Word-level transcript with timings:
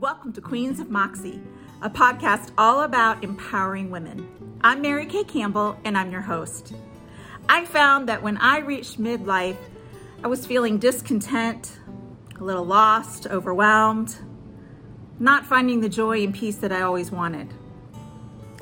Welcome 0.00 0.32
to 0.32 0.40
Queens 0.40 0.80
of 0.80 0.88
Moxie, 0.90 1.42
a 1.82 1.90
podcast 1.90 2.52
all 2.56 2.84
about 2.84 3.22
empowering 3.22 3.90
women. 3.90 4.56
I'm 4.62 4.80
Mary 4.80 5.04
Kay 5.04 5.24
Campbell, 5.24 5.78
and 5.84 5.98
I'm 5.98 6.10
your 6.10 6.22
host. 6.22 6.72
I 7.50 7.66
found 7.66 8.08
that 8.08 8.22
when 8.22 8.38
I 8.38 8.60
reached 8.60 8.98
midlife, 8.98 9.58
I 10.24 10.26
was 10.26 10.46
feeling 10.46 10.78
discontent, 10.78 11.78
a 12.40 12.42
little 12.42 12.64
lost, 12.64 13.26
overwhelmed, 13.26 14.16
not 15.18 15.44
finding 15.44 15.82
the 15.82 15.90
joy 15.90 16.24
and 16.24 16.34
peace 16.34 16.56
that 16.56 16.72
I 16.72 16.80
always 16.80 17.10
wanted. 17.10 17.52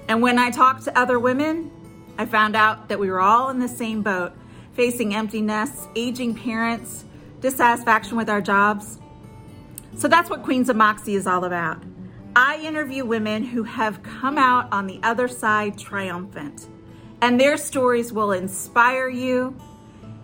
And 0.08 0.20
when 0.20 0.40
I 0.40 0.50
talked 0.50 0.86
to 0.86 0.98
other 0.98 1.20
women, 1.20 1.70
I 2.18 2.26
found 2.26 2.56
out 2.56 2.88
that 2.88 2.98
we 2.98 3.12
were 3.12 3.20
all 3.20 3.48
in 3.50 3.60
the 3.60 3.68
same 3.68 4.02
boat, 4.02 4.32
facing 4.72 5.14
empty 5.14 5.40
nests, 5.40 5.86
aging 5.94 6.34
parents, 6.34 7.04
dissatisfaction 7.38 8.16
with 8.16 8.28
our 8.28 8.40
jobs. 8.40 8.98
So 9.96 10.08
that's 10.08 10.30
what 10.30 10.42
Queens 10.42 10.68
of 10.68 10.76
Moxie 10.76 11.14
is 11.14 11.26
all 11.26 11.44
about. 11.44 11.82
I 12.36 12.58
interview 12.58 13.04
women 13.04 13.42
who 13.42 13.64
have 13.64 14.02
come 14.02 14.38
out 14.38 14.72
on 14.72 14.86
the 14.86 15.00
other 15.02 15.26
side 15.26 15.76
triumphant, 15.76 16.68
and 17.20 17.40
their 17.40 17.56
stories 17.56 18.12
will 18.12 18.32
inspire 18.32 19.08
you, 19.08 19.56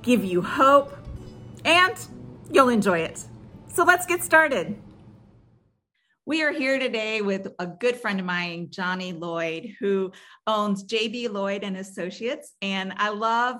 give 0.02 0.24
you 0.24 0.40
hope, 0.42 0.96
and 1.64 1.94
you'll 2.52 2.68
enjoy 2.68 3.00
it. 3.00 3.24
So 3.66 3.82
let's 3.82 4.06
get 4.06 4.22
started. 4.22 4.76
We 6.26 6.42
are 6.42 6.52
here 6.52 6.78
today 6.78 7.20
with 7.20 7.48
a 7.58 7.66
good 7.66 7.96
friend 7.96 8.20
of 8.20 8.26
mine, 8.26 8.68
Johnnie 8.70 9.12
Lloyd, 9.12 9.74
who 9.80 10.12
owns 10.46 10.84
JB 10.84 11.32
Lloyd 11.32 11.64
and 11.64 11.76
Associates. 11.76 12.52
And 12.62 12.94
I 12.96 13.08
love, 13.08 13.56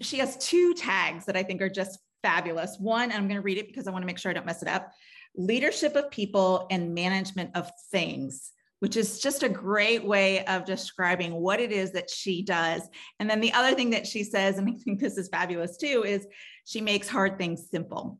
she 0.00 0.18
has 0.18 0.36
two 0.36 0.74
tags 0.74 1.24
that 1.24 1.36
I 1.36 1.42
think 1.42 1.62
are 1.62 1.70
just 1.70 1.98
fabulous. 2.22 2.76
One, 2.78 3.10
I'm 3.10 3.26
going 3.26 3.34
to 3.36 3.42
read 3.42 3.58
it 3.58 3.66
because 3.66 3.88
I 3.88 3.90
want 3.90 4.02
to 4.02 4.06
make 4.06 4.18
sure 4.18 4.30
I 4.30 4.34
don't 4.34 4.46
mess 4.46 4.62
it 4.62 4.68
up 4.68 4.92
leadership 5.34 5.96
of 5.96 6.10
people 6.10 6.66
and 6.70 6.94
management 6.94 7.56
of 7.56 7.70
things 7.90 8.52
which 8.82 8.96
is 8.96 9.20
just 9.20 9.44
a 9.44 9.48
great 9.48 10.04
way 10.04 10.44
of 10.46 10.64
describing 10.64 11.34
what 11.34 11.60
it 11.60 11.70
is 11.70 11.92
that 11.92 12.10
she 12.10 12.42
does. 12.42 12.82
And 13.20 13.30
then 13.30 13.40
the 13.40 13.52
other 13.52 13.76
thing 13.76 13.90
that 13.90 14.08
she 14.08 14.24
says, 14.24 14.58
and 14.58 14.68
I 14.68 14.72
think 14.72 14.98
this 14.98 15.16
is 15.16 15.28
fabulous 15.28 15.76
too, 15.76 16.02
is 16.04 16.26
she 16.64 16.80
makes 16.80 17.08
hard 17.08 17.38
things 17.38 17.70
simple. 17.70 18.18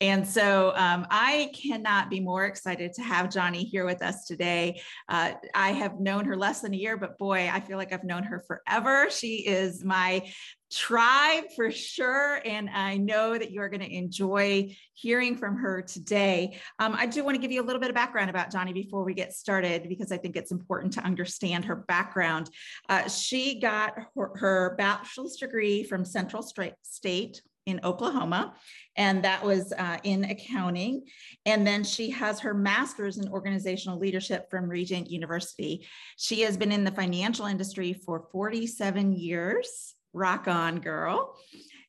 And 0.00 0.26
so 0.26 0.72
um, 0.74 1.06
I 1.08 1.50
cannot 1.54 2.10
be 2.10 2.20
more 2.20 2.44
excited 2.44 2.92
to 2.94 3.02
have 3.02 3.32
Johnnie 3.32 3.64
here 3.64 3.86
with 3.86 4.02
us 4.02 4.26
today. 4.26 4.82
Uh, 5.08 5.32
I 5.54 5.70
have 5.70 6.00
known 6.00 6.24
her 6.24 6.36
less 6.36 6.60
than 6.60 6.74
a 6.74 6.76
year, 6.76 6.96
but 6.96 7.16
boy, 7.16 7.48
I 7.50 7.60
feel 7.60 7.78
like 7.78 7.92
I've 7.92 8.04
known 8.04 8.24
her 8.24 8.42
forever. 8.46 9.08
She 9.10 9.46
is 9.46 9.84
my 9.84 10.28
tribe 10.72 11.44
for 11.54 11.70
sure. 11.70 12.40
And 12.44 12.68
I 12.68 12.96
know 12.96 13.38
that 13.38 13.52
you're 13.52 13.68
going 13.68 13.82
to 13.82 13.94
enjoy 13.94 14.76
hearing 14.94 15.36
from 15.36 15.56
her 15.58 15.80
today. 15.80 16.58
Um, 16.80 16.96
I 16.98 17.06
do 17.06 17.22
want 17.22 17.36
to 17.36 17.40
give 17.40 17.52
you 17.52 17.62
a 17.62 17.66
little 17.66 17.80
bit 17.80 17.90
of 17.90 17.94
background 17.94 18.30
about 18.30 18.50
Johnnie 18.50 18.72
before 18.72 19.04
we 19.04 19.14
get 19.14 19.32
started, 19.32 19.88
because 19.88 20.10
I 20.10 20.16
think 20.16 20.36
it's 20.36 20.50
important 20.50 20.92
to 20.94 21.04
understand 21.04 21.64
her 21.66 21.76
background. 21.76 22.50
Uh, 22.88 23.08
she 23.08 23.60
got 23.60 23.94
her, 24.16 24.32
her 24.34 24.74
bachelor's 24.76 25.36
degree 25.36 25.84
from 25.84 26.04
Central 26.04 26.42
State 26.82 27.42
in 27.66 27.80
Oklahoma, 27.82 28.54
and 28.96 29.24
that 29.24 29.44
was 29.44 29.72
uh, 29.72 29.98
in 30.04 30.24
accounting. 30.24 31.04
And 31.46 31.66
then 31.66 31.82
she 31.82 32.10
has 32.10 32.40
her 32.40 32.54
master's 32.54 33.18
in 33.18 33.28
organizational 33.28 33.98
leadership 33.98 34.50
from 34.50 34.68
Regent 34.68 35.10
University. 35.10 35.86
She 36.16 36.42
has 36.42 36.56
been 36.56 36.72
in 36.72 36.84
the 36.84 36.90
financial 36.90 37.46
industry 37.46 37.92
for 37.92 38.28
47 38.32 39.12
years. 39.12 39.94
Rock 40.12 40.46
on, 40.46 40.80
girl. 40.80 41.36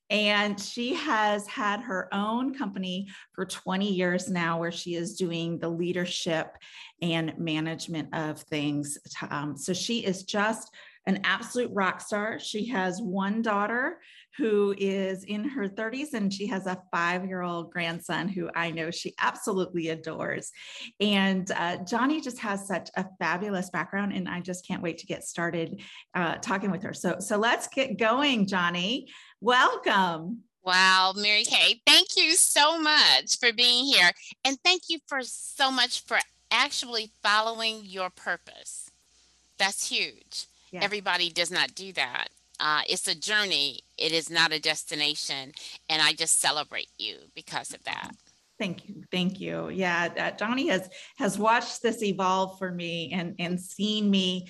And 0.10 0.60
she 0.60 0.94
has 0.94 1.48
had 1.48 1.82
her 1.82 2.08
own 2.14 2.54
company 2.54 3.08
for 3.34 3.46
20 3.46 3.92
years 3.92 4.30
now, 4.30 4.60
where 4.60 4.72
she 4.72 4.96
is 4.96 5.16
doing 5.16 5.58
the 5.58 5.70
leadership 5.70 6.56
and 7.02 7.38
management 7.40 8.14
of 8.14 8.40
things. 8.42 8.98
Um, 9.30 9.58
so 9.58 9.74
she 9.74 10.06
is 10.06 10.24
just 10.24 10.70
an 11.08 11.22
absolute 11.24 11.72
rock 11.74 12.02
star. 12.02 12.40
She 12.40 12.68
has 12.68 13.02
one 13.02 13.42
daughter 13.42 14.00
who 14.38 14.76
is 14.78 15.24
in 15.24 15.44
her 15.44 15.68
30s 15.68 16.14
and 16.14 16.34
she 16.34 16.48
has 16.48 16.68
a 16.68 16.82
five 16.92 17.26
year 17.26 17.42
old 17.42 17.72
grandson 17.72 18.28
who 18.28 18.50
I 18.56 18.72
know 18.72 18.92
she 18.92 19.14
absolutely 19.20 19.90
adores. 19.90 20.52
And 21.00 21.50
uh, 21.52 21.78
Johnnie 21.78 22.22
just 22.22 22.40
has 22.40 22.68
such 22.68 22.90
a 22.96 23.06
fabulous 23.20 23.70
background, 23.70 24.14
and 24.14 24.28
I 24.28 24.42
just 24.42 24.68
can't 24.68 24.82
wait 24.82 24.98
to 25.00 25.06
get 25.06 25.24
started 25.24 25.82
uh, 26.14 26.36
talking 26.36 26.72
with 26.72 26.84
her. 26.84 26.94
So, 26.94 27.18
so 27.20 27.38
let's 27.38 27.68
get 27.68 27.98
going, 27.98 28.48
Johnnie. 28.48 29.08
Welcome. 29.42 30.44
Wow, 30.64 31.14
Mary 31.16 31.44
Kay, 31.44 31.80
thank 31.86 32.18
you 32.18 32.32
so 32.32 32.80
much 32.82 33.38
for 33.40 33.54
being 33.54 33.86
here. 33.86 34.10
And 34.44 34.58
thank 34.64 34.84
you 34.90 34.98
for 35.08 35.20
so 35.22 35.70
much 35.70 36.04
for 36.04 36.18
actually 36.50 37.12
following 37.22 37.82
your 37.84 38.10
purpose. 38.10 38.90
That's 39.60 39.88
huge. 39.88 40.48
Yeah. 40.72 40.84
Everybody 40.84 41.30
does 41.30 41.52
not 41.52 41.76
do 41.76 41.94
that. 41.94 42.30
Uh, 42.60 42.82
it's 42.88 43.08
a 43.08 43.16
journey, 43.16 43.82
it 43.98 44.12
is 44.12 44.30
not 44.30 44.52
a 44.52 44.60
destination. 44.60 45.52
And 45.90 46.02
I 46.02 46.14
just 46.14 46.40
celebrate 46.40 46.90
you 46.98 47.18
because 47.36 47.74
of 47.74 47.84
that. 47.84 48.12
Thank 48.58 48.88
you. 48.88 49.04
Thank 49.12 49.40
you. 49.42 49.70
Yeah, 49.70 50.10
uh, 50.18 50.32
Johnnie 50.32 50.68
has 50.70 50.90
has 51.18 51.38
watched 51.38 51.82
this 51.82 52.02
evolve 52.02 52.58
for 52.58 52.72
me 52.72 53.12
and 53.12 53.36
and 53.38 53.60
seen 53.60 54.10
me 54.10 54.48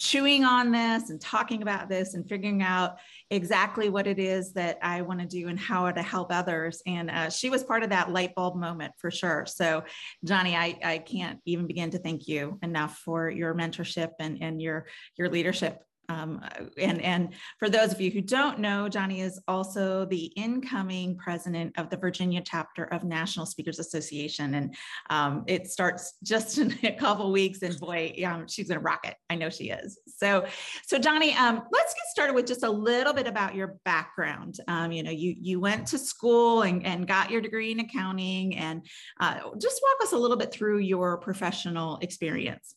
chewing 0.00 0.44
on 0.44 0.72
this 0.72 1.10
and 1.10 1.20
talking 1.20 1.60
about 1.60 1.90
this 1.90 2.14
and 2.14 2.26
figuring 2.26 2.62
out 2.62 2.96
exactly 3.28 3.90
what 3.90 4.06
it 4.06 4.18
is 4.18 4.54
that 4.54 4.78
I 4.80 5.02
want 5.02 5.20
to 5.20 5.26
do 5.26 5.48
and 5.48 5.60
how 5.60 5.90
to 5.90 6.02
help 6.02 6.32
others. 6.32 6.82
And 6.86 7.10
uh, 7.10 7.28
she 7.28 7.50
was 7.50 7.62
part 7.62 7.82
of 7.82 7.90
that 7.90 8.10
light 8.10 8.34
bulb 8.34 8.56
moment 8.56 8.94
for 8.96 9.10
sure. 9.10 9.44
So, 9.46 9.84
Johnnie, 10.24 10.56
I, 10.56 10.78
I 10.82 10.98
can't 10.98 11.38
even 11.44 11.66
begin 11.66 11.90
to 11.90 11.98
thank 11.98 12.26
you 12.26 12.58
enough 12.62 12.96
for 13.04 13.28
your 13.28 13.54
mentorship 13.54 14.12
and, 14.18 14.38
and 14.40 14.60
your, 14.60 14.86
your 15.18 15.28
leadership 15.28 15.82
um, 16.10 16.44
and, 16.76 17.00
and 17.02 17.34
for 17.58 17.70
those 17.70 17.92
of 17.92 18.00
you 18.00 18.10
who 18.10 18.20
don't 18.20 18.58
know, 18.58 18.88
Johnnie 18.88 19.20
is 19.20 19.40
also 19.46 20.04
the 20.06 20.24
incoming 20.36 21.16
president 21.16 21.78
of 21.78 21.88
the 21.88 21.96
Virginia 21.96 22.42
chapter 22.44 22.84
of 22.84 23.04
National 23.04 23.46
Speakers 23.46 23.78
Association. 23.78 24.54
And 24.54 24.74
um, 25.08 25.44
it 25.46 25.70
starts 25.70 26.14
just 26.24 26.58
in 26.58 26.76
a 26.82 26.92
couple 26.92 27.30
weeks 27.30 27.62
and 27.62 27.78
boy, 27.78 28.12
um, 28.26 28.48
she's 28.48 28.68
gonna 28.68 28.80
rock 28.80 29.06
it. 29.06 29.14
I 29.30 29.36
know 29.36 29.50
she 29.50 29.70
is. 29.70 29.98
So, 30.06 30.46
so 30.84 30.98
Johnnie, 30.98 31.34
um, 31.34 31.62
let's 31.70 31.94
get 31.94 32.04
started 32.10 32.34
with 32.34 32.46
just 32.46 32.64
a 32.64 32.70
little 32.70 33.12
bit 33.12 33.28
about 33.28 33.54
your 33.54 33.76
background. 33.84 34.56
Um, 34.66 34.90
you 34.90 35.04
know, 35.04 35.12
you, 35.12 35.36
you 35.40 35.60
went 35.60 35.86
to 35.88 35.98
school 35.98 36.62
and, 36.62 36.84
and 36.84 37.06
got 37.06 37.30
your 37.30 37.40
degree 37.40 37.70
in 37.70 37.80
accounting 37.80 38.56
and 38.56 38.84
uh, 39.20 39.40
just 39.58 39.80
walk 39.82 40.02
us 40.02 40.12
a 40.12 40.18
little 40.18 40.36
bit 40.36 40.52
through 40.52 40.78
your 40.78 41.18
professional 41.18 41.98
experience. 41.98 42.74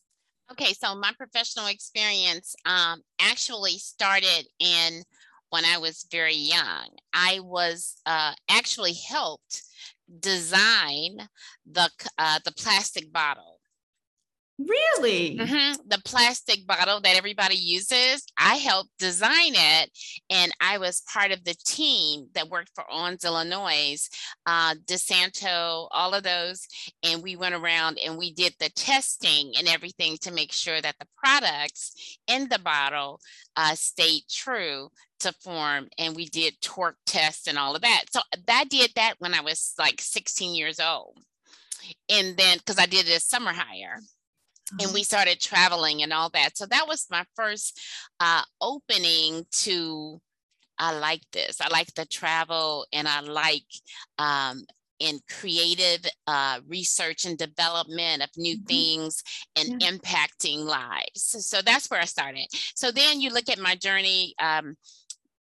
Okay, 0.50 0.74
so 0.74 0.94
my 0.94 1.12
professional 1.16 1.66
experience 1.66 2.54
um, 2.66 3.00
actually 3.20 3.78
started 3.78 4.46
in 4.60 5.02
when 5.50 5.64
I 5.64 5.78
was 5.78 6.06
very 6.10 6.34
young. 6.34 6.88
I 7.14 7.40
was 7.40 7.96
uh, 8.06 8.32
actually 8.50 8.94
helped 9.08 9.62
design 10.20 11.16
the 11.70 11.88
uh, 12.18 12.40
the 12.44 12.52
plastic 12.52 13.12
bottle 13.12 13.53
Really? 14.56 15.36
Mm-hmm. 15.36 15.88
The 15.88 16.00
plastic 16.04 16.64
bottle 16.64 17.00
that 17.00 17.16
everybody 17.16 17.56
uses, 17.56 18.24
I 18.38 18.54
helped 18.56 18.90
design 19.00 19.52
it. 19.54 19.90
And 20.30 20.52
I 20.60 20.78
was 20.78 21.02
part 21.12 21.32
of 21.32 21.42
the 21.42 21.56
team 21.66 22.28
that 22.34 22.48
worked 22.48 22.70
for 22.72 22.84
Owens, 22.88 23.24
Illinois, 23.24 23.96
uh, 24.46 24.76
DeSanto, 24.86 25.88
all 25.90 26.14
of 26.14 26.22
those. 26.22 26.68
And 27.02 27.20
we 27.20 27.34
went 27.34 27.56
around 27.56 27.98
and 27.98 28.16
we 28.16 28.32
did 28.32 28.54
the 28.60 28.70
testing 28.70 29.54
and 29.58 29.66
everything 29.66 30.18
to 30.18 30.32
make 30.32 30.52
sure 30.52 30.80
that 30.80 30.96
the 31.00 31.08
products 31.16 32.18
in 32.28 32.48
the 32.48 32.60
bottle 32.60 33.20
uh, 33.56 33.74
stayed 33.74 34.22
true 34.30 34.88
to 35.20 35.32
form. 35.32 35.88
And 35.98 36.14
we 36.14 36.26
did 36.26 36.60
torque 36.60 36.98
tests 37.06 37.48
and 37.48 37.58
all 37.58 37.74
of 37.74 37.82
that. 37.82 38.04
So 38.12 38.20
I 38.48 38.64
did 38.66 38.92
that 38.94 39.14
when 39.18 39.34
I 39.34 39.40
was 39.40 39.74
like 39.80 40.00
16 40.00 40.54
years 40.54 40.78
old. 40.78 41.18
And 42.08 42.36
then, 42.36 42.58
because 42.58 42.78
I 42.78 42.86
did 42.86 43.08
as 43.08 43.24
summer 43.24 43.52
hire 43.52 43.98
and 44.80 44.92
we 44.92 45.02
started 45.02 45.40
traveling 45.40 46.02
and 46.02 46.12
all 46.12 46.30
that. 46.30 46.56
So 46.56 46.66
that 46.66 46.88
was 46.88 47.06
my 47.10 47.24
first 47.34 47.80
uh, 48.20 48.42
opening 48.60 49.44
to. 49.62 50.20
I 50.76 50.98
like 50.98 51.22
this. 51.32 51.60
I 51.60 51.68
like 51.68 51.94
the 51.94 52.04
travel, 52.04 52.84
and 52.92 53.06
I 53.06 53.20
like 53.20 53.62
um, 54.18 54.64
in 54.98 55.20
creative 55.30 56.04
uh, 56.26 56.60
research 56.66 57.26
and 57.26 57.38
development 57.38 58.22
of 58.24 58.30
new 58.36 58.56
mm-hmm. 58.56 58.66
things 58.66 59.22
and 59.56 59.80
yeah. 59.80 59.90
impacting 59.90 60.64
lives. 60.64 61.22
So, 61.22 61.38
so, 61.38 61.62
that's 61.62 61.88
where 61.90 62.00
I 62.00 62.06
started. 62.06 62.46
So 62.74 62.90
then 62.90 63.20
you 63.20 63.30
look 63.30 63.48
at 63.48 63.58
my 63.58 63.76
journey. 63.76 64.34
Um, 64.40 64.76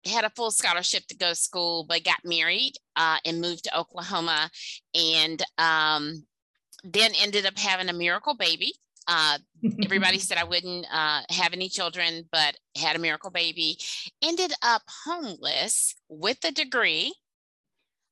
had 0.05 0.25
a 0.25 0.29
full 0.31 0.51
scholarship 0.51 1.07
to 1.07 1.15
go 1.15 1.29
to 1.29 1.35
school, 1.35 1.85
but 1.87 2.03
got 2.03 2.17
married 2.25 2.73
uh, 2.97 3.19
and 3.23 3.39
moved 3.39 3.63
to 3.63 3.79
Oklahoma, 3.79 4.49
and 4.93 5.41
um, 5.57 6.25
then 6.83 7.11
ended 7.21 7.45
up 7.45 7.57
having 7.57 7.87
a 7.87 7.93
miracle 7.93 8.35
baby 8.35 8.73
uh, 9.07 9.37
everybody 9.83 10.19
said 10.19 10.37
I 10.37 10.43
wouldn't 10.43 10.85
uh, 10.91 11.21
have 11.29 11.53
any 11.53 11.69
children, 11.69 12.27
but 12.31 12.57
had 12.77 12.95
a 12.95 12.99
miracle 12.99 13.31
baby. 13.31 13.77
Ended 14.23 14.53
up 14.61 14.83
homeless 15.05 15.95
with 16.09 16.43
a 16.43 16.51
degree, 16.51 17.13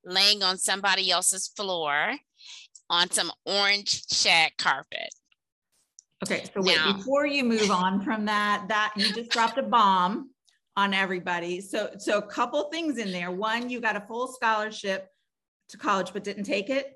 laying 0.06 0.44
on 0.44 0.58
somebody 0.58 1.12
else's 1.12 1.48
floor 1.48 2.16
on 2.90 3.10
some 3.10 3.32
orange 3.46 4.04
shag 4.12 4.52
carpet. 4.58 5.10
Okay, 6.24 6.44
so 6.54 6.62
wait, 6.62 6.78
now, 6.78 6.94
before 6.94 7.26
you 7.26 7.44
move 7.44 7.72
on 7.72 8.02
from 8.02 8.26
that, 8.26 8.66
that 8.68 8.94
you 8.96 9.12
just 9.14 9.32
dropped 9.32 9.58
a 9.58 9.64
bomb 9.64 10.30
on 10.78 10.94
everybody. 10.94 11.62
So 11.62 11.92
so 11.98 12.20
a 12.20 12.22
couple 12.22 12.70
things 12.70 12.98
in 12.98 13.12
there. 13.12 13.32
One, 13.32 13.70
you 13.70 13.82
got 13.82 13.96
a 13.96 14.02
full 14.02 14.28
scholarship 14.28 15.08
to 15.70 15.78
college 15.78 16.14
but 16.14 16.24
didn't 16.24 16.44
take 16.44 16.70
it 16.70 16.94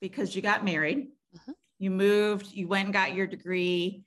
because 0.00 0.34
you 0.34 0.40
got 0.40 0.64
married. 0.64 1.08
Mm-hmm. 1.36 1.52
You 1.84 1.90
moved, 1.90 2.52
you 2.52 2.66
went 2.66 2.86
and 2.86 2.94
got 2.94 3.14
your 3.14 3.26
degree 3.26 4.04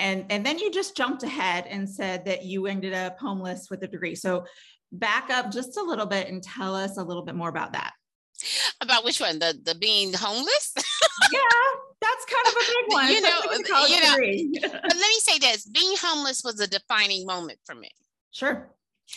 and 0.00 0.24
and 0.30 0.44
then 0.44 0.58
you 0.58 0.70
just 0.70 0.96
jumped 0.96 1.22
ahead 1.22 1.66
and 1.68 1.88
said 1.88 2.24
that 2.24 2.44
you 2.44 2.66
ended 2.66 2.94
up 2.94 3.18
homeless 3.18 3.68
with 3.70 3.82
a 3.82 3.86
degree. 3.86 4.14
So 4.14 4.46
back 4.90 5.30
up 5.30 5.52
just 5.52 5.76
a 5.76 5.82
little 5.82 6.06
bit 6.06 6.28
and 6.28 6.42
tell 6.42 6.74
us 6.74 6.96
a 6.96 7.04
little 7.04 7.22
bit 7.22 7.34
more 7.34 7.50
about 7.50 7.74
that. 7.74 7.92
About 8.80 9.04
which 9.04 9.20
one? 9.20 9.38
The 9.38 9.58
the 9.62 9.74
being 9.74 10.12
homeless? 10.14 10.74
yeah, 11.32 11.40
that's 12.00 12.24
kind 12.24 12.46
of 12.46 12.52
a 12.52 12.66
big 12.66 12.94
one. 12.94 13.08
You 13.08 13.20
know, 13.20 13.40
you 13.86 14.60
know 14.60 14.68
but 14.72 14.82
let 14.82 14.96
me 14.96 15.18
say 15.18 15.38
this: 15.38 15.66
being 15.66 15.94
homeless 16.00 16.42
was 16.42 16.58
a 16.60 16.66
defining 16.66 17.26
moment 17.26 17.58
for 17.64 17.74
me. 17.74 17.90
Sure. 18.30 18.70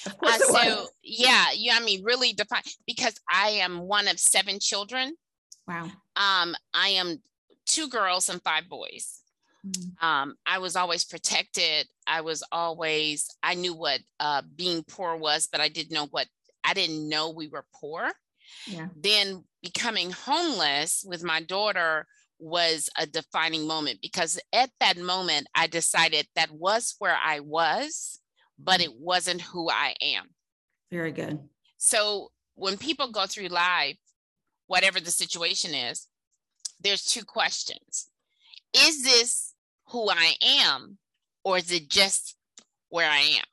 Of 0.06 0.18
course 0.18 0.42
uh, 0.42 0.60
so 0.60 0.88
yeah, 1.04 1.46
yeah, 1.56 1.78
I 1.80 1.84
mean, 1.84 2.04
really 2.04 2.34
define 2.34 2.64
because 2.86 3.16
I 3.32 3.50
am 3.62 3.80
one 3.80 4.10
of 4.10 4.20
seven 4.20 4.60
children. 4.60 5.16
Wow. 5.66 5.84
Um, 6.18 6.56
I 6.74 6.90
am 6.96 7.22
two 7.66 7.88
girls 7.90 8.30
and 8.30 8.42
five 8.42 8.70
boys. 8.70 9.22
Mm-hmm. 9.66 10.06
Um, 10.06 10.36
I 10.46 10.60
was 10.60 10.76
always 10.76 11.06
protected. 11.06 11.88
I 12.06 12.22
was 12.22 12.44
always, 12.52 13.30
I 13.42 13.56
knew 13.56 13.74
what 13.74 14.02
uh, 14.20 14.42
being 14.56 14.84
poor 14.84 15.16
was, 15.16 15.48
but 15.52 15.62
I 15.62 15.70
didn't 15.70 15.94
know 15.94 16.08
what, 16.12 16.28
I 16.64 16.74
didn't 16.74 17.08
know 17.08 17.30
we 17.30 17.48
were 17.48 17.66
poor. 17.74 18.12
Yeah. 18.68 18.88
Then 18.96 19.46
becoming 19.62 20.12
homeless 20.12 21.06
with 21.08 21.24
my 21.24 21.42
daughter 21.42 22.06
was 22.40 22.90
a 22.98 23.06
defining 23.06 23.66
moment 23.66 24.00
because 24.02 24.40
at 24.52 24.70
that 24.82 24.98
moment 24.98 25.48
I 25.56 25.68
decided 25.68 26.28
that 26.36 26.52
was 26.52 26.96
where 27.00 27.18
I 27.24 27.40
was, 27.40 28.20
but 28.60 28.82
mm. 28.82 28.86
it 28.86 28.94
wasn't 29.00 29.42
who 29.42 29.70
I 29.70 29.96
am. 30.02 30.26
Very 30.92 31.14
good. 31.14 31.40
So 31.78 32.32
when 32.56 32.78
people 32.78 33.12
go 33.12 33.26
through 33.26 33.48
life, 33.48 33.98
whatever 34.68 35.00
the 35.00 35.12
situation 35.12 35.74
is, 35.74 36.08
there's 36.84 37.04
two 37.04 37.24
questions. 37.24 38.10
Is 38.76 39.04
this 39.04 39.54
who 39.90 40.10
I 40.10 40.34
am, 40.42 40.98
or 41.44 41.58
is 41.58 41.72
it 41.72 41.90
just 41.90 42.36
where 42.90 43.10
I 43.10 43.20
am? 43.20 43.44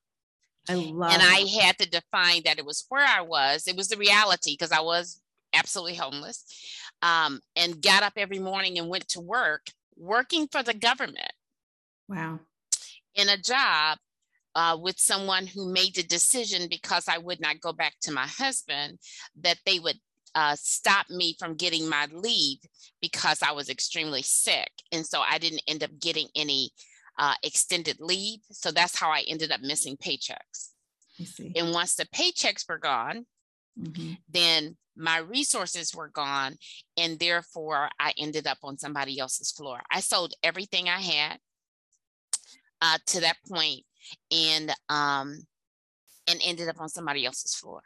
I 0.69 0.75
love 0.75 1.13
and 1.13 1.23
I 1.23 1.47
had 1.63 1.79
to 1.79 1.89
define 1.89 2.43
that 2.45 2.59
it 2.59 2.65
was 2.65 2.85
where 2.89 3.07
I 3.07 3.23
was. 3.23 3.67
It 3.67 3.77
was 3.77 3.89
the 3.89 3.97
reality 3.97 4.53
because 4.53 4.73
I 4.73 4.81
was 4.81 5.21
absolutely 5.53 5.97
homeless 5.97 6.45
um, 7.03 7.41
and 7.57 7.83
got 7.83 8.03
up 8.03 8.13
every 8.17 8.39
morning 8.39 8.79
and 8.79 8.89
went 8.89 9.09
to 9.09 9.21
work, 9.21 9.67
working 9.97 10.47
for 10.47 10.63
the 10.63 10.75
government. 10.75 11.33
Wow. 12.09 12.41
In 13.15 13.29
a 13.29 13.37
job 13.37 13.99
uh, 14.55 14.77
with 14.81 14.99
someone 14.99 15.47
who 15.47 15.73
made 15.73 15.95
the 15.95 16.03
decision 16.03 16.69
because 16.69 17.09
I 17.09 17.19
would 17.19 17.41
not 17.41 17.61
go 17.61 17.73
back 17.73 17.95
to 18.03 18.13
my 18.13 18.27
husband 18.27 18.99
that 19.41 19.59
they 19.65 19.79
would 19.79 19.99
uh, 20.35 20.57
stop 20.59 21.09
me 21.11 21.35
from 21.39 21.57
getting 21.57 21.89
my 21.89 22.07
leave 22.13 22.59
because 23.01 23.43
I 23.43 23.53
was 23.53 23.69
extremely 23.69 24.23
sick. 24.23 24.71
And 24.93 25.07
so 25.07 25.21
I 25.21 25.39
didn't 25.39 25.63
end 25.67 25.83
up 25.83 25.91
getting 26.01 26.29
any 26.35 26.71
uh, 27.19 27.35
extended 27.43 27.97
leave. 28.01 28.41
So 28.51 28.71
that's 28.71 28.97
how 28.97 29.11
I 29.11 29.25
ended 29.29 29.51
up 29.53 29.61
missing 29.61 29.97
paychecks. 29.97 30.71
And 31.57 31.73
once 31.73 31.95
the 31.97 32.07
paychecks 32.07 32.69
were 32.69 32.79
gone, 32.79 33.27
mm-hmm. 33.79 34.13
then 34.29 34.77
my 34.97 35.19
resources 35.19 35.95
were 35.95 36.09
gone. 36.09 36.57
And 36.97 37.19
therefore, 37.19 37.91
I 37.99 38.13
ended 38.17 38.47
up 38.47 38.59
on 38.63 38.79
somebody 38.79 39.19
else's 39.19 39.51
floor. 39.51 39.81
I 39.91 40.01
sold 40.01 40.35
everything 40.43 40.89
I 40.89 41.01
had 41.01 41.39
uh, 42.81 42.99
to 43.09 43.21
that 43.21 43.37
point 43.49 43.83
and 44.31 44.71
um, 44.89 45.47
and 46.27 46.41
ended 46.45 46.69
up 46.69 46.81
on 46.81 46.89
somebody 46.89 47.27
else's 47.27 47.55
floor. 47.55 47.83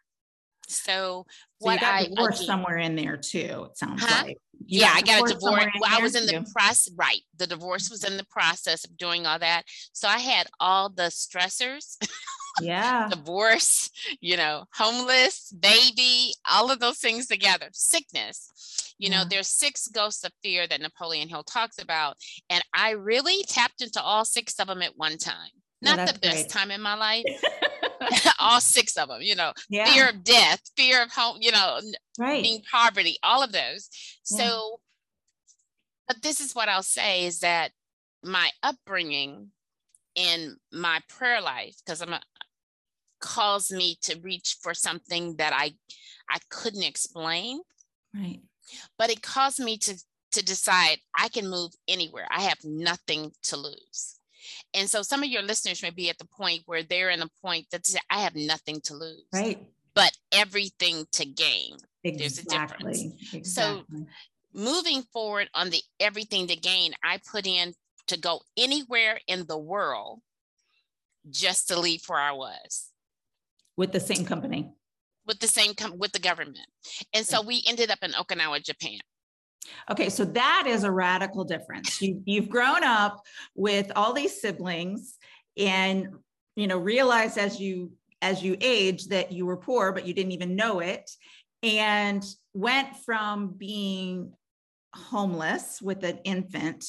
So, 0.68 1.26
so 1.26 1.26
what 1.58 1.82
I 1.82 2.06
divorced 2.06 2.46
somewhere 2.46 2.78
in 2.78 2.96
there 2.96 3.16
too. 3.16 3.66
It 3.70 3.78
sounds 3.78 4.02
huh? 4.04 4.24
like 4.24 4.38
you 4.66 4.80
yeah, 4.80 4.92
I 4.94 5.02
got 5.02 5.30
a 5.30 5.34
divorce. 5.34 5.66
Well, 5.80 5.90
I 5.90 6.00
was 6.00 6.14
in 6.14 6.26
the 6.26 6.46
process. 6.52 6.92
Right, 6.96 7.20
the 7.36 7.46
divorce 7.46 7.90
was 7.90 8.04
in 8.04 8.16
the 8.16 8.26
process 8.26 8.84
of 8.84 8.96
doing 8.96 9.26
all 9.26 9.38
that. 9.38 9.64
So 9.92 10.08
I 10.08 10.18
had 10.18 10.46
all 10.60 10.88
the 10.88 11.04
stressors. 11.04 11.96
Yeah, 12.62 13.08
divorce. 13.10 13.90
You 14.20 14.36
know, 14.36 14.66
homeless, 14.74 15.52
baby, 15.58 16.34
all 16.48 16.70
of 16.70 16.78
those 16.78 16.98
things 16.98 17.26
together. 17.26 17.66
Sickness. 17.72 18.94
You 18.96 19.10
yeah. 19.10 19.18
know, 19.18 19.24
there's 19.28 19.48
six 19.48 19.88
ghosts 19.88 20.22
of 20.22 20.30
fear 20.40 20.64
that 20.68 20.80
Napoleon 20.80 21.28
Hill 21.28 21.42
talks 21.42 21.82
about, 21.82 22.16
and 22.48 22.62
I 22.72 22.90
really 22.90 23.42
tapped 23.48 23.82
into 23.82 24.00
all 24.00 24.24
six 24.24 24.54
of 24.60 24.68
them 24.68 24.82
at 24.82 24.96
one 24.96 25.18
time. 25.18 25.50
Not 25.84 25.96
the 26.14 26.18
best 26.18 26.36
great. 26.36 26.48
time 26.48 26.70
in 26.70 26.80
my 26.80 26.94
life. 26.94 27.24
all 28.38 28.60
six 28.60 28.96
of 28.96 29.08
them, 29.08 29.22
you 29.22 29.34
know, 29.34 29.52
yeah. 29.68 29.86
fear 29.86 30.08
of 30.08 30.24
death, 30.24 30.60
fear 30.76 31.02
of 31.02 31.10
home, 31.10 31.38
you 31.40 31.52
know, 31.52 31.80
right. 32.18 32.42
being 32.42 32.62
poverty, 32.70 33.18
all 33.22 33.42
of 33.42 33.52
those. 33.52 33.88
Yeah. 34.30 34.38
So, 34.38 34.80
but 36.08 36.22
this 36.22 36.40
is 36.40 36.54
what 36.54 36.68
I'll 36.68 36.82
say 36.82 37.24
is 37.24 37.40
that 37.40 37.72
my 38.22 38.50
upbringing 38.62 39.50
in 40.14 40.56
my 40.72 41.00
prayer 41.08 41.40
life, 41.40 41.76
because 41.84 42.00
I'm 42.00 42.12
a, 42.12 42.20
caused 43.20 43.72
me 43.72 43.96
to 44.02 44.18
reach 44.20 44.56
for 44.62 44.74
something 44.74 45.36
that 45.36 45.52
I 45.54 45.72
I 46.30 46.38
couldn't 46.50 46.82
explain. 46.82 47.60
Right. 48.14 48.40
But 48.98 49.10
it 49.10 49.22
caused 49.22 49.60
me 49.60 49.78
to 49.78 49.96
to 50.32 50.44
decide 50.44 50.98
I 51.18 51.28
can 51.28 51.48
move 51.48 51.72
anywhere. 51.88 52.26
I 52.30 52.42
have 52.42 52.58
nothing 52.64 53.32
to 53.44 53.56
lose. 53.56 54.18
And 54.74 54.90
so 54.90 55.02
some 55.02 55.22
of 55.22 55.28
your 55.28 55.42
listeners 55.42 55.82
may 55.82 55.90
be 55.90 56.10
at 56.10 56.18
the 56.18 56.26
point 56.26 56.62
where 56.66 56.82
they're 56.82 57.10
in 57.10 57.22
a 57.22 57.28
point 57.40 57.66
that 57.70 57.88
I 58.10 58.20
have 58.20 58.34
nothing 58.34 58.80
to 58.82 58.94
lose. 58.94 59.24
Right. 59.32 59.64
But 59.94 60.12
everything 60.32 61.06
to 61.12 61.24
gain. 61.24 61.76
Exactly. 62.02 62.18
There's 62.18 62.38
a 62.38 62.44
difference. 62.44 63.02
Exactly. 63.32 63.44
So 63.44 63.84
moving 64.52 65.02
forward 65.12 65.48
on 65.54 65.70
the 65.70 65.80
everything 66.00 66.48
to 66.48 66.56
gain, 66.56 66.92
I 67.02 67.20
put 67.30 67.46
in 67.46 67.74
to 68.08 68.18
go 68.18 68.40
anywhere 68.56 69.20
in 69.26 69.46
the 69.46 69.58
world 69.58 70.20
just 71.30 71.68
to 71.68 71.78
leave 71.78 72.02
where 72.06 72.20
I 72.20 72.32
was. 72.32 72.90
With 73.76 73.92
the 73.92 74.00
same 74.00 74.24
company. 74.24 74.72
With 75.26 75.40
the 75.40 75.48
same 75.48 75.74
com- 75.74 75.98
with 75.98 76.12
the 76.12 76.18
government. 76.18 76.66
And 77.14 77.24
so 77.24 77.40
we 77.40 77.62
ended 77.66 77.90
up 77.90 78.00
in 78.02 78.10
Okinawa, 78.12 78.62
Japan. 78.62 78.98
Okay, 79.90 80.08
so 80.08 80.24
that 80.24 80.64
is 80.66 80.84
a 80.84 80.90
radical 80.90 81.44
difference. 81.44 82.00
You, 82.02 82.22
you've 82.24 82.48
grown 82.48 82.84
up 82.84 83.22
with 83.54 83.90
all 83.96 84.12
these 84.12 84.40
siblings 84.40 85.16
and 85.56 86.08
you 86.56 86.66
know 86.66 86.78
realized 86.78 87.38
as 87.38 87.60
you 87.60 87.92
as 88.22 88.42
you 88.42 88.56
age 88.60 89.06
that 89.06 89.32
you 89.32 89.46
were 89.46 89.56
poor 89.56 89.92
but 89.92 90.06
you 90.06 90.14
didn't 90.14 90.32
even 90.32 90.56
know 90.56 90.80
it 90.80 91.10
and 91.62 92.24
went 92.52 92.96
from 93.04 93.54
being 93.56 94.32
homeless 94.94 95.80
with 95.82 96.04
an 96.04 96.18
infant 96.24 96.84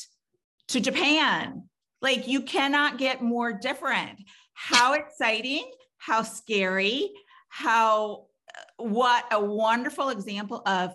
to 0.68 0.80
Japan. 0.80 1.64
Like 2.02 2.28
you 2.28 2.42
cannot 2.42 2.98
get 2.98 3.22
more 3.22 3.54
different. 3.54 4.22
How 4.54 4.94
exciting, 4.94 5.70
how 5.98 6.22
scary, 6.22 7.12
how 7.50 8.26
uh, 8.56 8.84
what 8.84 9.26
a 9.32 9.44
wonderful 9.44 10.10
example 10.10 10.62
of 10.66 10.94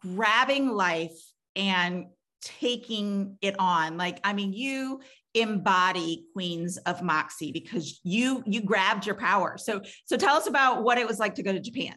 grabbing 0.00 0.68
life 0.68 1.18
and 1.56 2.06
taking 2.42 3.36
it 3.40 3.56
on. 3.58 3.96
Like 3.96 4.20
i 4.24 4.32
mean 4.32 4.52
you 4.52 5.00
embody 5.34 6.26
queens 6.32 6.76
of 6.78 7.02
moxie 7.02 7.52
because 7.52 8.00
you 8.02 8.42
you 8.46 8.62
grabbed 8.62 9.06
your 9.06 9.14
power. 9.14 9.56
So 9.58 9.80
so 10.06 10.16
tell 10.16 10.36
us 10.36 10.46
about 10.46 10.82
what 10.82 10.98
it 10.98 11.06
was 11.06 11.18
like 11.18 11.36
to 11.36 11.42
go 11.42 11.52
to 11.52 11.60
japan. 11.60 11.94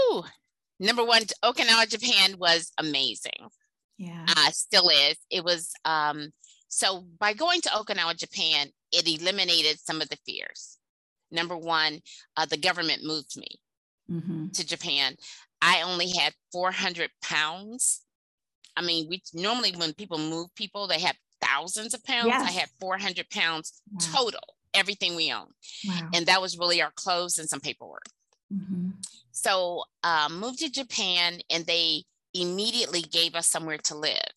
Ooh, 0.00 0.22
number 0.78 1.04
one 1.04 1.22
okinawa 1.44 1.88
japan 1.88 2.36
was 2.38 2.72
amazing. 2.78 3.48
Yeah. 3.98 4.26
Uh, 4.28 4.50
still 4.50 4.88
is. 4.88 5.16
It 5.30 5.44
was 5.44 5.72
um 5.84 6.30
so 6.68 7.04
by 7.18 7.32
going 7.32 7.60
to 7.62 7.70
okinawa 7.70 8.16
japan 8.16 8.68
it 8.92 9.20
eliminated 9.20 9.78
some 9.80 10.00
of 10.00 10.08
the 10.08 10.18
fears. 10.24 10.78
Number 11.30 11.56
one 11.56 12.00
uh, 12.36 12.46
the 12.46 12.56
government 12.56 13.04
moved 13.04 13.36
me 13.36 13.60
mm-hmm. 14.10 14.48
to 14.48 14.66
japan 14.66 15.16
I 15.60 15.82
only 15.82 16.10
had 16.10 16.32
400 16.52 17.10
pounds. 17.22 18.02
I 18.76 18.82
mean, 18.82 19.08
we 19.08 19.22
normally 19.34 19.72
when 19.72 19.92
people 19.94 20.18
move 20.18 20.54
people, 20.54 20.86
they 20.86 21.00
have 21.00 21.16
thousands 21.40 21.94
of 21.94 22.04
pounds. 22.04 22.28
Yes. 22.28 22.48
I 22.48 22.52
had 22.52 22.68
400 22.80 23.28
pounds 23.30 23.80
wow. 23.90 23.98
total, 24.00 24.56
everything 24.74 25.16
we 25.16 25.32
own. 25.32 25.48
Wow. 25.86 26.10
And 26.14 26.26
that 26.26 26.40
was 26.40 26.58
really 26.58 26.80
our 26.82 26.92
clothes 26.94 27.38
and 27.38 27.48
some 27.48 27.60
paperwork. 27.60 28.06
Mm-hmm. 28.52 28.90
So 29.32 29.84
um, 30.02 30.40
moved 30.40 30.60
to 30.60 30.70
Japan 30.70 31.40
and 31.50 31.66
they 31.66 32.04
immediately 32.34 33.02
gave 33.02 33.34
us 33.34 33.46
somewhere 33.46 33.78
to 33.78 33.94
live 33.94 34.32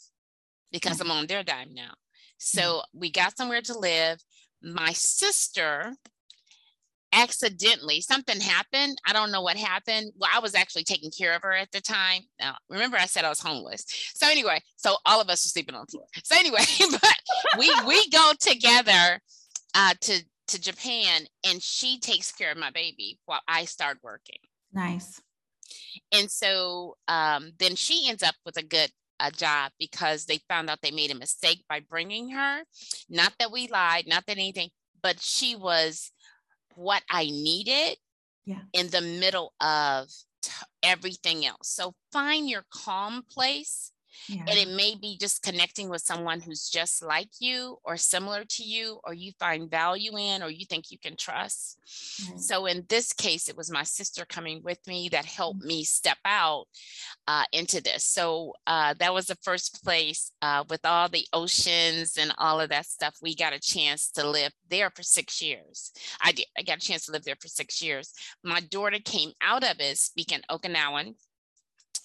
because 0.72 1.00
I'm 1.00 1.12
on 1.12 1.28
their 1.28 1.44
dime 1.44 1.74
now. 1.74 1.94
So 2.38 2.62
mm-hmm. 2.62 3.00
we 3.00 3.12
got 3.12 3.38
somewhere 3.38 3.62
to 3.62 3.78
live. 3.78 4.20
My 4.62 4.92
sister 4.92 5.94
accidentally 7.14 8.02
something 8.02 8.40
happened. 8.40 8.98
I 9.06 9.14
don't 9.14 9.32
know 9.32 9.42
what 9.42 9.58
happened. 9.58 10.12
Well, 10.18 10.30
I 10.34 10.40
was 10.40 10.56
actually 10.56 10.84
taking 10.84 11.12
care 11.12 11.36
of 11.36 11.42
her 11.44 11.54
at 11.54 11.72
the 11.72 11.82
time. 11.82 12.22
Now, 12.40 12.56
remember 12.70 12.98
I 12.98 13.06
said 13.06 13.26
I 13.26 13.30
was 13.30 13.40
homeless. 13.40 13.86
So 14.16 14.30
anyway, 14.30 14.62
so 14.78 14.98
all 15.06 15.22
of 15.22 15.30
us 15.30 15.46
are 15.46 15.50
sleeping 15.50 15.76
on 15.76 15.86
the 15.88 15.92
floor. 15.92 16.06
So 16.24 16.36
anyway, 16.38 16.64
but 16.92 17.58
we 17.58 17.72
we 17.88 18.10
go 18.10 18.32
together 18.40 19.20
uh, 19.76 19.94
to 20.02 20.24
to 20.48 20.62
Japan, 20.62 21.22
and 21.48 21.62
she 21.62 22.00
takes 22.00 22.32
care 22.32 22.52
of 22.52 22.58
my 22.58 22.72
baby 22.72 23.20
while 23.26 23.42
I 23.48 23.66
start 23.66 24.00
working. 24.04 24.40
Nice. 24.74 25.22
And 26.12 26.30
so 26.30 26.98
um, 27.08 27.52
then 27.60 27.76
she 27.76 28.10
ends 28.10 28.24
up 28.24 28.36
with 28.46 28.58
a 28.58 28.64
good 28.64 28.92
a 29.22 29.32
job 29.32 29.72
because 29.80 30.26
they 30.26 30.40
found 30.50 30.70
out 30.70 30.80
they 30.82 30.92
made 30.92 31.12
a 31.12 31.16
mistake 31.16 31.64
by 31.70 31.80
bringing 31.80 32.32
her. 32.32 32.64
Not 33.10 33.34
that 33.40 33.52
we 33.52 33.68
lied, 33.68 34.06
not 34.08 34.26
that 34.26 34.38
anything, 34.38 34.70
but 35.02 35.20
she 35.20 35.56
was 35.56 36.12
what 36.76 37.04
I 37.10 37.26
needed 37.26 37.98
yeah. 38.46 38.62
in 38.74 38.90
the 38.90 39.02
middle 39.02 39.54
of 39.62 40.08
t- 40.42 40.52
everything 40.84 41.46
else. 41.46 41.70
So 41.70 41.94
find 42.12 42.50
your 42.50 42.66
calm 42.72 43.24
place 43.30 43.92
yeah. 44.28 44.44
And 44.48 44.58
it 44.58 44.70
may 44.70 44.96
be 44.96 45.18
just 45.20 45.42
connecting 45.42 45.90
with 45.90 46.02
someone 46.02 46.42
who's 46.42 46.70
just 46.70 47.04
like 47.04 47.30
you 47.40 47.78
or 47.84 47.98
similar 47.98 48.44
to 48.46 48.64
you, 48.64 49.00
or 49.04 49.14
you 49.14 49.32
find 49.40 49.70
value 49.70 50.18
in, 50.18 50.44
or 50.44 50.50
you 50.50 50.66
think 50.66 50.92
you 50.92 50.98
can 50.98 51.16
trust. 51.16 51.78
Mm-hmm. 52.24 52.38
So 52.38 52.66
in 52.66 52.86
this 52.90 53.14
case, 53.14 53.50
it 53.50 53.58
was 53.58 53.72
my 53.72 53.84
sister 53.84 54.26
coming 54.26 54.62
with 54.64 54.80
me 54.88 55.10
that 55.10 55.26
helped 55.26 55.60
mm-hmm. 55.60 55.68
me 55.68 55.84
step 55.84 56.18
out 56.26 56.66
uh, 57.28 57.46
into 57.52 57.82
this. 57.82 58.04
So 58.04 58.54
uh, 58.68 58.94
that 59.00 59.14
was 59.14 59.28
the 59.28 59.38
first 59.42 59.84
place 59.84 60.32
uh, 60.42 60.64
with 60.70 60.86
all 60.86 61.10
the 61.10 61.26
oceans 61.34 62.18
and 62.18 62.34
all 62.38 62.60
of 62.60 62.70
that 62.70 62.86
stuff. 62.86 63.16
We 63.22 63.36
got 63.36 63.54
a 63.54 63.60
chance 63.60 64.12
to 64.12 64.28
live 64.28 64.52
there 64.70 64.92
for 64.96 65.04
six 65.04 65.42
years. 65.42 65.92
I 66.22 66.32
did. 66.32 66.46
I 66.58 66.64
got 66.64 66.78
a 66.78 66.88
chance 66.88 67.06
to 67.06 67.12
live 67.12 67.24
there 67.24 67.38
for 67.40 67.48
six 67.48 67.82
years. 67.82 68.14
My 68.44 68.60
daughter 68.60 69.00
came 69.04 69.32
out 69.42 69.64
of 69.64 69.80
it 69.80 69.98
speaking 69.98 70.42
Okinawan 70.50 71.16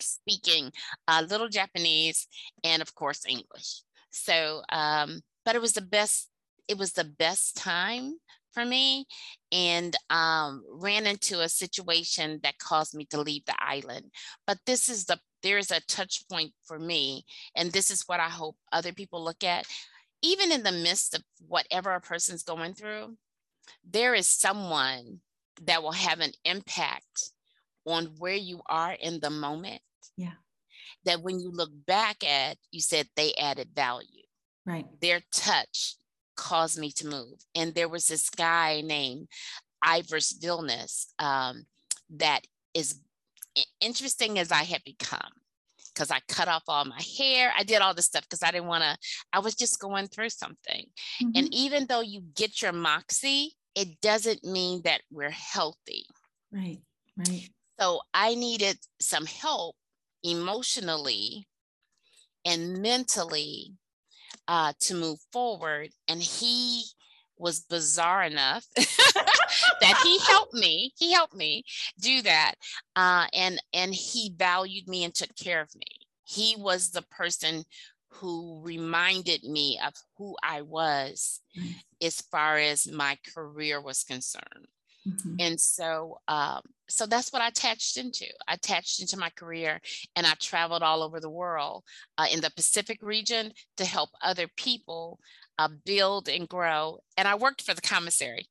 speaking 0.02 0.72
a 1.08 1.22
little 1.22 1.48
Japanese 1.48 2.26
and 2.64 2.82
of 2.82 2.94
course 2.94 3.24
English. 3.26 3.82
So, 4.10 4.62
um, 4.70 5.20
but 5.44 5.54
it 5.54 5.60
was 5.60 5.74
the 5.74 5.82
best. 5.82 6.28
It 6.68 6.78
was 6.78 6.92
the 6.92 7.04
best 7.04 7.56
time 7.56 8.14
for 8.52 8.64
me, 8.64 9.06
and 9.52 9.94
um, 10.10 10.64
ran 10.70 11.06
into 11.06 11.40
a 11.40 11.48
situation 11.48 12.40
that 12.42 12.58
caused 12.58 12.94
me 12.94 13.04
to 13.10 13.20
leave 13.20 13.44
the 13.44 13.54
island. 13.58 14.10
But 14.46 14.58
this 14.66 14.88
is 14.88 15.04
the 15.04 15.18
there 15.42 15.58
is 15.58 15.70
a 15.70 15.80
touch 15.80 16.24
point 16.28 16.52
for 16.64 16.78
me, 16.78 17.24
and 17.54 17.70
this 17.70 17.90
is 17.90 18.04
what 18.06 18.20
I 18.20 18.28
hope 18.28 18.56
other 18.72 18.92
people 18.92 19.22
look 19.22 19.44
at. 19.44 19.66
Even 20.22 20.50
in 20.50 20.62
the 20.62 20.72
midst 20.72 21.14
of 21.14 21.22
whatever 21.46 21.92
a 21.92 22.00
person's 22.00 22.42
going 22.42 22.74
through, 22.74 23.16
there 23.88 24.14
is 24.14 24.26
someone 24.26 25.20
that 25.62 25.82
will 25.82 25.92
have 25.92 26.20
an 26.20 26.32
impact 26.44 27.30
on 27.84 28.06
where 28.18 28.34
you 28.34 28.60
are 28.66 28.92
in 28.92 29.20
the 29.20 29.30
moment. 29.30 29.80
Yeah. 30.16 30.32
That 31.04 31.22
when 31.22 31.40
you 31.40 31.50
look 31.50 31.70
back 31.86 32.24
at, 32.24 32.56
you 32.70 32.80
said 32.80 33.06
they 33.16 33.32
added 33.34 33.70
value. 33.74 34.22
Right. 34.64 34.86
Their 35.00 35.20
touch 35.32 35.96
caused 36.36 36.78
me 36.78 36.90
to 36.92 37.06
move. 37.06 37.38
And 37.54 37.74
there 37.74 37.88
was 37.88 38.06
this 38.06 38.28
guy 38.30 38.82
named 38.82 39.28
Ivers 39.84 40.38
Vilnius 40.38 41.06
um, 41.18 41.66
that 42.16 42.40
is 42.74 43.00
interesting 43.80 44.38
as 44.38 44.52
I 44.52 44.64
had 44.64 44.82
become 44.84 45.30
because 45.94 46.10
I 46.10 46.20
cut 46.28 46.48
off 46.48 46.64
all 46.68 46.84
my 46.84 47.00
hair. 47.18 47.52
I 47.56 47.62
did 47.62 47.80
all 47.80 47.94
this 47.94 48.04
stuff 48.06 48.24
because 48.24 48.42
I 48.42 48.50
didn't 48.50 48.68
want 48.68 48.84
to, 48.84 48.96
I 49.32 49.38
was 49.38 49.54
just 49.54 49.80
going 49.80 50.08
through 50.08 50.28
something. 50.28 50.86
Mm-hmm. 51.22 51.30
And 51.34 51.54
even 51.54 51.86
though 51.86 52.02
you 52.02 52.22
get 52.34 52.60
your 52.60 52.72
moxie, 52.72 53.52
it 53.74 54.00
doesn't 54.00 54.44
mean 54.44 54.82
that 54.82 55.00
we're 55.10 55.30
healthy. 55.30 56.06
Right, 56.52 56.80
right. 57.16 57.48
So 57.80 58.00
I 58.12 58.34
needed 58.34 58.78
some 59.00 59.26
help 59.26 59.76
emotionally 60.26 61.46
and 62.44 62.82
mentally 62.82 63.74
uh, 64.48 64.72
to 64.80 64.94
move 64.94 65.18
forward. 65.32 65.90
And 66.08 66.22
he 66.22 66.84
was 67.38 67.60
bizarre 67.60 68.22
enough 68.22 68.66
that 68.76 70.00
he 70.02 70.18
helped 70.18 70.54
me. 70.54 70.92
He 70.98 71.12
helped 71.12 71.34
me 71.34 71.64
do 72.00 72.22
that, 72.22 72.54
uh, 72.94 73.26
and 73.34 73.60
and 73.74 73.94
he 73.94 74.32
valued 74.36 74.88
me 74.88 75.04
and 75.04 75.14
took 75.14 75.34
care 75.36 75.60
of 75.60 75.74
me. 75.74 76.06
He 76.24 76.56
was 76.58 76.90
the 76.90 77.02
person 77.02 77.64
who 78.08 78.60
reminded 78.62 79.44
me 79.44 79.78
of 79.84 79.92
who 80.16 80.36
I 80.42 80.62
was 80.62 81.40
mm. 81.58 81.74
as 82.02 82.22
far 82.22 82.56
as 82.56 82.90
my 82.90 83.18
career 83.34 83.80
was 83.80 84.04
concerned. 84.04 84.68
Mm-hmm. 85.06 85.36
And 85.38 85.60
so, 85.60 86.18
um, 86.28 86.62
so 86.88 87.06
that's 87.06 87.32
what 87.32 87.42
I 87.42 87.48
attached 87.48 87.96
into. 87.96 88.26
I 88.48 88.54
attached 88.54 89.00
into 89.00 89.16
my 89.16 89.30
career, 89.30 89.80
and 90.14 90.26
I 90.26 90.34
traveled 90.40 90.82
all 90.82 91.02
over 91.02 91.20
the 91.20 91.30
world 91.30 91.84
uh, 92.18 92.26
in 92.32 92.40
the 92.40 92.50
Pacific 92.50 92.98
region 93.02 93.52
to 93.76 93.84
help 93.84 94.10
other 94.22 94.48
people 94.56 95.18
uh, 95.58 95.68
build 95.84 96.28
and 96.28 96.48
grow. 96.48 96.98
And 97.16 97.28
I 97.28 97.36
worked 97.36 97.62
for 97.62 97.74
the 97.74 97.82
commissary. 97.82 98.46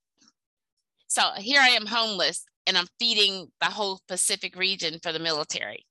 So 1.08 1.22
here 1.38 1.62
I 1.62 1.70
am, 1.70 1.86
homeless, 1.86 2.46
and 2.68 2.78
I'm 2.78 2.88
feeding 3.00 3.52
the 3.60 3.68
whole 3.68 4.00
Pacific 4.08 4.56
region 4.56 5.00
for 5.02 5.12
the 5.12 5.20
military. 5.20 5.86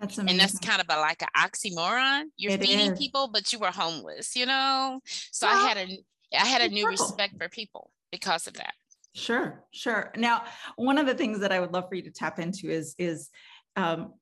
That's 0.00 0.16
amazing. 0.16 0.30
And 0.30 0.40
that's 0.40 0.58
kind 0.58 0.80
of 0.80 0.86
a, 0.88 0.98
like 0.98 1.22
an 1.22 1.28
oxymoron. 1.36 2.24
You're 2.36 2.52
it 2.52 2.62
feeding 2.62 2.92
is. 2.92 2.98
people, 2.98 3.28
but 3.28 3.52
you 3.52 3.58
were 3.58 3.66
homeless, 3.66 4.34
you 4.34 4.46
know. 4.46 5.00
So 5.04 5.46
well, 5.46 5.56
I 5.56 5.68
had 5.68 5.76
a 5.76 5.98
I 6.32 6.46
had 6.46 6.62
a 6.62 6.68
new 6.72 6.88
respect 6.88 7.34
for 7.38 7.48
people 7.48 7.90
because 8.10 8.46
of 8.46 8.54
that. 8.54 8.74
Sure, 9.12 9.64
sure. 9.72 10.12
Now, 10.16 10.44
one 10.76 10.96
of 10.98 11.06
the 11.06 11.14
things 11.14 11.40
that 11.40 11.50
I 11.50 11.58
would 11.60 11.72
love 11.72 11.88
for 11.88 11.96
you 11.96 12.02
to 12.02 12.10
tap 12.10 12.38
into 12.38 12.70
is 12.70 12.94
is 12.98 13.30
um, 13.76 14.14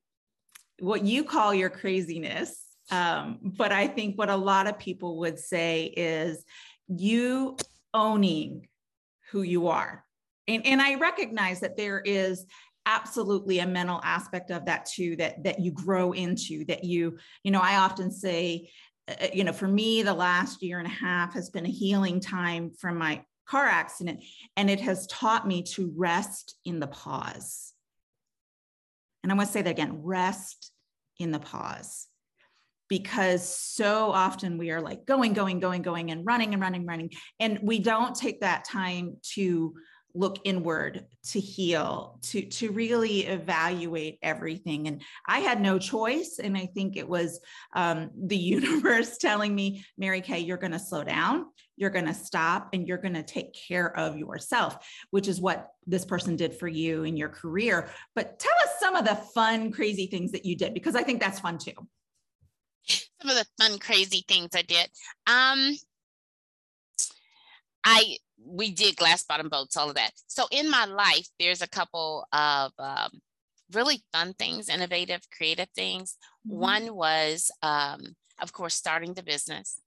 what 0.81 1.05
you 1.05 1.25
call 1.25 1.55
your 1.55 1.71
craziness, 1.71 2.65
um, 2.91 3.39
but 3.43 3.73
I 3.73 3.87
think 3.87 4.17
what 4.17 4.31
a 4.31 4.37
lot 4.37 4.67
of 4.67 4.79
people 4.79 5.19
would 5.19 5.39
say 5.39 5.85
is 5.97 6.45
you 6.89 7.57
owning 7.93 8.69
who 9.31 9.43
you 9.43 9.69
are, 9.69 10.05
and 10.47 10.65
and 10.65 10.81
I 10.81 10.95
recognize 10.95 11.61
that 11.61 11.77
there 11.77 12.01
is 12.01 12.47
absolutely 12.87 13.59
a 13.59 13.67
mental 13.67 14.01
aspect 14.03 14.51
of 14.51 14.65
that 14.65 14.87
too 14.87 15.17
that 15.17 15.45
that 15.45 15.61
you 15.61 15.71
grow 15.71 16.13
into 16.13 16.65
that 16.65 16.85
you 16.85 17.19
you 17.45 17.51
know 17.51 17.61
i 17.61 17.77
often 17.77 18.11
say 18.11 18.71
uh, 19.09 19.27
you 19.35 19.45
know 19.45 19.53
for 19.53 19.69
me 19.69 20.03
the 20.03 20.15
last 20.15 20.63
year 20.63 20.79
and 20.79 20.87
a 20.87 20.91
half 20.91 21.35
has 21.35 21.51
been 21.51 21.67
a 21.67 21.71
healing 21.71 22.19
time 22.19 22.71
from 22.79 22.97
my 22.97 23.23
car 23.49 23.67
accident. 23.67 24.23
And 24.57 24.71
it 24.71 24.81
has 24.81 25.07
taught 25.07 25.47
me 25.47 25.63
to 25.75 25.93
rest 25.97 26.57
in 26.65 26.81
the 26.81 26.87
pause. 26.87 27.73
And 29.23 29.33
I 29.33 29.35
want 29.35 29.49
to 29.49 29.53
say 29.53 29.63
that 29.63 29.71
again 29.71 30.03
rest 30.03 30.73
in 31.19 31.33
the 31.33 31.41
pause. 31.41 32.07
Because 32.89 33.47
so 33.47 34.11
often 34.11 34.57
we 34.57 34.71
are 34.71 34.81
like 34.81 35.05
going, 35.05 35.35
going, 35.35 35.61
going, 35.61 35.83
going, 35.83 36.11
and 36.11 36.25
running 36.25 36.55
and 36.55 36.63
running, 36.63 36.87
running. 36.87 37.11
And 37.39 37.59
we 37.63 37.81
don't 37.81 38.15
take 38.15 38.41
that 38.41 38.65
time 38.65 39.19
to 39.35 39.75
look 40.15 40.39
inward 40.45 41.05
to 41.23 41.39
heal 41.39 42.19
to 42.23 42.43
to 42.43 42.73
really 42.73 43.27
evaluate 43.27 44.19
everything 44.23 44.89
and 44.89 45.03
i 45.27 45.39
had 45.39 45.61
no 45.61 45.79
choice 45.79 46.41
and 46.43 46.57
i 46.57 46.65
think 46.65 46.97
it 46.97 47.07
was 47.07 47.41
um, 47.75 48.11
the 48.17 48.37
universe 48.57 49.19
telling 49.19 49.55
me 49.55 49.85
mary 49.99 50.23
kay 50.23 50.39
you're 50.39 50.57
going 50.57 50.73
to 50.73 50.79
slow 50.79 51.05
down 51.05 51.45
you're 51.79 51.91
going 51.91 52.07
to 52.07 52.15
stop 52.15 52.69
and 52.73 52.87
you're 52.87 52.99
going 52.99 53.15
to 53.15 53.23
take 53.23 53.55
care 53.55 53.97
of 53.97 54.17
yourself 54.17 54.79
which 55.11 55.29
is 55.29 55.41
what 55.41 55.71
this 55.87 56.05
person 56.05 56.37
did 56.37 56.55
for 56.55 56.69
you 56.69 57.05
in 57.05 57.17
your 57.17 57.29
career 57.29 57.89
but 58.15 58.39
tell 58.39 58.55
us 58.65 58.81
some 58.81 58.97
of 58.97 59.05
the 59.05 59.15
fun 59.15 59.71
crazy 59.71 60.07
things 60.07 60.33
that 60.33 60.45
you 60.45 60.57
did 60.57 60.75
because 60.75 60.95
i 60.95 61.03
think 61.03 61.21
that's 61.21 61.41
fun 61.41 61.59
too 61.59 61.73
some 62.87 63.31
of 63.31 63.37
the 63.37 63.47
fun 63.61 63.79
crazy 63.79 64.25
things 64.29 64.51
i 64.55 64.63
did 64.63 64.89
um 65.27 65.75
i 67.85 68.17
we 68.45 68.71
did 68.71 68.97
glass 68.97 69.25
bottom 69.25 69.49
boats, 69.49 69.77
all 69.77 69.89
of 69.89 69.97
that. 69.97 70.13
So 70.27 70.47
in 70.51 70.71
my 70.71 70.85
life, 70.85 71.29
there's 71.39 71.63
a 71.63 71.69
couple 71.69 72.27
of 72.33 72.73
um, 72.79 73.11
really 73.73 74.03
fun 74.13 74.35
things, 74.35 74.69
innovative, 74.69 75.23
creative 75.37 75.69
things. 75.75 76.17
Mm-hmm. 76.47 76.59
One 76.59 76.95
was, 76.95 77.51
um, 77.63 78.17
of 78.41 78.53
course, 78.53 78.75
starting 78.75 79.15
the 79.15 79.23
business. 79.23 79.81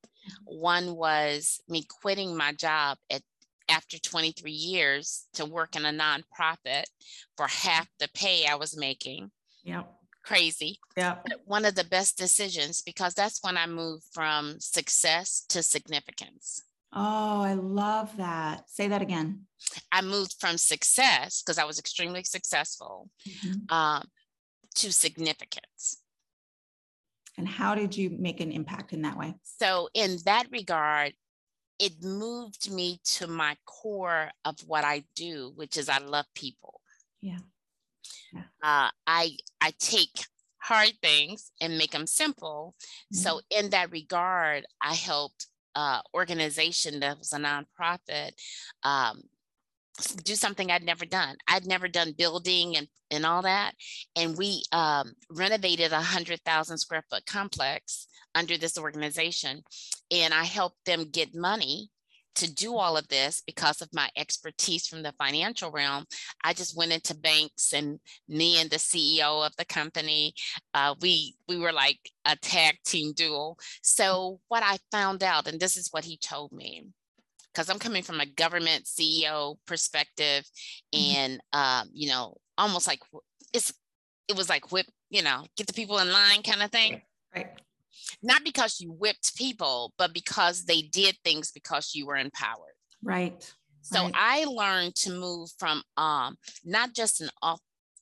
One 0.45 0.95
was 0.95 1.59
me 1.67 1.83
quitting 2.01 2.35
my 2.35 2.53
job 2.53 2.97
at 3.09 3.21
after 3.69 3.97
23 3.97 4.51
years 4.51 5.27
to 5.33 5.45
work 5.45 5.75
in 5.75 5.85
a 5.85 5.91
nonprofit 5.91 6.83
for 7.37 7.47
half 7.47 7.87
the 7.99 8.09
pay 8.13 8.45
I 8.45 8.55
was 8.55 8.77
making. 8.77 9.31
Yeah. 9.63 9.83
Crazy. 10.23 10.79
Yeah. 10.97 11.17
One 11.45 11.65
of 11.65 11.75
the 11.75 11.83
best 11.83 12.17
decisions 12.17 12.81
because 12.81 13.13
that's 13.13 13.39
when 13.43 13.57
I 13.57 13.65
moved 13.65 14.03
from 14.13 14.59
success 14.59 15.45
to 15.49 15.63
significance. 15.63 16.61
Oh, 16.93 17.41
I 17.41 17.53
love 17.53 18.15
that. 18.17 18.69
Say 18.69 18.89
that 18.89 19.01
again. 19.01 19.45
I 19.91 20.01
moved 20.01 20.35
from 20.39 20.57
success 20.57 21.41
because 21.41 21.57
I 21.57 21.63
was 21.63 21.79
extremely 21.79 22.23
successful 22.23 23.09
mm-hmm. 23.27 23.73
um, 23.73 24.03
to 24.75 24.91
significance. 24.91 26.00
And 27.41 27.47
how 27.47 27.73
did 27.73 27.97
you 27.97 28.11
make 28.11 28.39
an 28.39 28.51
impact 28.51 28.93
in 28.93 29.01
that 29.01 29.17
way? 29.17 29.33
So, 29.41 29.89
in 29.95 30.17
that 30.25 30.45
regard, 30.51 31.13
it 31.79 32.03
moved 32.03 32.71
me 32.71 32.99
to 33.15 33.25
my 33.25 33.57
core 33.65 34.29
of 34.45 34.59
what 34.67 34.83
I 34.83 35.05
do, 35.15 35.51
which 35.55 35.75
is 35.75 35.89
I 35.89 35.97
love 35.97 36.27
people. 36.35 36.81
Yeah. 37.19 37.39
yeah. 38.31 38.43
Uh, 38.61 38.91
I 39.07 39.37
I 39.59 39.73
take 39.79 40.27
hard 40.59 40.93
things 41.01 41.51
and 41.59 41.79
make 41.79 41.89
them 41.89 42.05
simple. 42.05 42.75
Mm-hmm. 43.11 43.23
So 43.23 43.41
in 43.49 43.71
that 43.71 43.91
regard, 43.91 44.67
I 44.79 44.93
helped 44.93 45.47
uh, 45.73 46.01
organization 46.13 46.99
that 46.99 47.17
was 47.17 47.33
a 47.33 47.39
nonprofit 47.39 48.33
um, 48.83 49.23
do 50.23 50.35
something 50.35 50.71
I'd 50.71 50.83
never 50.83 51.05
done. 51.05 51.35
I'd 51.47 51.65
never 51.65 51.87
done 51.87 52.13
building 52.17 52.77
and, 52.77 52.87
and 53.09 53.25
all 53.25 53.41
that. 53.43 53.73
And 54.15 54.37
we 54.37 54.63
um, 54.71 55.13
renovated 55.29 55.91
a 55.91 56.01
hundred 56.01 56.41
thousand 56.45 56.77
square 56.77 57.03
foot 57.09 57.25
complex 57.25 58.07
under 58.35 58.57
this 58.57 58.77
organization. 58.77 59.61
And 60.09 60.33
I 60.33 60.43
helped 60.43 60.85
them 60.85 61.09
get 61.11 61.35
money 61.35 61.89
to 62.35 62.53
do 62.53 62.77
all 62.77 62.95
of 62.97 63.07
this 63.09 63.43
because 63.45 63.81
of 63.81 63.89
my 63.93 64.09
expertise 64.15 64.87
from 64.87 65.03
the 65.03 65.13
financial 65.17 65.69
realm 65.69 66.05
i 66.43 66.53
just 66.53 66.77
went 66.77 66.91
into 66.93 67.13
banks 67.13 67.73
and 67.73 67.99
me 68.27 68.59
and 68.59 68.69
the 68.69 68.77
ceo 68.77 69.45
of 69.45 69.55
the 69.57 69.65
company 69.65 70.33
uh, 70.73 70.95
we 71.01 71.35
we 71.49 71.57
were 71.57 71.73
like 71.73 71.99
a 72.25 72.35
tag 72.37 72.77
team 72.85 73.11
duo 73.13 73.55
so 73.81 74.39
what 74.47 74.63
i 74.63 74.77
found 74.91 75.23
out 75.23 75.47
and 75.47 75.59
this 75.59 75.75
is 75.75 75.89
what 75.91 76.05
he 76.05 76.17
told 76.17 76.51
me 76.53 76.85
because 77.53 77.69
I'm 77.69 77.79
coming 77.79 78.03
from 78.03 78.19
a 78.19 78.25
government 78.25 78.85
CEO 78.85 79.57
perspective, 79.65 80.45
mm-hmm. 80.93 81.17
and 81.17 81.41
um, 81.53 81.89
you 81.93 82.09
know, 82.09 82.37
almost 82.57 82.87
like 82.87 83.01
it's 83.53 83.73
it 84.27 84.37
was 84.37 84.49
like 84.49 84.71
whip, 84.71 84.87
you 85.09 85.21
know, 85.21 85.45
get 85.57 85.67
the 85.67 85.73
people 85.73 85.99
in 85.99 86.11
line 86.11 86.43
kind 86.43 86.63
of 86.63 86.71
thing. 86.71 87.01
Right. 87.35 87.49
Not 88.23 88.43
because 88.43 88.79
you 88.79 88.91
whipped 88.91 89.35
people, 89.35 89.93
but 89.97 90.13
because 90.13 90.65
they 90.65 90.81
did 90.81 91.17
things 91.23 91.51
because 91.51 91.91
you 91.93 92.05
were 92.05 92.15
empowered. 92.15 92.75
Right. 93.03 93.53
So 93.81 94.03
right. 94.03 94.13
I 94.15 94.45
learned 94.45 94.95
to 94.95 95.11
move 95.11 95.49
from 95.57 95.81
um, 95.97 96.37
not 96.63 96.93
just 96.93 97.21
an 97.21 97.29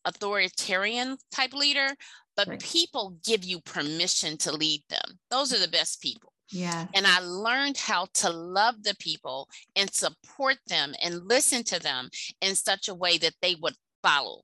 authoritarian 0.05 1.17
type 1.31 1.53
leader, 1.53 1.89
but 2.35 2.47
right. 2.47 2.59
people 2.59 3.17
give 3.25 3.43
you 3.43 3.59
permission 3.61 4.37
to 4.37 4.51
lead 4.51 4.81
them. 4.89 5.19
Those 5.31 5.53
are 5.53 5.59
the 5.59 5.71
best 5.71 6.01
people. 6.01 6.28
Yeah. 6.51 6.87
And 6.95 7.05
I 7.05 7.19
learned 7.19 7.77
how 7.77 8.07
to 8.15 8.29
love 8.29 8.83
the 8.83 8.95
people 8.99 9.47
and 9.75 9.91
support 9.93 10.57
them 10.67 10.93
and 11.01 11.27
listen 11.27 11.63
to 11.65 11.79
them 11.79 12.09
in 12.41 12.55
such 12.55 12.87
a 12.87 12.95
way 12.95 13.17
that 13.19 13.35
they 13.41 13.55
would 13.61 13.75
follow, 14.01 14.41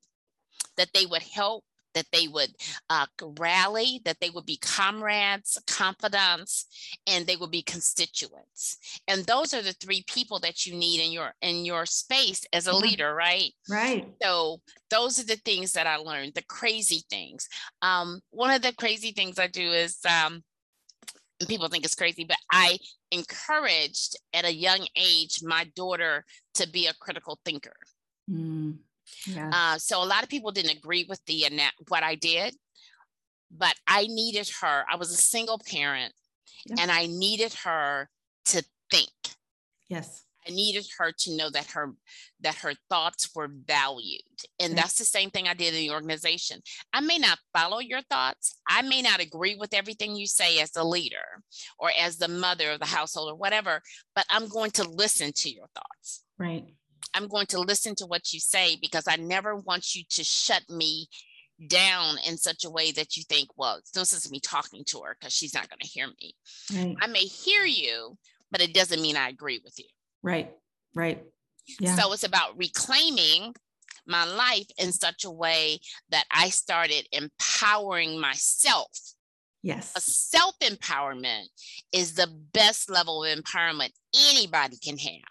that 0.77 0.89
they 0.93 1.05
would 1.05 1.23
help, 1.23 1.63
that 1.95 2.05
they 2.11 2.27
would 2.27 2.51
uh, 2.89 3.07
rally, 3.39 4.01
that 4.05 4.19
they 4.19 4.29
would 4.29 4.45
be 4.45 4.57
comrades, 4.57 5.57
confidants, 5.65 6.65
and 7.07 7.25
they 7.25 7.37
would 7.37 7.49
be 7.49 7.63
constituents. 7.63 8.77
And 9.07 9.25
those 9.25 9.53
are 9.53 9.61
the 9.61 9.73
three 9.73 10.03
people 10.07 10.37
that 10.39 10.65
you 10.65 10.75
need 10.75 10.99
in 11.03 11.11
your 11.11 11.33
in 11.41 11.65
your 11.65 11.85
space 11.85 12.45
as 12.53 12.67
a 12.67 12.75
leader, 12.75 13.15
right? 13.15 13.51
Right. 13.67 14.07
So 14.21 14.61
those 14.91 15.19
are 15.19 15.25
the 15.25 15.37
things 15.37 15.71
that 15.71 15.87
I 15.87 15.95
learned, 15.95 16.33
the 16.35 16.43
crazy 16.43 17.03
things. 17.09 17.47
Um, 17.81 18.19
one 18.29 18.51
of 18.51 18.61
the 18.61 18.73
crazy 18.73 19.11
things 19.11 19.39
I 19.39 19.47
do 19.47 19.71
is 19.71 19.97
um, 20.05 20.43
people 21.45 21.67
think 21.67 21.85
it's 21.85 21.95
crazy, 21.95 22.23
but 22.23 22.37
I 22.51 22.77
encouraged 23.11 24.17
at 24.33 24.45
a 24.45 24.53
young 24.53 24.85
age 24.95 25.39
my 25.43 25.65
daughter 25.75 26.25
to 26.55 26.67
be 26.69 26.87
a 26.87 26.93
critical 26.93 27.39
thinker. 27.45 27.75
Mm, 28.29 28.77
yeah. 29.27 29.51
uh, 29.53 29.77
so 29.77 30.03
a 30.03 30.05
lot 30.05 30.23
of 30.23 30.29
people 30.29 30.51
didn't 30.51 30.77
agree 30.77 31.05
with 31.07 31.23
the 31.25 31.45
what 31.87 32.03
I 32.03 32.15
did, 32.15 32.55
but 33.51 33.75
I 33.87 34.07
needed 34.07 34.49
her. 34.61 34.85
I 34.91 34.95
was 34.95 35.11
a 35.11 35.15
single 35.15 35.59
parent, 35.59 36.13
yeah. 36.65 36.75
and 36.79 36.91
I 36.91 37.05
needed 37.05 37.53
her 37.63 38.09
to 38.45 38.63
think. 38.91 39.09
Yes. 39.89 40.23
I 40.47 40.51
needed 40.51 40.85
her 40.99 41.11
to 41.11 41.35
know 41.35 41.49
that 41.49 41.71
her 41.71 41.93
that 42.41 42.55
her 42.55 42.73
thoughts 42.89 43.29
were 43.35 43.49
valued. 43.65 44.21
And 44.59 44.73
mm. 44.73 44.75
that's 44.75 44.97
the 44.97 45.05
same 45.05 45.29
thing 45.29 45.47
I 45.47 45.53
did 45.53 45.73
in 45.73 45.79
the 45.79 45.91
organization. 45.91 46.61
I 46.93 47.01
may 47.01 47.17
not 47.17 47.39
follow 47.53 47.79
your 47.79 48.01
thoughts. 48.03 48.57
I 48.67 48.81
may 48.81 49.01
not 49.01 49.21
agree 49.21 49.55
with 49.55 49.73
everything 49.73 50.15
you 50.15 50.27
say 50.27 50.59
as 50.59 50.71
the 50.71 50.83
leader 50.83 51.41
or 51.79 51.89
as 51.99 52.17
the 52.17 52.27
mother 52.27 52.71
of 52.71 52.79
the 52.79 52.85
household 52.85 53.31
or 53.31 53.35
whatever, 53.35 53.81
but 54.15 54.25
I'm 54.29 54.47
going 54.47 54.71
to 54.71 54.89
listen 54.89 55.31
to 55.33 55.49
your 55.49 55.67
thoughts. 55.73 56.23
Right. 56.37 56.65
I'm 57.13 57.27
going 57.27 57.47
to 57.47 57.59
listen 57.59 57.95
to 57.95 58.05
what 58.05 58.33
you 58.33 58.39
say 58.39 58.77
because 58.81 59.05
I 59.07 59.15
never 59.15 59.55
want 59.55 59.95
you 59.95 60.03
to 60.11 60.23
shut 60.23 60.63
me 60.69 61.07
down 61.67 62.17
in 62.27 62.37
such 62.37 62.65
a 62.65 62.69
way 62.69 62.91
that 62.91 63.15
you 63.15 63.23
think, 63.23 63.49
well, 63.55 63.77
it's 63.77 63.95
no 63.95 64.03
sense 64.03 64.29
me 64.29 64.39
talking 64.39 64.83
to 64.87 65.01
her 65.01 65.15
because 65.17 65.33
she's 65.33 65.53
not 65.53 65.69
going 65.69 65.79
to 65.79 65.87
hear 65.87 66.07
me. 66.07 66.35
Right. 66.73 66.95
I 67.01 67.07
may 67.07 67.19
hear 67.19 67.63
you, 67.63 68.17
but 68.51 68.61
it 68.61 68.73
doesn't 68.73 69.01
mean 69.01 69.15
I 69.15 69.29
agree 69.29 69.61
with 69.63 69.73
you. 69.77 69.85
Right, 70.25 70.51
right. 70.95 71.23
Yeah. 71.79 71.95
So 71.95 72.11
it's 72.11 72.23
about 72.23 72.57
reclaiming 72.57 73.53
my 74.07 74.25
life 74.25 74.65
in 74.79 74.91
such 74.91 75.23
a 75.23 75.29
way 75.29 75.79
that 76.09 76.25
I 76.31 76.49
started 76.49 77.07
empowering 77.11 78.19
myself. 78.19 78.89
Yes. 79.61 79.93
A 79.95 80.01
self 80.01 80.55
empowerment 80.63 81.45
is 81.91 82.15
the 82.15 82.27
best 82.53 82.89
level 82.89 83.23
of 83.23 83.37
empowerment 83.37 83.91
anybody 84.31 84.77
can 84.83 84.97
have. 84.97 85.21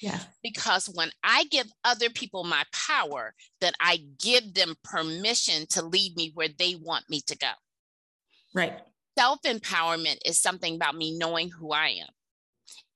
Yeah. 0.00 0.20
Because 0.42 0.86
when 0.86 1.10
I 1.24 1.44
give 1.50 1.66
other 1.84 2.10
people 2.10 2.44
my 2.44 2.62
power, 2.72 3.34
then 3.60 3.72
I 3.80 4.04
give 4.22 4.54
them 4.54 4.76
permission 4.84 5.66
to 5.70 5.84
lead 5.84 6.16
me 6.16 6.30
where 6.34 6.48
they 6.56 6.76
want 6.80 7.10
me 7.10 7.22
to 7.26 7.36
go. 7.36 7.50
Right. 8.54 8.74
Self 9.18 9.42
empowerment 9.42 10.18
is 10.24 10.40
something 10.40 10.76
about 10.76 10.96
me 10.96 11.18
knowing 11.18 11.50
who 11.50 11.72
I 11.72 11.88
am 11.88 12.08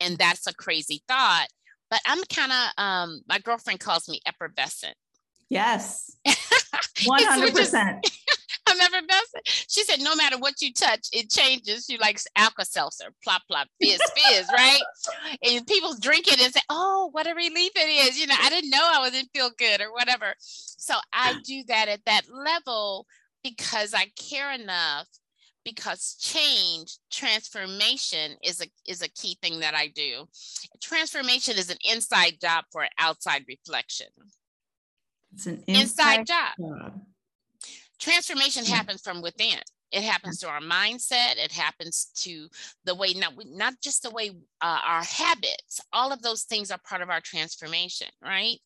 and 0.00 0.16
that's 0.18 0.46
a 0.46 0.54
crazy 0.54 1.02
thought 1.08 1.46
but 1.90 2.00
i'm 2.06 2.22
kind 2.24 2.52
of 2.52 2.82
um 2.82 3.20
my 3.28 3.38
girlfriend 3.38 3.80
calls 3.80 4.08
me 4.08 4.20
effervescent 4.26 4.94
yes 5.48 6.16
100% 6.98 8.00
I'm 8.68 8.80
effervescent. 8.80 9.44
She 9.46 9.82
said, 9.82 10.00
no 10.00 10.14
matter 10.14 10.38
what 10.38 10.60
you 10.60 10.72
touch, 10.72 11.08
it 11.12 11.30
changes. 11.30 11.86
She 11.88 11.98
likes 11.98 12.26
Alka 12.36 12.64
Seltzer, 12.64 13.06
plop, 13.24 13.42
plop, 13.50 13.68
fizz, 13.80 14.00
fizz, 14.16 14.48
right? 14.52 14.82
And 15.42 15.66
people 15.66 15.94
drink 15.98 16.28
it 16.28 16.40
and 16.40 16.52
say, 16.52 16.60
oh, 16.68 17.08
what 17.12 17.26
a 17.26 17.34
relief 17.34 17.72
it 17.74 18.08
is. 18.08 18.18
You 18.18 18.26
know, 18.26 18.34
I 18.38 18.50
didn't 18.50 18.70
know 18.70 18.82
I 18.82 19.00
wasn't 19.00 19.30
feel 19.34 19.50
good 19.58 19.80
or 19.80 19.92
whatever. 19.92 20.34
So 20.38 20.94
I 21.12 21.36
do 21.44 21.64
that 21.68 21.88
at 21.88 22.04
that 22.06 22.22
level 22.30 23.06
because 23.42 23.94
I 23.94 24.06
care 24.16 24.52
enough 24.52 25.06
because 25.74 26.16
change 26.18 26.96
transformation 27.10 28.32
is 28.42 28.62
a 28.62 28.66
is 28.90 29.02
a 29.02 29.08
key 29.08 29.36
thing 29.42 29.60
that 29.60 29.74
i 29.74 29.88
do. 29.88 30.26
Transformation 30.80 31.56
is 31.58 31.70
an 31.70 31.76
inside 31.90 32.38
job 32.40 32.64
for 32.72 32.82
an 32.82 32.90
outside 32.98 33.44
reflection. 33.46 34.06
It's 35.32 35.46
an 35.46 35.62
inside, 35.66 36.20
inside 36.20 36.26
job. 36.26 36.48
job. 36.58 37.00
transformation 38.00 38.64
yeah. 38.66 38.76
happens 38.76 39.02
from 39.02 39.20
within. 39.20 39.58
It 39.90 40.02
happens 40.02 40.38
to 40.40 40.48
our 40.48 40.60
mindset. 40.60 41.36
It 41.36 41.52
happens 41.52 42.10
to 42.16 42.48
the 42.84 42.94
way 42.94 43.12
not 43.14 43.34
not 43.46 43.74
just 43.82 44.02
the 44.02 44.10
way 44.10 44.30
uh, 44.62 44.80
our 44.86 45.04
habits 45.04 45.80
all 45.92 46.12
of 46.12 46.22
those 46.22 46.42
things 46.44 46.70
are 46.70 46.80
part 46.88 47.02
of 47.02 47.10
our 47.10 47.20
transformation 47.20 48.08
right? 48.22 48.58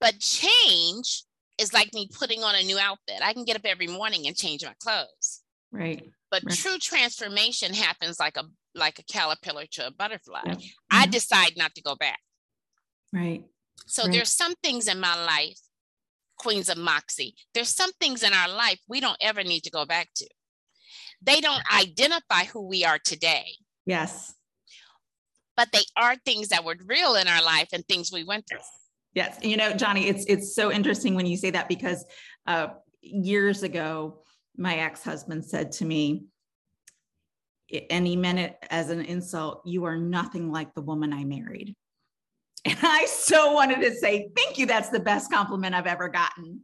But 0.00 0.20
change 0.20 1.24
is 1.58 1.72
like 1.72 1.92
me 1.94 2.08
putting 2.12 2.44
on 2.44 2.54
a 2.54 2.62
new 2.62 2.78
outfit. 2.78 3.20
I 3.22 3.32
can 3.32 3.44
get 3.44 3.56
up 3.56 3.64
every 3.64 3.86
morning 3.86 4.26
and 4.26 4.36
change 4.36 4.62
my 4.64 4.74
clothes. 4.78 5.42
Right 5.72 6.06
but 6.30 6.42
right. 6.44 6.56
true 6.56 6.78
transformation 6.78 7.72
happens 7.74 8.18
like 8.18 8.36
a 8.36 8.44
like 8.74 8.98
a 8.98 9.04
caterpillar 9.04 9.66
to 9.72 9.86
a 9.86 9.90
butterfly. 9.90 10.42
Yeah. 10.44 10.54
I 10.90 11.02
mm-hmm. 11.02 11.10
decide 11.10 11.52
not 11.56 11.74
to 11.74 11.82
go 11.82 11.94
back. 11.94 12.18
Right. 13.12 13.44
So 13.86 14.04
right. 14.04 14.12
there's 14.12 14.32
some 14.32 14.54
things 14.62 14.88
in 14.88 15.00
my 15.00 15.14
life, 15.24 15.58
Queens 16.38 16.68
of 16.68 16.76
Moxie. 16.76 17.34
There's 17.54 17.74
some 17.74 17.92
things 18.00 18.22
in 18.22 18.32
our 18.32 18.48
life 18.48 18.80
we 18.88 19.00
don't 19.00 19.16
ever 19.20 19.42
need 19.42 19.62
to 19.62 19.70
go 19.70 19.86
back 19.86 20.08
to. 20.16 20.28
They 21.22 21.40
don't 21.40 21.62
identify 21.72 22.44
who 22.44 22.66
we 22.66 22.84
are 22.84 22.98
today. 22.98 23.46
Yes. 23.86 24.34
But 25.56 25.68
they 25.72 25.84
are 25.96 26.16
things 26.16 26.48
that 26.48 26.64
were 26.64 26.76
real 26.84 27.14
in 27.14 27.28
our 27.28 27.42
life 27.42 27.68
and 27.72 27.86
things 27.86 28.12
we 28.12 28.24
went 28.24 28.46
through. 28.48 28.60
Yes. 29.14 29.38
You 29.42 29.56
know, 29.56 29.72
Johnnie, 29.72 30.08
it's 30.08 30.26
it's 30.26 30.54
so 30.54 30.70
interesting 30.70 31.14
when 31.14 31.24
you 31.24 31.38
say 31.38 31.50
that 31.50 31.68
because 31.68 32.04
uh, 32.46 32.68
years 33.00 33.62
ago, 33.62 34.22
my 34.56 34.76
ex-husband 34.76 35.44
said 35.44 35.72
to 35.72 35.84
me 35.84 36.26
meant 37.90 38.38
it 38.38 38.56
as 38.70 38.90
an 38.90 39.00
insult 39.02 39.62
you 39.64 39.84
are 39.84 39.96
nothing 39.96 40.52
like 40.52 40.72
the 40.74 40.82
woman 40.82 41.12
i 41.12 41.24
married. 41.24 41.74
And 42.64 42.78
i 42.82 43.06
so 43.06 43.52
wanted 43.52 43.80
to 43.80 43.94
say 43.94 44.30
thank 44.36 44.58
you. 44.58 44.66
That's 44.66 44.88
the 44.88 45.00
best 45.00 45.30
compliment 45.30 45.74
i've 45.74 45.86
ever 45.86 46.08
gotten. 46.08 46.62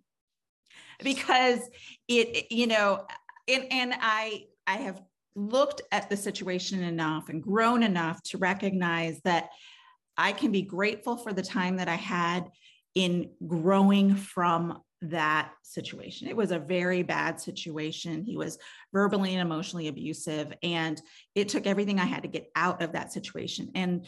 Because 1.02 1.60
it 2.08 2.50
you 2.50 2.66
know 2.66 3.06
and 3.48 3.66
and 3.70 3.94
i 4.00 4.44
i 4.66 4.76
have 4.76 5.00
looked 5.34 5.82
at 5.90 6.10
the 6.10 6.16
situation 6.16 6.82
enough 6.82 7.28
and 7.28 7.42
grown 7.42 7.82
enough 7.82 8.22
to 8.22 8.38
recognize 8.38 9.20
that 9.24 9.48
i 10.16 10.32
can 10.32 10.52
be 10.52 10.62
grateful 10.62 11.16
for 11.16 11.32
the 11.32 11.42
time 11.42 11.76
that 11.76 11.88
i 11.88 11.94
had 11.94 12.50
in 12.94 13.30
growing 13.46 14.14
from 14.14 14.80
that 15.02 15.52
situation. 15.62 16.28
It 16.28 16.36
was 16.36 16.52
a 16.52 16.58
very 16.58 17.02
bad 17.02 17.40
situation. 17.40 18.24
He 18.24 18.36
was 18.36 18.58
verbally 18.92 19.32
and 19.32 19.40
emotionally 19.40 19.88
abusive, 19.88 20.52
and 20.62 21.00
it 21.34 21.48
took 21.48 21.66
everything 21.66 21.98
I 21.98 22.04
had 22.04 22.22
to 22.22 22.28
get 22.28 22.50
out 22.54 22.82
of 22.82 22.92
that 22.92 23.12
situation. 23.12 23.70
And 23.74 24.06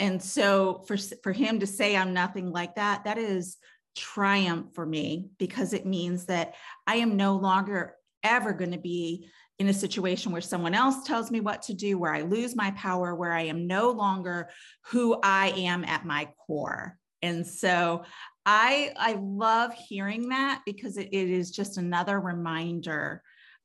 and 0.00 0.22
so 0.22 0.82
for 0.86 0.96
for 1.22 1.32
him 1.32 1.60
to 1.60 1.66
say 1.66 1.96
i'm 1.96 2.12
nothing 2.12 2.50
like 2.50 2.74
that 2.74 3.04
that 3.04 3.18
is 3.18 3.56
triumph 3.94 4.74
for 4.74 4.86
me 4.86 5.30
because 5.38 5.72
it 5.72 5.86
means 5.86 6.26
that 6.26 6.54
i 6.86 6.96
am 6.96 7.16
no 7.16 7.36
longer 7.36 7.94
ever 8.22 8.52
going 8.52 8.72
to 8.72 8.78
be 8.78 9.28
in 9.58 9.68
a 9.68 9.74
situation 9.74 10.32
where 10.32 10.40
someone 10.40 10.74
else 10.74 11.04
tells 11.04 11.30
me 11.30 11.40
what 11.40 11.62
to 11.62 11.74
do 11.74 11.98
where 11.98 12.12
i 12.12 12.22
lose 12.22 12.56
my 12.56 12.70
power 12.72 13.14
where 13.14 13.32
i 13.32 13.42
am 13.42 13.66
no 13.66 13.90
longer 13.90 14.48
who 14.86 15.18
i 15.22 15.50
am 15.56 15.84
at 15.84 16.06
my 16.06 16.28
core 16.46 16.98
and 17.22 17.46
so 17.46 18.04
i 18.44 18.92
i 18.96 19.18
love 19.20 19.72
hearing 19.74 20.28
that 20.28 20.62
because 20.66 20.96
it, 20.96 21.08
it 21.12 21.30
is 21.30 21.50
just 21.50 21.78
another 21.78 22.20
reminder 22.20 23.22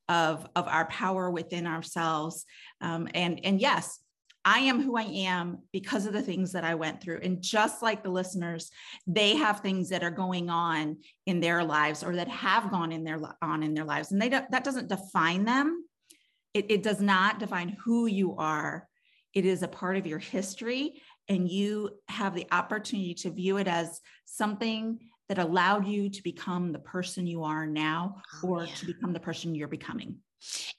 of 0.08 0.46
of 0.56 0.66
our 0.68 0.86
power 0.86 1.30
within 1.30 1.66
ourselves 1.66 2.44
um, 2.80 3.08
and 3.14 3.40
and 3.44 3.60
yes 3.60 4.00
I 4.48 4.60
am 4.60 4.80
who 4.80 4.96
I 4.96 5.02
am 5.02 5.58
because 5.74 6.06
of 6.06 6.14
the 6.14 6.22
things 6.22 6.52
that 6.52 6.64
I 6.64 6.74
went 6.74 7.02
through. 7.02 7.20
And 7.22 7.42
just 7.42 7.82
like 7.82 8.02
the 8.02 8.08
listeners, 8.08 8.70
they 9.06 9.36
have 9.36 9.60
things 9.60 9.90
that 9.90 10.02
are 10.02 10.10
going 10.10 10.48
on 10.48 10.96
in 11.26 11.40
their 11.40 11.62
lives 11.62 12.02
or 12.02 12.16
that 12.16 12.28
have 12.28 12.70
gone 12.70 12.90
in 12.90 13.04
their 13.04 13.20
on 13.42 13.62
in 13.62 13.74
their 13.74 13.84
lives. 13.84 14.10
And 14.10 14.22
they 14.22 14.30
don't, 14.30 14.50
that 14.50 14.64
doesn't 14.64 14.88
define 14.88 15.44
them. 15.44 15.84
It, 16.54 16.70
it 16.70 16.82
does 16.82 16.98
not 16.98 17.40
define 17.40 17.76
who 17.84 18.06
you 18.06 18.36
are. 18.36 18.88
It 19.34 19.44
is 19.44 19.62
a 19.62 19.68
part 19.68 19.98
of 19.98 20.06
your 20.06 20.18
history. 20.18 21.02
And 21.28 21.48
you 21.48 21.90
have 22.08 22.34
the 22.34 22.46
opportunity 22.52 23.14
to 23.14 23.30
view 23.30 23.58
it 23.58 23.68
as 23.68 24.00
something 24.24 24.98
that 25.28 25.38
allowed 25.38 25.86
you 25.86 26.08
to 26.08 26.22
become 26.22 26.72
the 26.72 26.78
person 26.78 27.26
you 27.26 27.44
are 27.44 27.66
now 27.66 28.16
oh, 28.42 28.48
or 28.48 28.64
yeah. 28.64 28.74
to 28.74 28.86
become 28.86 29.12
the 29.12 29.20
person 29.20 29.54
you're 29.54 29.68
becoming. 29.68 30.16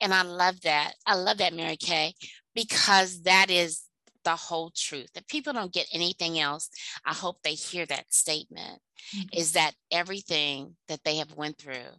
And 0.02 0.14
I 0.14 0.24
love 0.24 0.62
that. 0.62 0.94
I 1.06 1.16
love 1.16 1.38
that, 1.38 1.54
Mary 1.54 1.78
Kay, 1.78 2.14
because 2.56 3.22
that 3.24 3.52
is 3.52 3.84
the 4.24 4.36
whole 4.36 4.72
truth. 4.76 5.10
If 5.16 5.28
people 5.28 5.54
don't 5.54 5.74
get 5.74 5.88
anything 5.94 6.40
else, 6.40 6.70
I 7.06 7.14
hope 7.14 7.38
they 7.44 7.54
hear 7.54 7.86
that 7.86 8.14
statement 8.14 8.80
mm-hmm. 9.16 9.40
is 9.40 9.54
that 9.54 9.74
everything 9.92 10.76
that 10.88 11.04
they 11.04 11.18
have 11.18 11.34
went 11.36 11.58
through 11.58 11.92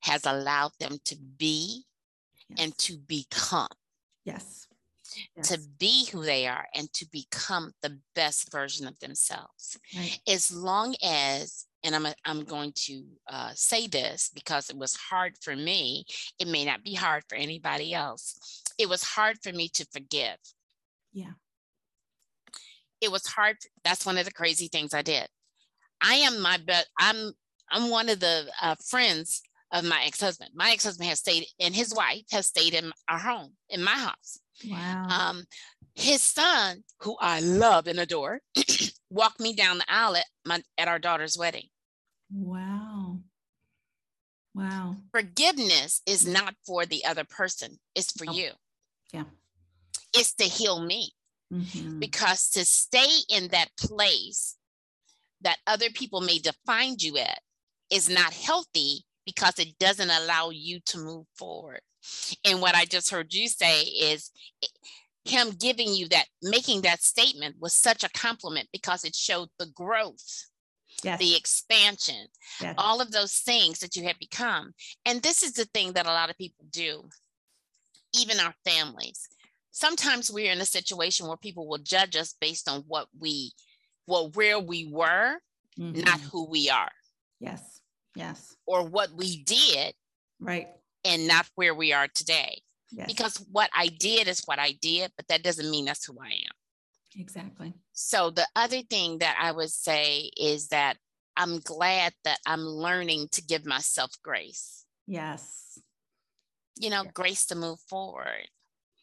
has 0.00 0.24
allowed 0.26 0.72
them 0.78 0.98
to 1.06 1.16
be 1.16 1.84
yes. 2.48 2.58
and 2.60 2.78
to 2.78 2.98
become. 2.98 3.68
Yes. 4.24 4.66
Yes. 5.36 5.48
To 5.48 5.60
be 5.78 6.06
who 6.06 6.22
they 6.22 6.46
are 6.46 6.66
and 6.74 6.92
to 6.94 7.06
become 7.10 7.72
the 7.82 7.98
best 8.14 8.50
version 8.52 8.86
of 8.86 8.98
themselves. 8.98 9.78
Right. 9.96 10.18
As 10.28 10.52
long 10.52 10.94
as 11.02 11.66
and 11.84 11.94
I'm, 11.94 12.06
I'm 12.24 12.44
going 12.44 12.72
to 12.74 13.04
uh, 13.30 13.50
say 13.54 13.86
this 13.86 14.30
because 14.34 14.68
it 14.68 14.76
was 14.76 14.96
hard 14.96 15.34
for 15.40 15.54
me. 15.54 16.04
It 16.38 16.48
may 16.48 16.64
not 16.64 16.82
be 16.82 16.94
hard 16.94 17.22
for 17.28 17.36
anybody 17.36 17.94
else. 17.94 18.62
It 18.78 18.88
was 18.88 19.02
hard 19.04 19.38
for 19.42 19.52
me 19.52 19.68
to 19.74 19.86
forgive. 19.92 20.38
Yeah. 21.12 21.32
It 23.00 23.12
was 23.12 23.26
hard. 23.26 23.58
That's 23.84 24.04
one 24.04 24.18
of 24.18 24.24
the 24.24 24.32
crazy 24.32 24.66
things 24.66 24.92
I 24.92 25.02
did. 25.02 25.28
I 26.00 26.14
am 26.14 26.40
my 26.40 26.58
best. 26.58 26.88
I'm 26.98 27.32
I'm 27.70 27.90
one 27.90 28.08
of 28.08 28.18
the 28.18 28.50
uh, 28.60 28.74
friends 28.84 29.42
of 29.72 29.84
my 29.84 30.02
ex-husband. 30.04 30.50
My 30.54 30.70
ex-husband 30.70 31.08
has 31.08 31.18
stayed, 31.18 31.46
and 31.60 31.74
his 31.74 31.94
wife 31.94 32.24
has 32.32 32.46
stayed 32.46 32.74
in 32.74 32.90
our 33.08 33.18
home, 33.18 33.52
in 33.68 33.84
my 33.84 33.92
house. 33.92 34.40
Wow. 34.66 35.06
Um, 35.08 35.44
his 35.94 36.22
son, 36.22 36.84
who 37.00 37.16
I 37.20 37.40
love 37.40 37.86
and 37.86 37.98
adore, 37.98 38.40
walked 39.10 39.40
me 39.40 39.52
down 39.54 39.78
the 39.78 39.84
aisle 39.88 40.16
at, 40.16 40.26
my, 40.44 40.62
at 40.76 40.88
our 40.88 40.98
daughter's 40.98 41.36
wedding. 41.36 41.64
Wow. 42.32 43.18
Wow. 44.54 44.96
Forgiveness 45.12 46.02
is 46.06 46.26
not 46.26 46.54
for 46.66 46.86
the 46.86 47.04
other 47.04 47.24
person, 47.24 47.78
it's 47.94 48.12
for 48.12 48.26
oh. 48.28 48.32
you. 48.32 48.50
Yeah. 49.12 49.24
It's 50.14 50.34
to 50.34 50.44
heal 50.44 50.80
me. 50.80 51.12
Mm-hmm. 51.52 51.98
Because 51.98 52.50
to 52.50 52.64
stay 52.64 53.08
in 53.30 53.48
that 53.48 53.68
place 53.78 54.56
that 55.40 55.58
other 55.66 55.88
people 55.90 56.20
may 56.20 56.38
define 56.38 56.96
you 56.98 57.16
at 57.16 57.40
is 57.90 58.08
not 58.08 58.32
healthy 58.32 59.04
because 59.28 59.58
it 59.58 59.78
doesn't 59.78 60.08
allow 60.08 60.48
you 60.48 60.80
to 60.86 60.96
move 60.96 61.26
forward. 61.36 61.82
And 62.46 62.62
what 62.62 62.74
I 62.74 62.86
just 62.86 63.10
heard 63.10 63.34
you 63.34 63.46
say 63.46 63.82
is 63.82 64.30
him 65.26 65.50
giving 65.50 65.92
you 65.92 66.08
that, 66.08 66.24
making 66.40 66.80
that 66.80 67.02
statement 67.02 67.56
was 67.60 67.74
such 67.74 68.02
a 68.02 68.10
compliment 68.12 68.68
because 68.72 69.04
it 69.04 69.14
showed 69.14 69.50
the 69.58 69.66
growth, 69.66 70.46
yes. 71.04 71.18
the 71.18 71.36
expansion, 71.36 72.28
yes. 72.58 72.74
all 72.78 73.02
of 73.02 73.12
those 73.12 73.34
things 73.34 73.80
that 73.80 73.96
you 73.96 74.04
have 74.04 74.18
become. 74.18 74.72
And 75.04 75.20
this 75.20 75.42
is 75.42 75.52
the 75.52 75.66
thing 75.66 75.92
that 75.92 76.06
a 76.06 76.12
lot 76.12 76.30
of 76.30 76.38
people 76.38 76.64
do, 76.70 77.06
even 78.18 78.40
our 78.40 78.54
families. 78.64 79.28
Sometimes 79.72 80.32
we're 80.32 80.52
in 80.52 80.62
a 80.62 80.64
situation 80.64 81.26
where 81.26 81.36
people 81.36 81.68
will 81.68 81.76
judge 81.76 82.16
us 82.16 82.34
based 82.40 82.66
on 82.66 82.82
what 82.88 83.08
we, 83.20 83.52
well, 84.06 84.30
where 84.30 84.58
we 84.58 84.90
were, 84.90 85.34
mm-hmm. 85.78 86.00
not 86.00 86.18
who 86.18 86.48
we 86.48 86.70
are. 86.70 86.90
Yes. 87.40 87.77
Yes. 88.14 88.56
Or 88.66 88.86
what 88.86 89.10
we 89.14 89.42
did. 89.42 89.94
Right. 90.40 90.68
And 91.04 91.28
not 91.28 91.46
where 91.54 91.74
we 91.74 91.92
are 91.92 92.08
today. 92.08 92.62
Yes. 92.90 93.06
Because 93.06 93.44
what 93.52 93.70
I 93.74 93.88
did 93.88 94.28
is 94.28 94.42
what 94.46 94.58
I 94.58 94.72
did, 94.80 95.12
but 95.16 95.28
that 95.28 95.42
doesn't 95.42 95.70
mean 95.70 95.84
that's 95.84 96.04
who 96.04 96.16
I 96.20 96.28
am. 96.28 96.56
Exactly. 97.16 97.72
So 97.92 98.30
the 98.30 98.46
other 98.56 98.82
thing 98.82 99.18
that 99.18 99.36
I 99.40 99.52
would 99.52 99.70
say 99.70 100.30
is 100.36 100.68
that 100.68 100.96
I'm 101.36 101.60
glad 101.60 102.12
that 102.24 102.38
I'm 102.46 102.62
learning 102.62 103.28
to 103.32 103.42
give 103.42 103.64
myself 103.64 104.12
grace. 104.22 104.84
Yes. 105.06 105.78
You 106.78 106.90
know, 106.90 107.04
yes. 107.04 107.12
grace 107.14 107.46
to 107.46 107.54
move 107.54 107.80
forward. 107.88 108.48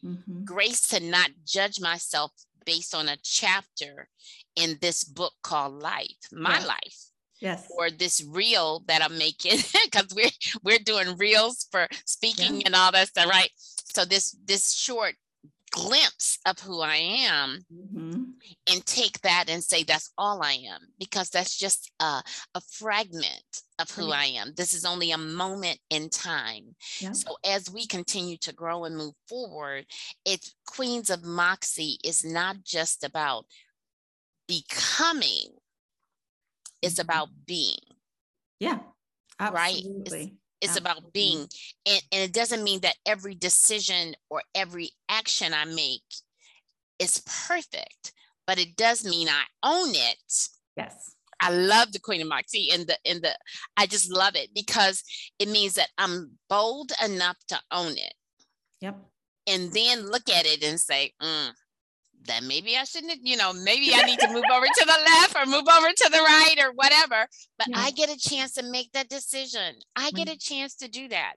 Mm-hmm. 0.03 0.43
Grace 0.43 0.87
to 0.89 0.99
not 0.99 1.31
judge 1.45 1.79
myself 1.79 2.31
based 2.65 2.93
on 2.93 3.07
a 3.07 3.17
chapter 3.23 4.07
in 4.55 4.77
this 4.81 5.03
book 5.03 5.33
called 5.43 5.81
life, 5.81 6.17
my 6.31 6.55
yes. 6.55 6.67
life. 6.67 6.99
Yes. 7.41 7.67
Or 7.77 7.89
this 7.89 8.23
reel 8.23 8.83
that 8.87 9.03
I'm 9.03 9.17
making 9.17 9.59
because 9.83 10.13
we're 10.15 10.31
we're 10.63 10.79
doing 10.79 11.17
reels 11.17 11.67
for 11.71 11.87
speaking 12.05 12.61
yeah. 12.61 12.67
and 12.67 12.75
all 12.75 12.91
that 12.91 13.09
stuff, 13.09 13.27
right? 13.27 13.49
so 13.95 14.05
this 14.05 14.35
this 14.45 14.73
short 14.73 15.15
glimpse 15.71 16.37
of 16.45 16.59
who 16.59 16.81
I 16.81 16.95
am 16.95 17.65
mm-hmm. 17.73 18.23
and 18.71 18.85
take 18.85 19.19
that 19.21 19.45
and 19.49 19.63
say 19.63 19.83
that's 19.83 20.11
all 20.17 20.41
I 20.41 20.53
am 20.53 20.79
because 20.99 21.29
that's 21.29 21.57
just 21.57 21.91
a, 21.99 22.23
a 22.53 22.61
fragment 22.71 23.63
of 23.79 23.89
who 23.91 24.11
I 24.11 24.25
am. 24.25 24.53
This 24.55 24.73
is 24.73 24.85
only 24.85 25.11
a 25.11 25.17
moment 25.17 25.79
in 25.89 26.09
time. 26.09 26.75
Yeah. 26.99 27.11
So 27.11 27.35
as 27.45 27.69
we 27.69 27.87
continue 27.87 28.37
to 28.37 28.53
grow 28.53 28.85
and 28.85 28.95
move 28.95 29.15
forward, 29.27 29.85
it's 30.23 30.55
Queens 30.65 31.09
of 31.09 31.25
Moxie 31.25 31.97
is 32.05 32.23
not 32.23 32.57
just 32.63 33.03
about 33.03 33.45
becoming, 34.47 35.49
it's 36.81 36.99
about 36.99 37.29
being. 37.45 37.77
Yeah. 38.59 38.79
Absolutely. 39.39 40.19
Right? 40.19 40.33
It's 40.61 40.77
about 40.77 41.13
being, 41.13 41.47
and, 41.85 42.01
and 42.11 42.23
it 42.23 42.33
doesn't 42.33 42.63
mean 42.63 42.79
that 42.81 42.95
every 43.05 43.35
decision 43.35 44.15
or 44.29 44.41
every 44.55 44.91
action 45.09 45.53
I 45.53 45.65
make 45.65 46.01
is 46.97 47.21
perfect, 47.47 48.13
but 48.47 48.57
it 48.57 48.75
does 48.75 49.05
mean 49.05 49.27
I 49.27 49.43
own 49.61 49.89
it. 49.89 50.47
Yes. 50.77 51.15
I 51.39 51.51
love 51.51 51.91
the 51.91 51.99
Queen 51.99 52.21
of 52.21 52.27
Moxie 52.27 52.69
and 52.71 52.87
the 52.87 52.97
in 53.03 53.21
the 53.21 53.35
I 53.75 53.85
just 53.85 54.11
love 54.11 54.35
it 54.35 54.49
because 54.55 55.03
it 55.37 55.49
means 55.49 55.73
that 55.73 55.89
I'm 55.97 56.31
bold 56.49 56.91
enough 57.03 57.37
to 57.49 57.59
own 57.71 57.91
it. 57.91 58.13
Yep. 58.81 58.97
And 59.47 59.71
then 59.71 60.09
look 60.09 60.29
at 60.29 60.45
it 60.45 60.63
and 60.63 60.79
say, 60.79 61.13
mm, 61.21 61.51
that 62.27 62.43
maybe 62.43 62.75
I 62.77 62.83
shouldn't, 62.83 63.19
you 63.23 63.37
know, 63.37 63.53
maybe 63.53 63.91
I 63.93 64.03
need 64.03 64.19
to 64.19 64.27
move 64.27 64.43
over 64.51 64.65
to 64.65 64.85
the 64.85 64.99
left 65.05 65.35
or 65.35 65.45
move 65.45 65.67
over 65.67 65.87
to 65.87 66.09
the 66.11 66.19
right 66.19 66.55
or 66.59 66.71
whatever. 66.73 67.27
But 67.57 67.67
yeah. 67.69 67.79
I 67.79 67.91
get 67.91 68.09
a 68.09 68.17
chance 68.17 68.53
to 68.53 68.63
make 68.63 68.91
that 68.93 69.09
decision. 69.09 69.75
I 69.95 70.11
get 70.11 70.29
a 70.29 70.37
chance 70.37 70.75
to 70.77 70.87
do 70.87 71.07
that. 71.09 71.35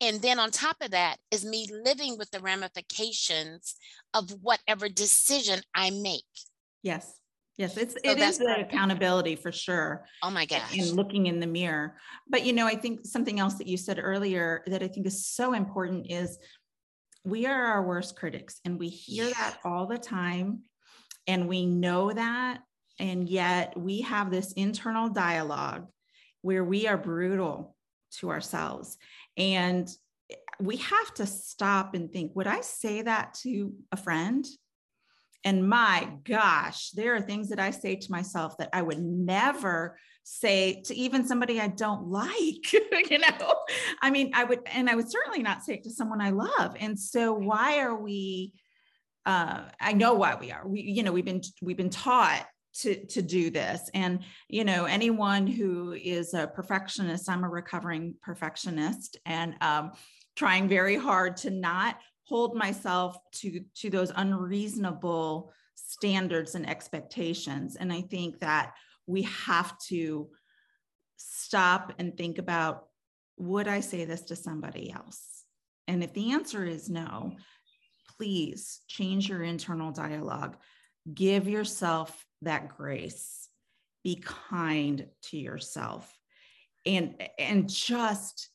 And 0.00 0.20
then 0.20 0.38
on 0.38 0.50
top 0.50 0.76
of 0.80 0.90
that 0.90 1.18
is 1.30 1.44
me 1.44 1.68
living 1.84 2.18
with 2.18 2.30
the 2.30 2.40
ramifications 2.40 3.74
of 4.14 4.30
whatever 4.42 4.88
decision 4.88 5.60
I 5.74 5.90
make. 5.90 6.24
Yes. 6.82 7.18
Yes, 7.58 7.76
it's 7.76 7.94
so 7.94 8.00
it 8.02 8.18
is 8.18 8.38
the 8.38 8.60
accountability 8.60 9.36
for 9.36 9.52
sure. 9.52 10.06
Oh 10.22 10.30
my 10.30 10.46
gosh. 10.46 10.76
And 10.76 10.96
looking 10.96 11.26
in 11.26 11.38
the 11.38 11.46
mirror. 11.46 11.96
But 12.28 12.46
you 12.46 12.54
know, 12.54 12.66
I 12.66 12.74
think 12.74 13.04
something 13.04 13.38
else 13.38 13.54
that 13.54 13.66
you 13.66 13.76
said 13.76 14.00
earlier 14.02 14.62
that 14.66 14.82
I 14.82 14.88
think 14.88 15.06
is 15.06 15.26
so 15.26 15.52
important 15.52 16.10
is 16.10 16.38
we 17.24 17.46
are 17.46 17.64
our 17.66 17.82
worst 17.82 18.16
critics 18.16 18.60
and 18.64 18.78
we 18.78 18.88
hear 18.88 19.26
that 19.26 19.58
all 19.64 19.86
the 19.86 19.98
time 19.98 20.62
and 21.26 21.48
we 21.48 21.66
know 21.66 22.12
that 22.12 22.60
and 22.98 23.28
yet 23.28 23.76
we 23.76 24.02
have 24.02 24.30
this 24.30 24.52
internal 24.52 25.08
dialogue 25.08 25.86
where 26.42 26.64
we 26.64 26.86
are 26.86 26.98
brutal 26.98 27.76
to 28.18 28.30
ourselves. 28.30 28.98
And 29.36 29.88
we 30.60 30.76
have 30.76 31.14
to 31.14 31.26
stop 31.26 31.94
and 31.94 32.12
think 32.12 32.34
would 32.36 32.46
i 32.46 32.60
say 32.60 33.02
that 33.02 33.34
to 33.34 33.72
a 33.90 33.96
friend? 33.96 34.46
And 35.44 35.68
my 35.68 36.08
gosh 36.22 36.90
there 36.90 37.16
are 37.16 37.20
things 37.20 37.48
that 37.48 37.58
i 37.58 37.70
say 37.70 37.96
to 37.96 38.12
myself 38.12 38.56
that 38.58 38.68
i 38.72 38.80
would 38.80 39.00
never 39.00 39.98
say 40.24 40.82
to 40.86 40.94
even 40.94 41.26
somebody 41.26 41.60
I 41.60 41.68
don't 41.68 42.08
like, 42.08 42.72
you 42.72 43.18
know? 43.18 43.54
I 44.00 44.10
mean, 44.10 44.30
I 44.34 44.44
would, 44.44 44.60
and 44.66 44.88
I 44.88 44.94
would 44.94 45.10
certainly 45.10 45.42
not 45.42 45.62
say 45.64 45.74
it 45.74 45.84
to 45.84 45.90
someone 45.90 46.20
I 46.20 46.30
love. 46.30 46.76
And 46.78 46.98
so, 46.98 47.32
why 47.32 47.80
are 47.80 47.96
we 47.96 48.52
uh, 49.24 49.62
I 49.80 49.92
know 49.92 50.14
why 50.14 50.34
we 50.34 50.50
are. 50.50 50.66
We, 50.66 50.82
you 50.82 51.02
know, 51.02 51.12
we've 51.12 51.24
been 51.24 51.42
we've 51.60 51.76
been 51.76 51.90
taught 51.90 52.46
to 52.80 53.04
to 53.06 53.22
do 53.22 53.50
this, 53.50 53.88
and 53.94 54.20
you 54.48 54.64
know, 54.64 54.84
anyone 54.84 55.46
who 55.46 55.92
is 55.92 56.34
a 56.34 56.48
perfectionist, 56.48 57.28
I'm 57.28 57.44
a 57.44 57.48
recovering 57.48 58.14
perfectionist, 58.22 59.18
and 59.24 59.54
um, 59.60 59.92
trying 60.36 60.68
very 60.68 60.96
hard 60.96 61.36
to 61.38 61.50
not 61.50 61.98
hold 62.24 62.56
myself 62.56 63.16
to 63.34 63.60
to 63.76 63.90
those 63.90 64.12
unreasonable 64.14 65.52
standards 65.74 66.54
and 66.54 66.68
expectations. 66.68 67.76
And 67.76 67.92
I 67.92 68.00
think 68.00 68.40
that 68.40 68.72
we 69.06 69.22
have 69.22 69.78
to 69.88 70.28
stop 71.16 71.94
and 71.98 72.16
think 72.16 72.38
about 72.38 72.86
would 73.38 73.66
I 73.66 73.80
say 73.80 74.04
this 74.04 74.22
to 74.22 74.36
somebody 74.36 74.92
else? 74.92 75.44
And 75.88 76.04
if 76.04 76.12
the 76.12 76.32
answer 76.32 76.64
is 76.64 76.88
no, 76.88 77.32
please 78.16 78.80
change 78.86 79.28
your 79.28 79.42
internal 79.42 79.90
dialogue. 79.90 80.56
Give 81.12 81.48
yourself 81.48 82.24
that 82.42 82.76
grace. 82.76 83.48
Be 84.04 84.22
kind 84.22 85.06
to 85.24 85.38
yourself. 85.38 86.12
And, 86.84 87.16
and 87.38 87.68
just 87.68 88.48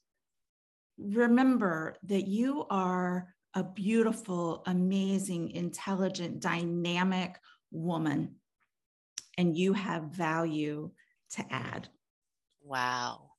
remember 0.98 1.96
that 2.04 2.28
you 2.28 2.66
are 2.70 3.34
a 3.54 3.64
beautiful, 3.64 4.64
amazing, 4.68 5.52
intelligent, 5.52 6.40
dynamic 6.40 7.38
woman, 7.72 8.36
and 9.38 9.56
you 9.56 9.74
have 9.74 10.04
value 10.04 10.92
to 11.32 11.46
add. 11.54 11.88
Wow. 12.64 13.32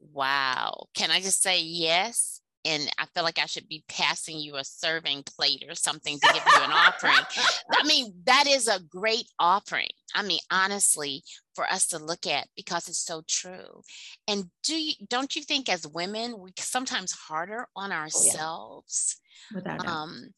Wow. 0.00 0.88
Can 0.94 1.10
I 1.10 1.20
just 1.20 1.42
say 1.42 1.60
yes? 1.60 2.40
And 2.64 2.90
I 2.98 3.06
feel 3.14 3.22
like 3.22 3.38
I 3.38 3.46
should 3.46 3.68
be 3.68 3.84
passing 3.88 4.38
you 4.38 4.56
a 4.56 4.64
serving 4.64 5.22
plate 5.22 5.64
or 5.68 5.74
something 5.74 6.18
to 6.18 6.32
give 6.34 6.42
you 6.44 6.62
an 6.62 6.72
offering. 6.72 7.14
I 7.72 7.86
mean, 7.86 8.12
that 8.26 8.46
is 8.48 8.66
a 8.68 8.80
great 8.80 9.26
offering. 9.38 9.88
I 10.14 10.22
mean, 10.22 10.40
honestly, 10.50 11.22
for 11.54 11.64
us 11.66 11.86
to 11.88 11.98
look 11.98 12.26
at 12.26 12.48
because 12.56 12.88
it's 12.88 12.98
so 13.04 13.22
true. 13.26 13.82
And 14.26 14.46
do 14.64 14.78
you 14.78 14.94
don't 15.08 15.34
you 15.34 15.42
think 15.42 15.68
as 15.68 15.86
women 15.86 16.38
we 16.38 16.50
sometimes 16.58 17.12
harder 17.12 17.68
on 17.76 17.92
ourselves? 17.92 19.16
Without 19.54 19.86
um 19.86 20.30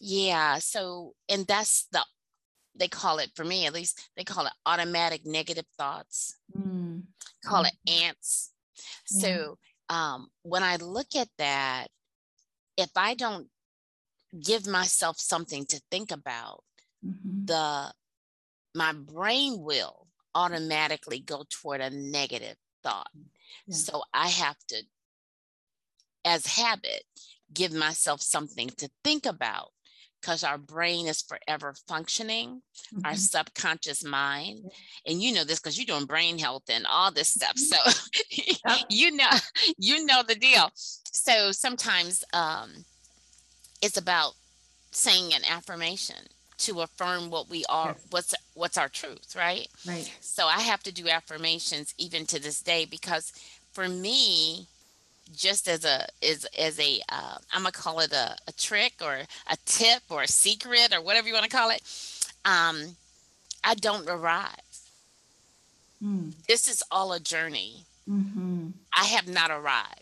yeah, 0.00 0.58
so 0.60 1.14
and 1.28 1.46
that's 1.46 1.86
the 1.92 2.04
they 2.76 2.88
call 2.88 3.18
it 3.18 3.30
for 3.34 3.44
me 3.44 3.66
at 3.66 3.74
least 3.74 4.08
they 4.16 4.24
call 4.24 4.46
it 4.46 4.52
automatic 4.66 5.24
negative 5.24 5.66
thoughts. 5.78 6.36
Mm. 6.56 7.02
Call 7.44 7.64
mm. 7.64 7.68
it 7.68 7.90
ants 7.90 8.54
so 9.06 9.58
um, 9.88 10.28
when 10.42 10.62
I 10.62 10.76
look 10.76 11.14
at 11.16 11.28
that, 11.38 11.88
if 12.76 12.90
I 12.96 13.14
don't 13.14 13.48
give 14.40 14.66
myself 14.66 15.18
something 15.18 15.64
to 15.66 15.80
think 15.90 16.10
about, 16.10 16.64
mm-hmm. 17.04 17.44
the 17.46 17.92
my 18.74 18.92
brain 18.92 19.60
will 19.60 20.08
automatically 20.34 21.20
go 21.20 21.44
toward 21.48 21.80
a 21.80 21.90
negative 21.90 22.56
thought. 22.82 23.10
Yeah. 23.66 23.76
So 23.76 24.02
I 24.12 24.28
have 24.28 24.56
to, 24.68 24.82
as 26.24 26.44
habit, 26.46 27.04
give 27.52 27.72
myself 27.72 28.20
something 28.20 28.70
to 28.78 28.90
think 29.04 29.26
about 29.26 29.70
because 30.24 30.42
our 30.42 30.56
brain 30.56 31.06
is 31.06 31.20
forever 31.20 31.74
functioning, 31.86 32.62
mm-hmm. 32.94 33.04
our 33.04 33.14
subconscious 33.14 34.02
mind. 34.02 34.70
And 35.06 35.22
you 35.22 35.34
know 35.34 35.44
this 35.44 35.60
because 35.60 35.76
you're 35.76 35.84
doing 35.84 36.06
brain 36.06 36.38
health 36.38 36.62
and 36.70 36.86
all 36.86 37.10
this 37.10 37.28
stuff. 37.28 37.58
So 37.58 37.76
yep. 38.30 38.78
you 38.88 39.14
know, 39.16 39.30
you 39.76 40.06
know 40.06 40.22
the 40.26 40.34
deal. 40.34 40.70
So 40.74 41.52
sometimes 41.52 42.24
um, 42.32 42.84
it's 43.82 43.98
about 43.98 44.32
saying 44.92 45.34
an 45.34 45.42
affirmation 45.50 46.16
to 46.56 46.80
affirm 46.80 47.30
what 47.30 47.50
we 47.50 47.64
are 47.68 47.88
yes. 47.88 48.06
what's 48.10 48.34
what's 48.54 48.78
our 48.78 48.88
truth 48.88 49.34
right 49.36 49.66
right 49.88 50.16
so 50.20 50.46
i 50.46 50.60
have 50.60 50.80
to 50.84 50.92
do 50.92 51.08
affirmations 51.08 51.92
even 51.98 52.24
to 52.24 52.40
this 52.40 52.62
day 52.62 52.84
because 52.84 53.32
for 53.72 53.88
me 53.88 54.68
just 55.32 55.68
as 55.68 55.84
a 55.84 56.06
as 56.22 56.46
as 56.58 56.78
a 56.78 57.00
uh, 57.10 57.36
I'm 57.52 57.62
gonna 57.62 57.72
call 57.72 58.00
it 58.00 58.12
a, 58.12 58.36
a 58.46 58.52
trick 58.52 58.94
or 59.02 59.14
a 59.14 59.56
tip 59.64 60.02
or 60.10 60.22
a 60.22 60.28
secret 60.28 60.92
or 60.92 61.00
whatever 61.00 61.28
you 61.28 61.34
want 61.34 61.44
to 61.44 61.56
call 61.56 61.70
it. 61.70 61.82
Um, 62.44 62.96
I 63.62 63.74
don't 63.74 64.08
arrive. 64.08 64.50
Mm. 66.02 66.32
This 66.46 66.68
is 66.68 66.82
all 66.90 67.12
a 67.12 67.20
journey. 67.20 67.84
Mm-hmm. 68.08 68.68
I 68.96 69.04
have 69.04 69.28
not 69.28 69.50
arrived. 69.50 70.00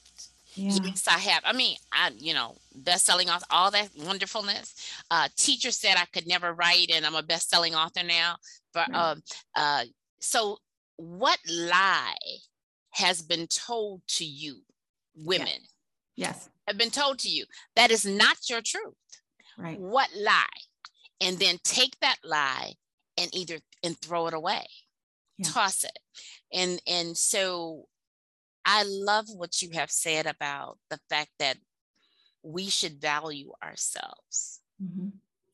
Yeah. 0.55 0.73
Yes, 0.83 1.07
I 1.09 1.19
have. 1.19 1.43
I 1.47 1.53
mean, 1.53 1.77
I 1.93 2.11
you 2.19 2.35
know, 2.35 2.57
best-selling 2.75 3.31
author, 3.31 3.47
all 3.51 3.71
that 3.71 3.91
wonderfulness. 3.97 4.75
Uh, 5.11 5.29
teacher 5.37 5.71
said 5.71 5.95
I 5.97 6.05
could 6.07 6.27
never 6.27 6.53
write, 6.53 6.91
and 6.93 7.07
I'm 7.07 7.15
a 7.15 7.23
best-selling 7.23 7.75
author 7.75 8.03
now. 8.03 8.37
But 8.75 8.89
right. 8.91 9.13
um, 9.13 9.23
uh, 9.57 9.85
so, 10.21 10.59
what 10.97 11.39
lie 11.49 12.17
has 12.91 13.23
been 13.23 13.47
told 13.47 14.03
to 14.07 14.25
you 14.25 14.59
women 15.15 15.61
yes. 16.17 16.49
have 16.67 16.79
been 16.79 16.91
told 16.91 17.19
to 17.21 17.29
you 17.29 17.45
that 17.77 17.91
is 17.91 18.05
not 18.05 18.37
your 18.49 18.61
truth 18.61 18.95
right 19.59 19.79
what 19.79 20.09
lie 20.19 20.47
and 21.21 21.39
then 21.39 21.59
take 21.65 21.99
that 22.01 22.17
lie 22.25 22.75
and 23.19 23.35
either 23.35 23.59
and 23.83 23.99
throw 23.99 24.27
it 24.27 24.35
away 24.35 24.65
yeah. 25.39 25.49
toss 25.49 25.85
it 25.85 25.99
and 26.53 26.81
and 26.87 27.17
so 27.17 27.85
i 28.65 28.85
love 28.87 29.27
what 29.35 29.63
you 29.63 29.71
have 29.73 29.91
said 29.91 30.27
about 30.27 30.79
the 30.91 30.99
fact 31.09 31.31
that 31.39 31.57
we 32.43 32.69
should 32.69 33.01
value 33.01 33.53
ourselves 33.63 34.61
mm-hmm. 34.83 35.09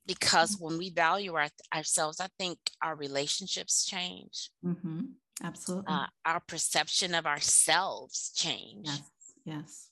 because 0.07 0.57
mm-hmm. 0.57 0.65
when 0.65 0.79
we 0.79 0.91
value 0.91 1.35
our, 1.35 1.49
ourselves 1.75 2.21
i 2.21 2.29
think 2.39 2.59
our 2.83 2.95
relationships 2.95 3.85
change 3.85 4.51
mm-hmm. 4.65 5.01
absolutely 5.43 5.93
uh, 5.93 6.07
our 6.25 6.41
perception 6.41 7.15
of 7.15 7.27
ourselves 7.27 8.33
change 8.35 8.87
yes. 8.87 9.03
Yes. 9.49 9.91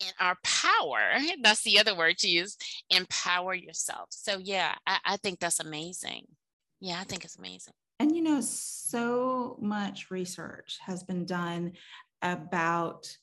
And 0.00 0.12
our 0.20 0.36
power, 0.42 1.18
that's 1.42 1.62
the 1.62 1.78
other 1.78 1.96
word 1.96 2.18
to 2.18 2.28
use, 2.28 2.56
empower 2.90 3.54
yourself. 3.54 4.08
So, 4.10 4.38
yeah, 4.38 4.74
I, 4.86 4.98
I 5.04 5.16
think 5.16 5.40
that's 5.40 5.60
amazing. 5.60 6.26
Yeah, 6.80 6.98
I 7.00 7.04
think 7.04 7.24
it's 7.24 7.38
amazing. 7.38 7.74
And 8.00 8.14
you 8.16 8.22
know, 8.22 8.40
so 8.40 9.56
much 9.60 10.10
research 10.10 10.78
has 10.84 11.04
been 11.04 11.24
done 11.24 11.72
about 12.20 13.16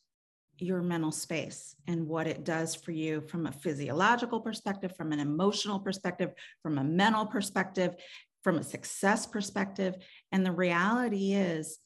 your 0.57 0.81
mental 0.81 1.11
space 1.11 1.75
and 1.87 2.07
what 2.07 2.27
it 2.27 2.43
does 2.43 2.75
for 2.75 2.91
you 2.91 3.21
from 3.21 3.45
a 3.45 3.51
physiological 3.51 4.39
perspective, 4.39 4.93
from 4.95 5.11
an 5.11 5.19
emotional 5.19 5.79
perspective, 5.79 6.31
from 6.61 6.77
a 6.77 6.83
mental 6.83 7.25
perspective, 7.25 7.95
from 8.43 8.57
a 8.57 8.63
success 8.63 9.25
perspective. 9.25 9.95
And 10.31 10.45
the 10.45 10.51
reality 10.51 11.33
is, 11.33 11.79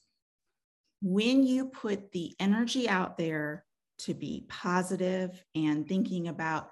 when 1.01 1.43
you 1.43 1.65
put 1.65 2.11
the 2.11 2.33
energy 2.39 2.87
out 2.87 3.17
there 3.17 3.65
to 3.99 4.13
be 4.13 4.45
positive 4.49 5.43
and 5.55 5.87
thinking 5.87 6.27
about 6.27 6.69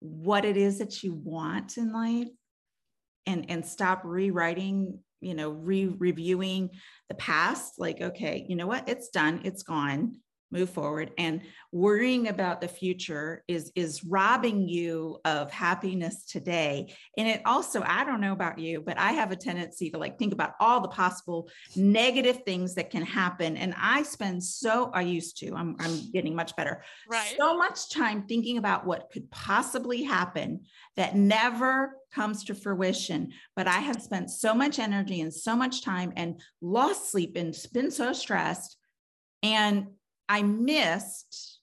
what 0.00 0.44
it 0.44 0.56
is 0.56 0.78
that 0.78 1.02
you 1.02 1.12
want 1.12 1.76
in 1.76 1.92
life 1.92 2.28
and 3.26 3.50
and 3.50 3.64
stop 3.66 4.02
rewriting 4.04 4.98
you 5.20 5.34
know 5.34 5.50
re-reviewing 5.50 6.70
the 7.08 7.14
past 7.16 7.74
like 7.78 8.00
okay 8.00 8.46
you 8.48 8.56
know 8.56 8.66
what? 8.66 8.88
It's 8.88 9.08
done. 9.08 9.42
It's 9.44 9.62
gone 9.62 10.16
move 10.50 10.70
forward. 10.70 11.12
And 11.18 11.42
worrying 11.72 12.28
about 12.28 12.60
the 12.60 12.68
future 12.68 13.44
is 13.46 13.70
is 13.74 14.04
robbing 14.04 14.68
you 14.68 15.18
of 15.24 15.50
happiness 15.50 16.24
today. 16.24 16.94
And 17.16 17.28
it 17.28 17.42
also 17.44 17.82
i 17.82 18.04
don't 18.04 18.20
know 18.20 18.32
about 18.32 18.58
you 18.58 18.80
but 18.80 18.98
i 18.98 19.12
have 19.12 19.30
a 19.30 19.36
tendency 19.36 19.90
to 19.90 19.98
like 19.98 20.18
think 20.18 20.32
about 20.32 20.54
all 20.60 20.80
the 20.80 20.88
possible 20.88 21.48
negative 21.76 22.42
things 22.44 22.74
that 22.74 22.90
can 22.90 23.02
happen. 23.02 23.56
And 23.56 23.74
i 23.78 24.02
spend 24.02 24.42
so 24.42 24.90
i 24.92 25.02
used 25.02 25.38
to 25.38 25.54
i'm, 25.54 25.76
I'm 25.78 26.10
getting 26.12 26.34
much 26.34 26.56
better 26.56 26.82
right. 27.08 27.34
so 27.38 27.56
much 27.56 27.90
time 27.90 28.24
thinking 28.26 28.58
about 28.58 28.86
what 28.86 29.10
could 29.12 29.30
possibly 29.30 30.02
happen 30.02 30.60
that 30.96 31.16
never 31.16 31.96
comes 32.12 32.44
to 32.44 32.54
fruition. 32.54 33.32
But 33.54 33.68
i 33.68 33.78
have 33.78 34.02
spent 34.02 34.30
so 34.30 34.54
much 34.54 34.78
energy 34.78 35.20
and 35.20 35.32
so 35.32 35.54
much 35.54 35.84
time 35.84 36.12
and 36.16 36.40
lost 36.60 37.10
sleep 37.10 37.36
and 37.36 37.54
been 37.72 37.90
so 37.90 38.12
stressed. 38.12 38.76
And 39.42 39.86
I 40.30 40.42
missed 40.42 41.58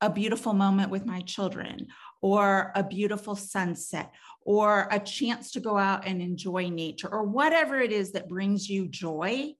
a 0.00 0.10
beautiful 0.10 0.54
moment 0.54 0.90
with 0.90 1.06
my 1.06 1.20
children 1.20 1.86
or 2.20 2.72
a 2.74 2.82
beautiful 2.82 3.36
sunset 3.36 4.12
or 4.44 4.88
a 4.90 4.98
chance 4.98 5.52
to 5.52 5.60
go 5.60 5.78
out 5.78 6.04
and 6.04 6.20
enjoy 6.20 6.68
nature 6.68 7.08
or 7.08 7.22
whatever 7.22 7.78
it 7.78 7.92
is 7.92 8.10
that 8.12 8.28
brings 8.28 8.68
you 8.68 8.88
joy, 8.88 9.52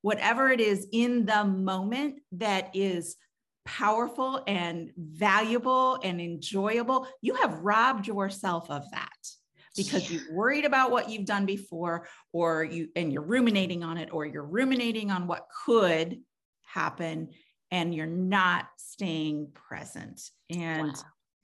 whatever 0.00 0.48
it 0.48 0.58
is 0.58 0.86
in 0.90 1.26
the 1.26 1.44
moment 1.44 2.20
that 2.32 2.70
is 2.74 3.16
powerful 3.66 4.42
and 4.46 4.90
valuable 4.96 5.98
and 6.02 6.18
enjoyable, 6.18 7.06
you 7.20 7.34
have 7.34 7.60
robbed 7.60 8.06
yourself 8.06 8.70
of 8.70 8.90
that 8.92 9.10
because 9.76 10.10
you've 10.10 10.32
worried 10.32 10.64
about 10.64 10.90
what 10.90 11.10
you've 11.10 11.26
done 11.26 11.44
before 11.44 12.08
or 12.32 12.64
you 12.64 12.88
and 12.96 13.12
you're 13.12 13.20
ruminating 13.20 13.84
on 13.84 13.98
it 13.98 14.08
or 14.14 14.24
you're 14.24 14.42
ruminating 14.46 15.10
on 15.10 15.26
what 15.26 15.46
could 15.66 16.20
happen 16.64 17.28
and 17.70 17.94
you're 17.94 18.06
not 18.06 18.68
staying 18.76 19.48
present. 19.54 20.20
And 20.48 20.88
wow. 20.88 20.94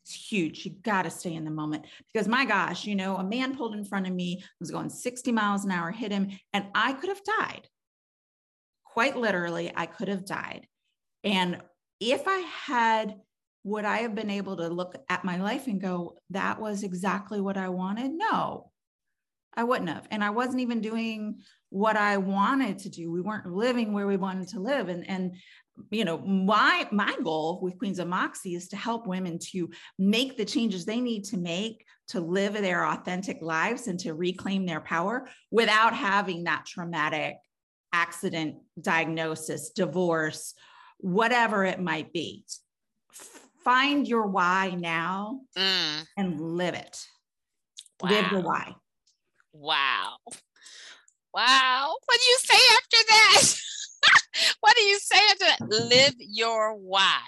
It's 0.06 0.14
huge. 0.14 0.64
You 0.64 0.70
got 0.70 1.02
to 1.02 1.10
stay 1.10 1.34
in 1.34 1.44
the 1.44 1.50
moment 1.50 1.84
because 2.12 2.28
my 2.28 2.44
gosh, 2.44 2.86
you 2.86 2.94
know, 2.94 3.16
a 3.16 3.24
man 3.24 3.56
pulled 3.56 3.74
in 3.74 3.84
front 3.84 4.06
of 4.06 4.12
me, 4.12 4.44
was 4.60 4.70
going 4.70 4.88
60 4.88 5.32
miles 5.32 5.64
an 5.64 5.72
hour, 5.72 5.90
hit 5.90 6.12
him, 6.12 6.30
and 6.52 6.66
I 6.76 6.92
could 6.92 7.08
have 7.08 7.24
died. 7.24 7.66
Quite 8.84 9.16
literally, 9.16 9.72
I 9.74 9.86
could 9.86 10.06
have 10.06 10.24
died. 10.24 10.68
And 11.24 11.60
if 11.98 12.22
I 12.28 12.38
had, 12.38 13.16
would 13.64 13.84
I 13.84 13.98
have 13.98 14.14
been 14.14 14.30
able 14.30 14.56
to 14.58 14.68
look 14.68 14.94
at 15.08 15.24
my 15.24 15.38
life 15.38 15.66
and 15.66 15.80
go, 15.80 16.18
that 16.30 16.60
was 16.60 16.84
exactly 16.84 17.40
what 17.40 17.56
I 17.56 17.68
wanted? 17.70 18.12
No, 18.12 18.70
I 19.56 19.64
wouldn't 19.64 19.90
have. 19.90 20.06
And 20.12 20.22
I 20.22 20.30
wasn't 20.30 20.60
even 20.60 20.80
doing 20.80 21.40
what 21.70 21.96
I 21.96 22.18
wanted 22.18 22.78
to 22.78 22.90
do. 22.90 23.10
We 23.10 23.22
weren't 23.22 23.52
living 23.52 23.92
where 23.92 24.06
we 24.06 24.16
wanted 24.16 24.48
to 24.50 24.60
live. 24.60 24.88
And, 24.88 25.08
and 25.10 25.34
you 25.90 26.04
know 26.04 26.18
my 26.18 26.88
my 26.90 27.14
goal 27.22 27.60
with 27.62 27.78
queens 27.78 27.98
of 27.98 28.08
moxie 28.08 28.54
is 28.54 28.68
to 28.68 28.76
help 28.76 29.06
women 29.06 29.38
to 29.38 29.68
make 29.98 30.36
the 30.36 30.44
changes 30.44 30.84
they 30.84 31.00
need 31.00 31.24
to 31.24 31.36
make 31.36 31.84
to 32.08 32.20
live 32.20 32.54
their 32.54 32.86
authentic 32.86 33.38
lives 33.42 33.86
and 33.86 33.98
to 34.00 34.14
reclaim 34.14 34.64
their 34.64 34.80
power 34.80 35.28
without 35.50 35.94
having 35.94 36.44
that 36.44 36.64
traumatic 36.66 37.36
accident 37.92 38.56
diagnosis 38.80 39.70
divorce 39.70 40.54
whatever 40.98 41.64
it 41.64 41.80
might 41.80 42.12
be. 42.12 42.44
Find 43.64 44.06
your 44.06 44.26
why 44.26 44.76
now 44.78 45.40
mm. 45.56 46.06
and 46.16 46.40
live 46.40 46.74
it. 46.74 47.04
Wow. 48.00 48.10
live 48.10 48.30
the 48.30 48.40
why. 48.40 48.74
Wow. 49.52 50.16
Wow. 51.34 51.96
What 52.04 52.20
do 52.20 52.26
you 52.26 52.38
say 52.40 52.54
after 52.54 52.96
that 53.08 53.42
what 54.60 54.76
do 54.76 54.82
you 54.82 54.98
say 54.98 55.18
to 55.18 55.38
that? 55.38 55.68
Live 55.68 56.14
your 56.18 56.74
why. 56.74 57.22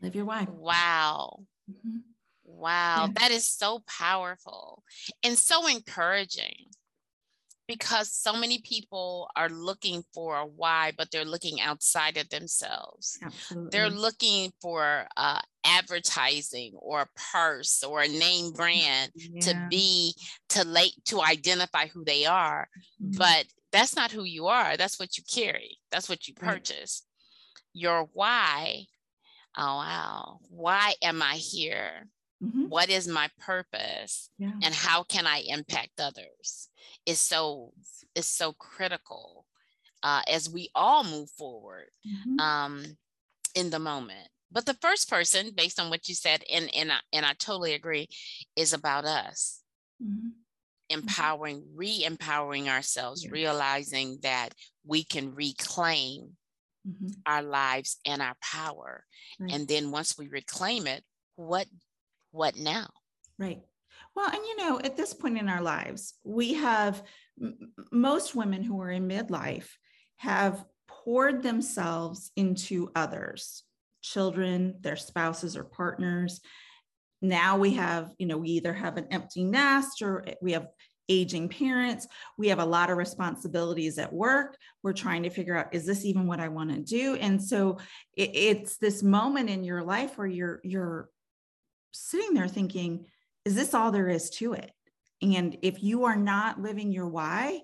Live 0.00 0.14
your 0.14 0.24
why. 0.24 0.46
Wow. 0.50 1.40
Mm-hmm. 1.70 1.98
Wow. 2.44 3.06
Yeah. 3.06 3.12
That 3.14 3.30
is 3.30 3.46
so 3.46 3.82
powerful 3.86 4.82
and 5.24 5.38
so 5.38 5.66
encouraging 5.66 6.66
because 7.68 8.12
so 8.12 8.34
many 8.34 8.58
people 8.58 9.28
are 9.36 9.48
looking 9.48 10.02
for 10.12 10.36
a 10.36 10.46
why, 10.46 10.92
but 10.96 11.10
they're 11.10 11.24
looking 11.24 11.60
outside 11.60 12.16
of 12.16 12.28
themselves. 12.28 13.18
Absolutely. 13.22 13.70
They're 13.70 13.90
looking 13.90 14.52
for 14.60 15.06
uh, 15.16 15.40
advertising 15.64 16.72
or 16.76 17.02
a 17.02 17.08
purse 17.32 17.82
or 17.82 18.02
a 18.02 18.08
name 18.08 18.52
brand 18.52 19.12
yeah. 19.14 19.40
to 19.40 19.66
be 19.70 20.14
to 20.50 20.64
late 20.64 20.94
to 21.06 21.22
identify 21.22 21.86
who 21.86 22.04
they 22.04 22.26
are, 22.26 22.68
mm-hmm. 23.02 23.16
but 23.16 23.46
that's 23.72 23.96
not 23.96 24.12
who 24.12 24.24
you 24.24 24.46
are. 24.46 24.76
That's 24.76 24.98
what 24.98 25.16
you 25.16 25.24
carry. 25.24 25.78
That's 25.90 26.08
what 26.08 26.28
you 26.28 26.34
purchase. 26.34 27.02
Right. 27.04 27.80
Your 27.80 28.08
why. 28.12 28.84
Oh 29.56 29.78
wow. 29.78 30.38
Why 30.48 30.94
am 31.02 31.22
I 31.22 31.34
here? 31.34 32.08
Mm-hmm. 32.42 32.68
What 32.68 32.90
is 32.90 33.06
my 33.08 33.30
purpose? 33.40 34.30
Yeah. 34.38 34.52
And 34.62 34.74
how 34.74 35.04
can 35.04 35.26
I 35.26 35.44
impact 35.46 36.00
others? 36.00 36.68
Is 37.06 37.20
so 37.20 37.72
is 38.14 38.26
so 38.26 38.52
critical 38.52 39.46
uh, 40.02 40.22
as 40.28 40.50
we 40.50 40.68
all 40.74 41.04
move 41.04 41.30
forward 41.30 41.88
mm-hmm. 42.06 42.40
um, 42.40 42.84
in 43.54 43.70
the 43.70 43.78
moment. 43.78 44.28
But 44.50 44.66
the 44.66 44.74
first 44.74 45.08
person, 45.08 45.52
based 45.56 45.80
on 45.80 45.88
what 45.88 46.08
you 46.08 46.14
said, 46.14 46.42
and 46.52 46.68
and 46.74 46.92
I, 46.92 46.98
and 47.12 47.24
I 47.24 47.32
totally 47.38 47.74
agree, 47.74 48.08
is 48.56 48.72
about 48.72 49.04
us. 49.04 49.62
Mm-hmm. 50.90 51.00
Empowering, 51.00 51.64
re-empowering 51.74 52.68
ourselves, 52.68 53.24
yes. 53.24 53.32
realizing 53.32 54.18
that 54.22 54.50
we 54.84 55.04
can 55.04 55.34
reclaim 55.34 56.36
mm-hmm. 56.86 57.08
our 57.26 57.42
lives 57.42 57.98
and 58.04 58.20
our 58.20 58.36
power. 58.42 59.04
Right. 59.38 59.52
And 59.52 59.68
then 59.68 59.90
once 59.90 60.18
we 60.18 60.28
reclaim 60.28 60.86
it, 60.86 61.02
what 61.36 61.66
what 62.30 62.56
now? 62.56 62.88
Right. 63.38 63.62
Well, 64.14 64.26
and 64.26 64.42
you 64.46 64.56
know, 64.56 64.80
at 64.82 64.96
this 64.96 65.14
point 65.14 65.38
in 65.38 65.48
our 65.48 65.62
lives, 65.62 66.14
we 66.24 66.54
have 66.54 67.02
m- 67.40 67.72
most 67.90 68.34
women 68.34 68.62
who 68.62 68.80
are 68.82 68.90
in 68.90 69.08
midlife 69.08 69.68
have 70.16 70.64
poured 70.88 71.42
themselves 71.42 72.30
into 72.36 72.90
others, 72.94 73.64
children, 74.02 74.76
their 74.80 74.96
spouses 74.96 75.56
or 75.56 75.64
partners, 75.64 76.40
now 77.22 77.56
we 77.56 77.74
have 77.74 78.10
you 78.18 78.26
know 78.26 78.36
we 78.36 78.50
either 78.50 78.72
have 78.72 78.96
an 78.96 79.06
empty 79.10 79.44
nest 79.44 80.02
or 80.02 80.24
we 80.42 80.52
have 80.52 80.68
aging 81.08 81.48
parents. 81.48 82.06
We 82.38 82.48
have 82.48 82.58
a 82.58 82.64
lot 82.64 82.90
of 82.90 82.96
responsibilities 82.96 83.98
at 83.98 84.12
work. 84.12 84.56
We're 84.82 84.92
trying 84.92 85.24
to 85.24 85.30
figure 85.30 85.56
out 85.56 85.74
is 85.74 85.84
this 85.84 86.04
even 86.04 86.26
what 86.26 86.40
i 86.40 86.48
want 86.48 86.70
to 86.70 86.80
do? 86.80 87.16
And 87.16 87.42
so 87.42 87.78
it, 88.16 88.30
it's 88.34 88.78
this 88.78 89.02
moment 89.02 89.50
in 89.50 89.64
your 89.64 89.82
life 89.82 90.16
where 90.16 90.26
you're 90.26 90.60
you're 90.64 91.08
sitting 91.92 92.34
there 92.34 92.48
thinking 92.48 93.06
is 93.44 93.54
this 93.54 93.74
all 93.74 93.90
there 93.90 94.08
is 94.08 94.30
to 94.30 94.54
it? 94.54 94.70
And 95.20 95.58
if 95.62 95.82
you 95.82 96.04
are 96.04 96.16
not 96.16 96.60
living 96.60 96.92
your 96.92 97.08
why 97.08 97.60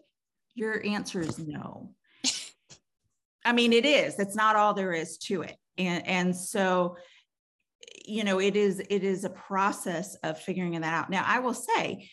your 0.54 0.84
answer 0.84 1.20
is 1.20 1.38
no. 1.38 1.94
I 3.44 3.52
mean 3.52 3.72
it 3.72 3.86
is. 3.86 4.18
It's 4.18 4.36
not 4.36 4.56
all 4.56 4.74
there 4.74 4.92
is 4.92 5.18
to 5.18 5.42
it. 5.42 5.56
And 5.76 6.06
and 6.06 6.36
so 6.36 6.96
you 8.08 8.24
know 8.24 8.40
it 8.40 8.56
is 8.56 8.80
it 8.90 9.04
is 9.04 9.24
a 9.24 9.30
process 9.30 10.16
of 10.22 10.40
figuring 10.40 10.80
that 10.80 10.94
out. 10.94 11.10
Now 11.10 11.24
i 11.26 11.38
will 11.40 11.54
say 11.54 12.10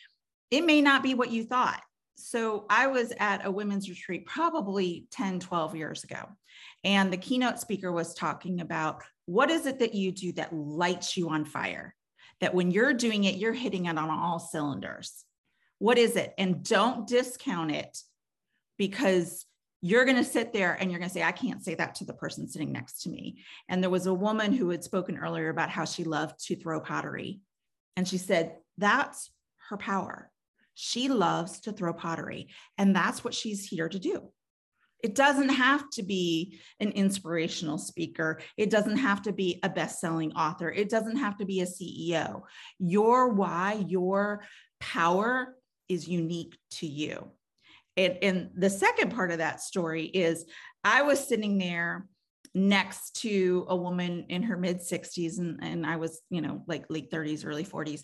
it 0.51 0.65
may 0.65 0.81
not 0.81 1.03
be 1.03 1.13
what 1.13 1.31
you 1.31 1.43
thought. 1.43 1.81
So 2.15 2.65
i 2.69 2.87
was 2.87 3.13
at 3.19 3.45
a 3.45 3.51
women's 3.51 3.89
retreat 3.89 4.25
probably 4.25 5.07
10 5.11 5.39
12 5.39 5.75
years 5.75 6.03
ago 6.03 6.23
and 6.83 7.11
the 7.11 7.17
keynote 7.17 7.59
speaker 7.59 7.91
was 7.91 8.13
talking 8.13 8.61
about 8.61 9.01
what 9.25 9.49
is 9.49 9.65
it 9.65 9.79
that 9.79 9.95
you 9.95 10.11
do 10.11 10.31
that 10.33 10.53
lights 10.53 11.17
you 11.17 11.29
on 11.29 11.45
fire? 11.45 11.95
That 12.41 12.53
when 12.53 12.71
you're 12.71 12.93
doing 12.93 13.23
it 13.23 13.35
you're 13.35 13.53
hitting 13.53 13.85
it 13.85 13.97
on 13.97 14.09
all 14.09 14.39
cylinders. 14.39 15.23
What 15.79 15.97
is 15.97 16.15
it? 16.15 16.33
And 16.37 16.63
don't 16.63 17.07
discount 17.07 17.71
it 17.71 17.97
because 18.77 19.44
you're 19.85 20.03
going 20.03 20.17
to 20.17 20.23
sit 20.23 20.51
there 20.51 20.73
and 20.73 20.89
you're 20.89 20.99
going 20.99 21.09
to 21.09 21.13
say, 21.13 21.21
I 21.21 21.31
can't 21.31 21.63
say 21.63 21.75
that 21.75 21.93
to 21.95 22.05
the 22.05 22.13
person 22.15 22.47
sitting 22.47 22.71
next 22.71 23.03
to 23.03 23.09
me. 23.09 23.43
And 23.69 23.83
there 23.83 23.91
was 23.91 24.07
a 24.07 24.13
woman 24.15 24.51
who 24.51 24.71
had 24.71 24.83
spoken 24.83 25.15
earlier 25.15 25.49
about 25.49 25.69
how 25.69 25.85
she 25.85 26.03
loved 26.03 26.43
to 26.47 26.55
throw 26.55 26.79
pottery. 26.79 27.41
And 27.95 28.07
she 28.07 28.17
said, 28.17 28.55
that's 28.79 29.29
her 29.69 29.77
power. 29.77 30.31
She 30.73 31.07
loves 31.07 31.59
to 31.61 31.71
throw 31.71 31.93
pottery. 31.93 32.47
And 32.79 32.95
that's 32.95 33.23
what 33.23 33.35
she's 33.35 33.67
here 33.67 33.87
to 33.87 33.99
do. 33.99 34.31
It 35.03 35.13
doesn't 35.13 35.49
have 35.49 35.87
to 35.91 36.01
be 36.01 36.59
an 36.79 36.89
inspirational 36.89 37.77
speaker. 37.77 38.39
It 38.57 38.71
doesn't 38.71 38.97
have 38.97 39.21
to 39.21 39.33
be 39.33 39.59
a 39.61 39.69
best 39.69 40.01
selling 40.01 40.33
author. 40.33 40.71
It 40.71 40.89
doesn't 40.89 41.17
have 41.17 41.37
to 41.37 41.45
be 41.45 41.61
a 41.61 41.67
CEO. 41.67 42.41
Your 42.79 43.29
why, 43.29 43.85
your 43.87 44.45
power 44.79 45.55
is 45.87 46.07
unique 46.07 46.57
to 46.71 46.87
you 46.87 47.29
and, 47.97 48.17
and 48.21 48.49
the 48.55 48.69
second 48.69 49.13
part 49.13 49.31
of 49.31 49.37
that 49.37 49.61
story 49.61 50.05
is 50.05 50.45
I 50.83 51.01
was 51.01 51.25
sitting 51.25 51.57
there 51.57 52.07
next 52.53 53.17
to 53.21 53.65
a 53.69 53.75
woman 53.75 54.25
in 54.29 54.43
her 54.43 54.57
mid 54.57 54.79
60s 54.79 55.39
and, 55.39 55.59
and 55.61 55.85
I 55.85 55.97
was, 55.97 56.21
you 56.29 56.41
know, 56.41 56.63
like 56.67 56.85
late 56.89 57.11
30s, 57.11 57.45
early 57.45 57.65
40s. 57.65 58.03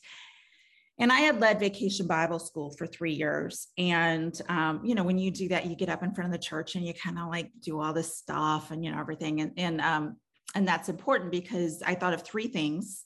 And 1.00 1.12
I 1.12 1.22
had 1.22 1.40
led 1.40 1.60
vacation 1.60 2.06
Bible 2.06 2.38
school 2.38 2.76
for 2.78 2.86
three 2.86 3.14
years. 3.14 3.70
And, 3.78 4.40
um, 4.50 4.82
you 4.84 4.94
know, 4.94 5.04
when 5.04 5.18
you 5.18 5.32
do 5.32 5.48
that, 5.48 5.66
you 5.66 5.76
get 5.76 5.90
up 5.90 6.04
in 6.04 6.14
front 6.14 6.28
of 6.28 6.40
the 6.40 6.46
church 6.46 6.76
and 6.76 6.86
you 6.86 6.94
kind 6.94 7.18
of 7.18 7.30
like 7.30 7.50
do 7.60 7.80
all 7.80 7.94
this 7.94 8.18
stuff 8.18 8.72
and, 8.72 8.84
you 8.86 8.92
know, 8.92 9.00
everything. 9.00 9.42
And, 9.42 9.54
and, 9.58 9.82
um, 9.82 10.18
and 10.54 10.68
that's 10.68 10.90
important 10.90 11.32
because 11.32 11.82
I 11.82 11.96
thought 11.96 12.14
of 12.14 12.24
three 12.24 12.48
things 12.48 13.06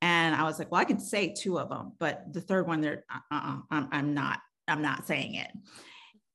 and 0.00 0.34
I 0.34 0.44
was 0.44 0.58
like, 0.58 0.70
well, 0.70 0.80
I 0.80 0.84
can 0.84 1.00
say 1.00 1.34
two 1.36 1.58
of 1.58 1.68
them, 1.68 1.92
but 1.98 2.32
the 2.32 2.40
third 2.40 2.66
one 2.66 2.80
there, 2.80 3.04
uh-uh, 3.10 3.58
I'm, 3.70 3.88
I'm 3.90 4.14
not, 4.14 4.38
I'm 4.68 4.82
not 4.82 5.06
saying 5.06 5.34
it. 5.34 5.50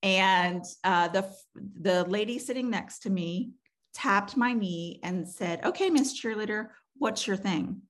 And 0.03 0.63
uh, 0.83 1.09
the 1.09 1.31
the 1.79 2.03
lady 2.05 2.39
sitting 2.39 2.69
next 2.69 2.99
to 2.99 3.09
me 3.09 3.51
tapped 3.93 4.35
my 4.35 4.53
knee 4.53 4.99
and 5.03 5.27
said, 5.27 5.63
"Okay, 5.65 5.89
Miss 5.89 6.19
Cheerleader, 6.19 6.69
what's 6.97 7.27
your 7.27 7.37
thing?" 7.37 7.81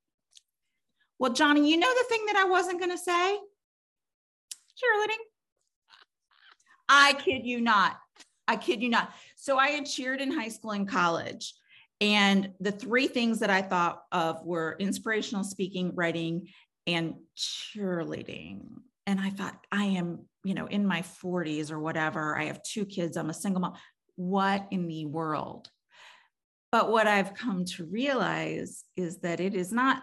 Well, 1.20 1.34
Johnnie, 1.34 1.70
you 1.70 1.78
know 1.78 1.94
the 1.94 2.06
thing 2.10 2.26
that 2.26 2.36
I 2.36 2.46
wasn't 2.46 2.80
going 2.80 2.92
to 2.92 2.98
say? 2.98 3.38
Cheerleading. 4.76 5.22
I 6.90 7.14
kid 7.14 7.46
you 7.46 7.62
not. 7.62 7.96
I 8.48 8.56
kid 8.56 8.82
you 8.82 8.90
not. 8.90 9.14
So 9.36 9.58
I 9.58 9.68
had 9.68 9.86
cheered 9.86 10.20
in 10.20 10.32
high 10.32 10.50
school 10.50 10.72
and 10.72 10.88
college. 10.88 11.54
And 12.02 12.54
the 12.60 12.72
three 12.72 13.08
things 13.08 13.40
that 13.40 13.52
I 13.52 13.62
thought 13.62 14.02
of 14.12 14.44
were 14.44 14.76
inspirational 14.80 15.44
speaking, 15.44 15.92
writing, 15.94 16.48
and 16.88 17.14
cheerleading. 17.38 18.64
And 19.06 19.20
I 19.20 19.30
thought, 19.30 19.64
I 19.72 19.84
am 19.84 20.26
you 20.44 20.54
know, 20.54 20.66
in 20.66 20.86
my 20.86 21.02
40s 21.02 21.72
or 21.72 21.80
whatever. 21.80 22.38
I 22.38 22.46
have 22.46 22.64
two 22.64 22.86
kids, 22.86 23.18
I'm 23.18 23.30
a 23.30 23.34
single 23.34 23.62
mom. 23.62 23.74
What 24.16 24.68
in 24.72 24.88
the 24.88 25.06
world? 25.06 25.70
But 26.72 26.92
what 26.92 27.08
I've 27.08 27.34
come 27.34 27.66
to 27.66 27.86
realize 27.86 28.84
is 28.96 29.20
that 29.20 29.40
it 29.40 29.56
is 29.56 29.72
not 29.72 30.02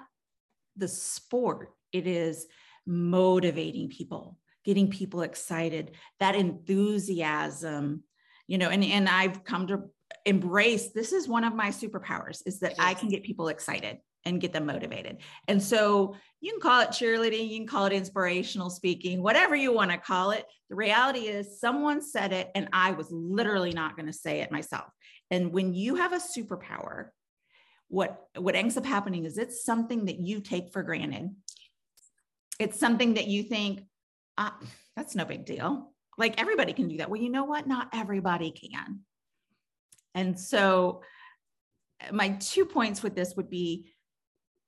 the 0.77 0.89
sport, 0.89 1.71
it 1.93 2.07
is 2.07 2.47
motivating 2.87 3.89
people, 3.89 4.39
getting 4.65 4.91
people 4.91 5.23
excited, 5.23 5.93
that 6.21 6.35
enthusiasm, 6.35 8.03
you 8.47 8.59
know, 8.59 8.69
and, 8.69 8.85
and 8.85 9.09
I've 9.09 9.45
come 9.45 9.67
to 9.69 9.85
embrace 10.25 10.91
this 10.91 11.13
is 11.13 11.29
one 11.29 11.45
of 11.45 11.55
my 11.55 11.69
superpowers 11.69 12.43
is 12.47 12.61
that 12.61 12.75
I 12.79 12.95
can 12.95 13.09
get 13.09 13.23
people 13.23 13.49
excited. 13.49 13.99
And 14.25 14.41
get 14.41 14.53
them 14.53 14.67
motivated. 14.67 15.19
And 15.47 15.63
so 15.63 16.17
you 16.41 16.53
can 16.53 16.61
call 16.61 16.81
it 16.81 16.91
cheerleading, 16.91 17.49
you 17.49 17.59
can 17.59 17.67
call 17.67 17.87
it 17.87 17.93
inspirational 17.93 18.71
speaking, 18.71 19.23
whatever 19.23 19.57
you 19.57 19.73
want 19.73 19.91
to 19.91 19.99
call 19.99 20.31
it. 20.31 20.45
The 20.71 20.77
reality 20.77 21.21
is, 21.21 21.61
someone 21.61 22.03
said 22.03 22.33
it, 22.33 22.51
and 22.55 22.69
I 22.73 22.93
was 22.93 23.11
literally 23.11 23.73
not 23.73 23.97
going 23.97 24.07
to 24.07 24.13
say 24.13 24.41
it 24.41 24.53
myself. 24.53 24.87
And 25.31 25.53
when 25.53 25.75
you 25.75 25.97
have 25.97 26.13
a 26.13 26.17
superpower, 26.17 27.09
what 27.89 28.27
what 28.37 28.55
ends 28.55 28.77
up 28.77 28.85
happening 28.85 29.25
is 29.25 29.39
it's 29.39 29.65
something 29.65 30.07
that 30.07 30.21
you 30.21 30.41
take 30.41 30.73
for 30.73 30.83
granted. 30.83 31.31
It's 32.59 32.79
something 32.79 33.15
that 33.15 33.29
you 33.29 33.43
think, 33.43 33.83
ah, 34.37 34.57
that's 34.95 35.15
no 35.15 35.25
big 35.25 35.47
deal. 35.47 35.93
Like 36.19 36.41
everybody 36.41 36.73
can 36.73 36.89
do 36.89 36.99
that. 36.99 37.09
Well, 37.09 37.21
you 37.21 37.31
know 37.31 37.45
what? 37.45 37.67
Not 37.67 37.89
everybody 37.95 38.51
can. 38.51 39.01
And 40.15 40.39
so, 40.39 41.03
my 42.13 42.31
two 42.41 42.67
points 42.67 43.03
with 43.03 43.15
this 43.15 43.35
would 43.37 43.49
be 43.49 43.93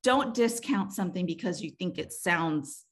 don't 0.02 0.34
discount 0.34 0.92
something 0.92 1.26
because 1.26 1.60
you 1.60 1.70
think 1.70 1.98
it 1.98 2.12
sounds 2.12 2.84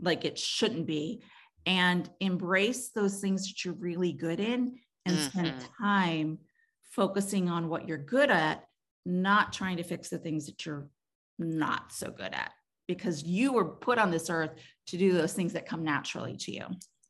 like 0.00 0.24
it 0.24 0.38
shouldn't 0.38 0.86
be 0.86 1.22
and 1.64 2.08
embrace 2.20 2.90
those 2.90 3.20
things 3.20 3.46
that 3.46 3.64
you're 3.64 3.74
really 3.74 4.12
good 4.12 4.40
in 4.40 4.76
and 5.04 5.16
mm-hmm. 5.16 5.28
spend 5.28 5.54
time 5.80 6.38
focusing 6.90 7.48
on 7.48 7.68
what 7.68 7.86
you're 7.86 7.98
good 7.98 8.30
at 8.30 8.64
not 9.04 9.52
trying 9.52 9.76
to 9.76 9.82
fix 9.82 10.08
the 10.08 10.18
things 10.18 10.46
that 10.46 10.64
you're 10.66 10.88
not 11.38 11.92
so 11.92 12.10
good 12.10 12.32
at 12.34 12.52
because 12.88 13.22
you 13.22 13.52
were 13.52 13.64
put 13.64 13.98
on 13.98 14.10
this 14.10 14.30
earth 14.30 14.52
to 14.86 14.96
do 14.96 15.12
those 15.12 15.32
things 15.32 15.52
that 15.52 15.66
come 15.66 15.84
naturally 15.84 16.36
to 16.36 16.52
you. 16.52 16.64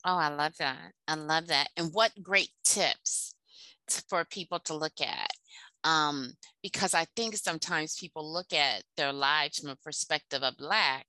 Oh, 0.05 0.17
I 0.17 0.29
love 0.29 0.57
that. 0.59 0.93
I 1.09 1.15
love 1.15 1.49
that. 1.49 1.69
And 1.77 1.93
what 1.93 2.13
great 2.23 2.51
tips 2.65 3.35
for 4.09 4.25
people 4.25 4.59
to 4.61 4.75
look 4.75 5.01
at 5.01 5.31
um, 5.87 6.33
because 6.63 6.95
I 6.95 7.07
think 7.15 7.37
sometimes 7.37 7.97
people 7.97 8.31
look 8.31 8.53
at 8.53 8.83
their 8.97 9.13
lives 9.13 9.59
from 9.59 9.71
a 9.71 9.77
perspective 9.77 10.43
of 10.43 10.55
lack 10.59 11.07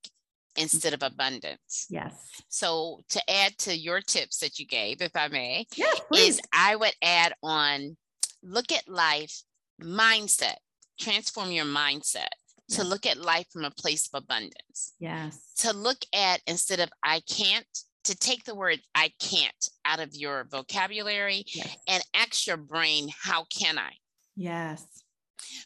instead 0.55 0.93
of 0.93 1.01
abundance. 1.03 1.88
Yes. 1.89 2.13
So 2.47 3.01
to 3.09 3.21
add 3.30 3.57
to 3.59 3.75
your 3.75 4.01
tips 4.01 4.38
that 4.39 4.59
you 4.59 4.67
gave, 4.67 5.01
if 5.01 5.15
I 5.15 5.28
may, 5.28 5.65
yes, 5.75 5.99
is 6.15 6.39
I 6.53 6.75
would 6.75 6.93
add 7.01 7.34
on 7.41 7.97
look 8.43 8.71
at 8.71 8.88
life 8.88 9.41
mindset, 9.82 10.57
transform 10.99 11.51
your 11.51 11.65
mindset 11.65 12.30
to 12.69 12.84
look 12.84 13.05
at 13.05 13.17
life 13.17 13.47
from 13.51 13.65
a 13.65 13.71
place 13.71 14.09
of 14.11 14.23
abundance. 14.23 14.93
Yes. 14.99 15.39
To 15.59 15.73
look 15.73 15.99
at 16.13 16.41
instead 16.45 16.80
of 16.80 16.89
I 17.03 17.21
can't, 17.21 17.65
to 18.03 18.15
take 18.15 18.43
the 18.43 18.55
word 18.55 18.80
I 18.93 19.11
can't 19.19 19.69
out 19.86 19.99
of 19.99 20.15
your 20.15 20.45
vocabulary 20.51 21.45
yes. 21.47 21.78
and 21.88 22.03
ask 22.13 22.45
your 22.45 22.57
brain, 22.57 23.09
how 23.23 23.45
can 23.45 23.80
I? 23.80 23.91
Yes. 24.38 24.85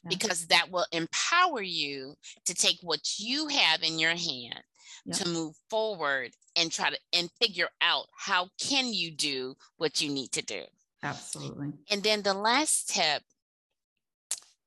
Because 0.09 0.47
that 0.47 0.72
will 0.72 0.86
empower 0.91 1.61
you 1.61 2.15
to 2.45 2.55
take 2.55 2.78
what 2.82 3.01
you 3.19 3.47
have 3.47 3.84
in 3.84 3.99
your 3.99 4.11
hand 4.11 4.63
yep. 5.05 5.17
to 5.17 5.30
move 5.30 5.53
forward 5.69 6.32
and 6.55 6.72
try 6.72 6.89
to 6.89 6.97
and 7.13 7.30
figure 7.39 7.69
out 7.82 8.05
how 8.17 8.49
can 8.59 8.93
you 8.93 9.11
do 9.11 9.55
what 9.78 10.01
you 10.01 10.09
need 10.09 10.32
to 10.32 10.41
do. 10.41 10.63
Absolutely. 11.03 11.74
And 11.89 12.03
then 12.03 12.22
the 12.22 12.34
last 12.34 12.89
tip 12.89 13.22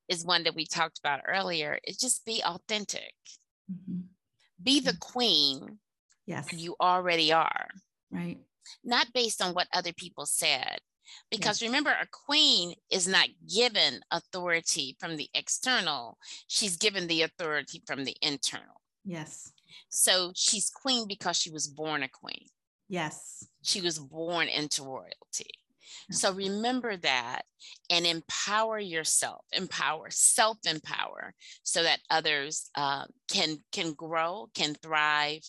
is 0.08 0.24
one 0.24 0.44
that 0.44 0.54
we 0.54 0.66
talked 0.66 0.98
about 0.98 1.22
earlier 1.26 1.78
is 1.84 1.96
just 1.96 2.24
be 2.24 2.42
authentic. 2.44 3.14
Mm-hmm. 3.70 4.00
Be 4.62 4.80
the 4.80 4.96
queen 5.00 5.78
yes 6.26 6.52
you 6.52 6.76
already 6.80 7.32
are. 7.32 7.68
Right. 8.10 8.38
Not 8.82 9.12
based 9.12 9.42
on 9.42 9.54
what 9.54 9.68
other 9.72 9.92
people 9.92 10.26
said, 10.26 10.78
because 11.30 11.60
yes. 11.60 11.68
remember, 11.68 11.90
a 11.90 12.06
queen 12.06 12.74
is 12.90 13.06
not 13.08 13.28
given 13.52 14.00
authority 14.10 14.96
from 14.98 15.16
the 15.16 15.28
external, 15.34 16.18
she's 16.46 16.76
given 16.76 17.06
the 17.06 17.22
authority 17.22 17.82
from 17.86 18.04
the 18.04 18.16
internal. 18.22 18.80
Yes. 19.04 19.52
So 19.88 20.32
she's 20.34 20.70
queen 20.70 21.06
because 21.06 21.36
she 21.36 21.50
was 21.50 21.66
born 21.66 22.02
a 22.02 22.08
queen. 22.08 22.46
Yes. 22.88 23.46
She 23.62 23.80
was 23.80 23.98
born 23.98 24.48
into 24.48 24.82
royalty. 24.82 25.50
So 26.10 26.32
remember 26.32 26.96
that 26.98 27.42
and 27.90 28.06
empower 28.06 28.78
yourself, 28.78 29.44
empower, 29.52 30.08
self 30.10 30.58
empower, 30.66 31.34
so 31.62 31.82
that 31.82 32.00
others 32.10 32.70
uh, 32.74 33.04
can 33.30 33.58
can 33.72 33.92
grow, 33.94 34.48
can 34.54 34.74
thrive 34.74 35.42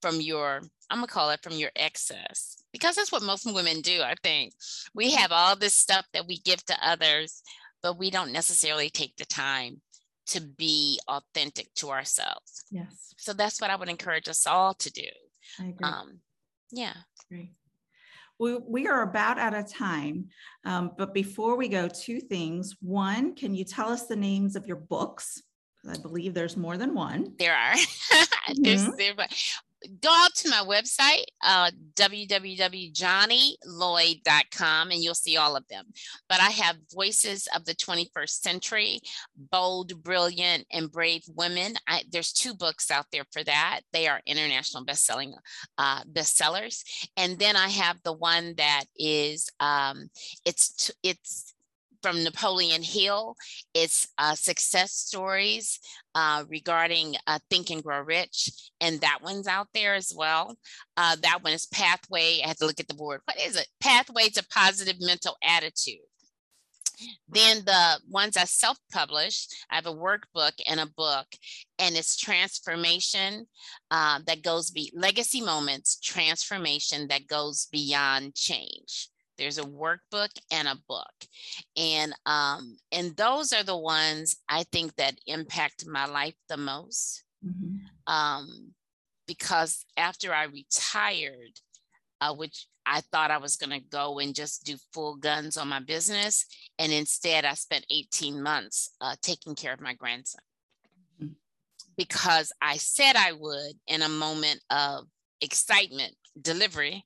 from 0.00 0.20
your 0.20 0.60
I'm 0.90 0.98
gonna 0.98 1.06
call 1.06 1.30
it 1.30 1.42
from 1.42 1.52
your 1.52 1.70
excess 1.76 2.62
because 2.72 2.96
that's 2.96 3.12
what 3.12 3.22
most 3.22 3.46
women 3.52 3.80
do. 3.80 4.02
I 4.02 4.14
think 4.22 4.54
we 4.94 5.12
have 5.12 5.32
all 5.32 5.56
this 5.56 5.74
stuff 5.74 6.04
that 6.12 6.26
we 6.26 6.38
give 6.38 6.64
to 6.66 6.88
others, 6.88 7.42
but 7.82 7.98
we 7.98 8.10
don't 8.10 8.32
necessarily 8.32 8.90
take 8.90 9.16
the 9.16 9.24
time 9.24 9.80
to 10.28 10.40
be 10.40 11.00
authentic 11.08 11.72
to 11.74 11.90
ourselves. 11.90 12.64
Yes. 12.70 13.14
So 13.18 13.32
that's 13.32 13.60
what 13.60 13.70
I 13.70 13.76
would 13.76 13.88
encourage 13.88 14.28
us 14.28 14.46
all 14.46 14.74
to 14.74 14.92
do. 14.92 15.08
I 15.58 15.64
agree. 15.64 15.88
Um, 15.88 16.20
yeah. 16.70 16.94
Great. 17.28 17.52
We, 18.38 18.56
we 18.56 18.88
are 18.88 19.02
about 19.02 19.38
out 19.38 19.54
of 19.54 19.70
time, 19.70 20.28
um, 20.64 20.92
but 20.96 21.12
before 21.12 21.56
we 21.56 21.68
go, 21.68 21.88
two 21.88 22.20
things. 22.20 22.74
One, 22.80 23.34
can 23.34 23.54
you 23.54 23.64
tell 23.64 23.90
us 23.90 24.06
the 24.06 24.16
names 24.16 24.56
of 24.56 24.66
your 24.66 24.76
books? 24.76 25.42
I 25.88 25.98
believe 25.98 26.32
there's 26.32 26.56
more 26.56 26.76
than 26.78 26.94
one. 26.94 27.34
There 27.38 27.54
are. 27.54 27.74
there's, 28.54 28.86
mm-hmm. 28.86 29.22
Go 30.00 30.10
out 30.10 30.34
to 30.36 30.48
my 30.50 30.62
website, 30.66 31.24
uh, 31.42 31.70
www.johnnielloyd.com, 31.94 34.90
and 34.90 35.02
you'll 35.02 35.14
see 35.14 35.36
all 35.36 35.54
of 35.56 35.68
them. 35.68 35.84
But 36.28 36.40
I 36.40 36.50
have 36.50 36.76
Voices 36.92 37.48
of 37.54 37.64
the 37.64 37.74
21st 37.74 38.42
Century, 38.42 39.00
Bold, 39.36 40.02
Brilliant, 40.02 40.66
and 40.70 40.92
Brave 40.92 41.22
Women. 41.34 41.76
I, 41.86 42.02
there's 42.10 42.32
two 42.32 42.54
books 42.54 42.90
out 42.90 43.06
there 43.12 43.24
for 43.32 43.44
that. 43.44 43.80
They 43.92 44.08
are 44.08 44.20
international 44.26 44.84
best-selling 44.84 45.34
uh, 45.78 46.02
bestsellers. 46.04 46.82
And 47.16 47.38
then 47.38 47.56
I 47.56 47.68
have 47.68 48.02
the 48.02 48.12
one 48.12 48.54
that 48.56 48.84
is, 48.98 49.48
um, 49.60 50.10
it's, 50.44 50.90
it's, 51.02 51.49
from 52.02 52.22
Napoleon 52.22 52.82
Hill. 52.82 53.36
It's 53.74 54.08
uh, 54.18 54.34
success 54.34 54.92
stories 54.92 55.78
uh, 56.14 56.44
regarding 56.48 57.16
uh, 57.26 57.38
Think 57.50 57.70
and 57.70 57.82
Grow 57.82 58.00
Rich, 58.00 58.50
and 58.80 59.00
that 59.00 59.18
one's 59.22 59.46
out 59.46 59.68
there 59.74 59.94
as 59.94 60.12
well. 60.14 60.56
Uh, 60.96 61.16
that 61.22 61.42
one 61.42 61.52
is 61.52 61.66
Pathway. 61.66 62.40
I 62.44 62.48
had 62.48 62.58
to 62.58 62.66
look 62.66 62.80
at 62.80 62.88
the 62.88 62.94
board. 62.94 63.20
What 63.24 63.38
is 63.38 63.56
it? 63.56 63.66
Pathway 63.80 64.28
to 64.30 64.46
Positive 64.50 64.96
Mental 65.00 65.36
Attitude. 65.42 65.98
Then 67.28 67.64
the 67.64 68.00
ones 68.08 68.36
I 68.36 68.44
self 68.44 68.78
published, 68.92 69.54
I 69.70 69.76
have 69.76 69.86
a 69.86 69.94
workbook 69.94 70.52
and 70.68 70.80
a 70.80 70.86
book, 70.86 71.26
and 71.78 71.96
it's 71.96 72.16
transformation 72.16 73.46
uh, 73.90 74.20
that 74.26 74.42
goes 74.42 74.70
be 74.70 74.92
legacy 74.94 75.40
moments, 75.40 75.98
transformation 76.00 77.08
that 77.08 77.26
goes 77.26 77.66
beyond 77.70 78.34
change. 78.34 79.09
There's 79.40 79.58
a 79.58 79.62
workbook 79.62 80.28
and 80.52 80.68
a 80.68 80.76
book. 80.86 81.14
And 81.76 82.12
um, 82.26 82.76
and 82.92 83.16
those 83.16 83.52
are 83.52 83.64
the 83.64 83.76
ones 83.76 84.36
I 84.48 84.64
think 84.70 84.94
that 84.96 85.18
impact 85.26 85.86
my 85.86 86.04
life 86.04 86.34
the 86.50 86.58
most. 86.58 87.24
Mm-hmm. 87.44 88.12
Um, 88.12 88.74
because 89.26 89.86
after 89.96 90.34
I 90.34 90.44
retired, 90.44 91.58
uh, 92.20 92.34
which 92.34 92.66
I 92.84 93.00
thought 93.12 93.30
I 93.30 93.38
was 93.38 93.56
going 93.56 93.70
to 93.70 93.80
go 93.88 94.18
and 94.18 94.34
just 94.34 94.64
do 94.64 94.76
full 94.92 95.16
guns 95.16 95.56
on 95.56 95.68
my 95.68 95.80
business. 95.80 96.44
And 96.78 96.92
instead, 96.92 97.44
I 97.44 97.54
spent 97.54 97.86
18 97.90 98.42
months 98.42 98.90
uh, 99.00 99.14
taking 99.22 99.54
care 99.54 99.72
of 99.72 99.80
my 99.80 99.94
grandson 99.94 100.42
mm-hmm. 101.22 101.32
because 101.96 102.52
I 102.60 102.76
said 102.76 103.16
I 103.16 103.32
would 103.32 103.72
in 103.86 104.02
a 104.02 104.08
moment 104.08 104.60
of 104.70 105.04
excitement, 105.40 106.14
delivery, 106.40 107.04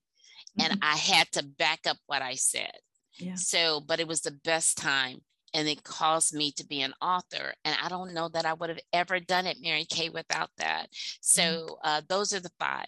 and 0.59 0.73
mm-hmm. 0.73 0.83
I 0.83 0.97
had 0.97 1.31
to 1.33 1.45
back 1.45 1.81
up 1.87 1.97
what 2.07 2.23
I 2.23 2.35
said. 2.35 2.75
Yeah. 3.19 3.35
So, 3.37 3.81
but 3.81 4.01
it 4.01 4.09
was 4.09 4.23
the 4.23 4.39
best 4.45 4.77
time 4.77 5.21
and 5.55 5.69
it 5.69 5.85
caused 5.85 6.35
me 6.35 6.51
to 6.53 6.67
be 6.67 6.83
an 6.83 6.93
author. 7.01 7.55
And 7.65 7.77
I 7.81 7.89
don't 7.89 8.13
know 8.13 8.29
that 8.31 8.45
I 8.45 8.55
would 8.55 8.71
have 8.71 8.81
ever 8.93 9.21
done 9.21 9.47
it, 9.47 9.59
Mary 9.63 9.87
Kay, 9.89 10.09
without 10.09 10.51
that. 10.59 10.89
So 11.21 11.43
mm-hmm. 11.43 11.75
uh, 11.85 12.03
those 12.09 12.33
are 12.33 12.41
the 12.41 12.51
five. 12.59 12.87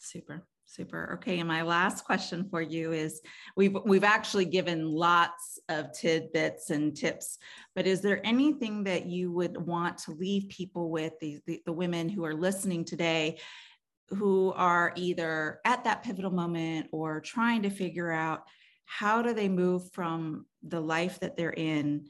Super. 0.00 0.46
Super. 0.72 1.14
Okay, 1.14 1.40
and 1.40 1.48
my 1.48 1.62
last 1.62 2.04
question 2.04 2.46
for 2.48 2.62
you 2.62 2.92
is 2.92 3.20
we've 3.56 3.76
we've 3.84 4.04
actually 4.04 4.44
given 4.44 4.86
lots 4.86 5.58
of 5.68 5.92
tidbits 5.92 6.70
and 6.70 6.96
tips, 6.96 7.38
but 7.74 7.88
is 7.88 8.00
there 8.00 8.24
anything 8.24 8.84
that 8.84 9.06
you 9.06 9.32
would 9.32 9.56
want 9.56 9.98
to 9.98 10.12
leave 10.12 10.48
people 10.48 10.88
with 10.88 11.12
the, 11.20 11.40
the, 11.48 11.60
the 11.66 11.72
women 11.72 12.08
who 12.08 12.24
are 12.24 12.34
listening 12.34 12.84
today 12.84 13.40
who 14.10 14.52
are 14.56 14.92
either 14.96 15.60
at 15.64 15.84
that 15.84 16.02
pivotal 16.02 16.30
moment 16.30 16.88
or 16.92 17.20
trying 17.20 17.62
to 17.62 17.70
figure 17.70 18.10
out 18.10 18.42
how 18.84 19.22
do 19.22 19.32
they 19.32 19.48
move 19.48 19.90
from 19.92 20.46
the 20.62 20.80
life 20.80 21.20
that 21.20 21.36
they're 21.36 21.52
in 21.52 22.08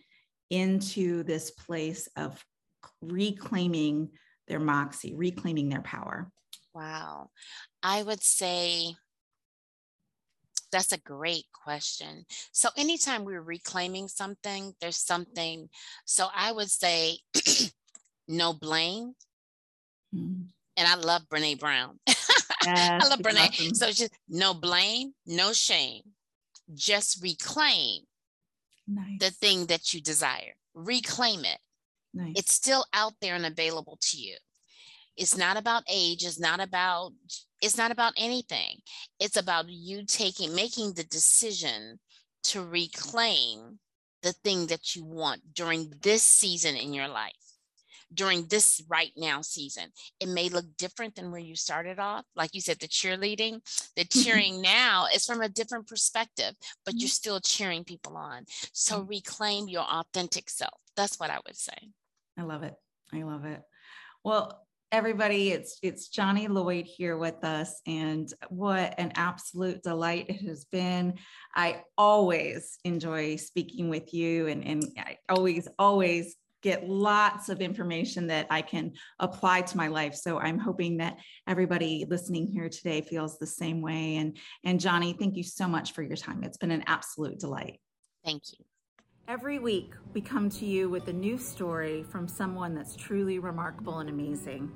into 0.48 1.22
this 1.22 1.50
place 1.50 2.08
of 2.16 2.42
reclaiming 3.02 4.10
their 4.48 4.60
moxie, 4.60 5.14
reclaiming 5.14 5.68
their 5.68 5.82
power? 5.82 6.30
Wow. 6.74 7.30
I 7.82 8.02
would 8.02 8.22
say 8.22 8.94
that's 10.72 10.92
a 10.92 10.98
great 10.98 11.44
question. 11.52 12.24
So, 12.52 12.68
anytime 12.76 13.24
we're 13.24 13.42
reclaiming 13.42 14.08
something, 14.08 14.72
there's 14.80 15.04
something. 15.04 15.68
So, 16.04 16.28
I 16.34 16.52
would 16.52 16.70
say 16.70 17.18
no 18.28 18.52
blame. 18.52 19.14
Mm-hmm. 20.14 20.42
And 20.80 20.88
I 20.88 20.94
love 20.94 21.22
Brene 21.28 21.60
Brown. 21.60 21.98
Yes, 22.66 23.02
I 23.02 23.08
love 23.08 23.20
Brene. 23.20 23.48
Awesome. 23.48 23.74
So 23.74 23.86
just 23.86 24.12
no 24.28 24.52
blame, 24.52 25.14
no 25.24 25.54
shame. 25.54 26.02
Just 26.74 27.22
reclaim 27.22 28.02
nice. 28.86 29.18
the 29.18 29.30
thing 29.30 29.64
that 29.66 29.94
you 29.94 30.02
desire. 30.02 30.52
Reclaim 30.74 31.46
it. 31.46 31.56
Nice. 32.12 32.34
It's 32.36 32.52
still 32.52 32.84
out 32.92 33.14
there 33.22 33.34
and 33.34 33.46
available 33.46 33.96
to 34.02 34.18
you. 34.18 34.36
It's 35.16 35.38
not 35.38 35.56
about 35.56 35.84
age, 35.90 36.22
it's 36.22 36.38
not 36.38 36.60
about 36.60 37.12
it's 37.62 37.78
not 37.78 37.92
about 37.92 38.12
anything. 38.18 38.76
It's 39.18 39.38
about 39.38 39.70
you 39.70 40.04
taking 40.04 40.54
making 40.54 40.92
the 40.92 41.04
decision 41.04 41.98
to 42.42 42.62
reclaim 42.62 43.78
the 44.22 44.32
thing 44.44 44.66
that 44.66 44.94
you 44.94 45.06
want 45.06 45.54
during 45.54 45.94
this 46.02 46.22
season 46.22 46.76
in 46.76 46.92
your 46.92 47.08
life 47.08 47.49
during 48.12 48.46
this 48.46 48.82
right 48.88 49.12
now 49.16 49.40
season. 49.40 49.84
It 50.18 50.28
may 50.28 50.48
look 50.48 50.66
different 50.76 51.14
than 51.14 51.30
where 51.30 51.40
you 51.40 51.56
started 51.56 51.98
off. 51.98 52.24
Like 52.34 52.54
you 52.54 52.60
said, 52.60 52.78
the 52.78 52.88
cheerleading, 52.88 53.60
the 53.96 54.04
mm-hmm. 54.04 54.20
cheering 54.20 54.60
now 54.60 55.06
is 55.14 55.26
from 55.26 55.40
a 55.40 55.48
different 55.48 55.86
perspective, 55.86 56.54
but 56.84 56.94
you're 56.94 57.02
mm-hmm. 57.02 57.06
still 57.08 57.40
cheering 57.40 57.84
people 57.84 58.16
on. 58.16 58.44
So 58.72 58.98
mm-hmm. 58.98 59.08
reclaim 59.08 59.68
your 59.68 59.84
authentic 59.84 60.50
self. 60.50 60.80
That's 60.96 61.18
what 61.18 61.30
I 61.30 61.38
would 61.46 61.56
say. 61.56 61.90
I 62.38 62.42
love 62.42 62.62
it. 62.62 62.74
I 63.12 63.22
love 63.22 63.44
it. 63.44 63.62
Well, 64.24 64.66
everybody 64.92 65.50
it's 65.50 65.78
it's 65.82 66.08
johnnie 66.08 66.48
lloyd 66.48 66.84
here 66.84 67.16
with 67.16 67.44
us 67.44 67.80
and 67.86 68.32
what 68.48 68.92
an 68.98 69.12
absolute 69.14 69.80
delight 69.84 70.26
it 70.28 70.40
has 70.44 70.64
been 70.64 71.14
i 71.54 71.80
always 71.96 72.78
enjoy 72.84 73.36
speaking 73.36 73.88
with 73.88 74.12
you 74.12 74.48
and 74.48 74.64
and 74.64 74.84
i 74.98 75.16
always 75.28 75.68
always 75.78 76.34
get 76.62 76.88
lots 76.88 77.48
of 77.48 77.60
information 77.60 78.26
that 78.28 78.46
I 78.50 78.62
can 78.62 78.92
apply 79.18 79.62
to 79.62 79.76
my 79.76 79.88
life. 79.88 80.14
So 80.14 80.38
I'm 80.38 80.58
hoping 80.58 80.98
that 80.98 81.18
everybody 81.46 82.06
listening 82.08 82.46
here 82.46 82.68
today 82.68 83.00
feels 83.00 83.38
the 83.38 83.46
same 83.46 83.80
way. 83.80 84.16
And, 84.16 84.36
and 84.64 84.80
Johnnie, 84.80 85.16
thank 85.18 85.36
you 85.36 85.42
so 85.42 85.66
much 85.66 85.92
for 85.92 86.02
your 86.02 86.16
time. 86.16 86.44
It's 86.44 86.58
been 86.58 86.70
an 86.70 86.84
absolute 86.86 87.38
delight. 87.38 87.80
Thank 88.24 88.42
you. 88.52 88.64
Every 89.28 89.58
week, 89.60 89.92
we 90.12 90.20
come 90.20 90.50
to 90.50 90.66
you 90.66 90.88
with 90.88 91.06
a 91.08 91.12
new 91.12 91.38
story 91.38 92.02
from 92.02 92.26
someone 92.26 92.74
that's 92.74 92.96
truly 92.96 93.38
remarkable 93.38 94.00
and 94.00 94.10
amazing. 94.10 94.72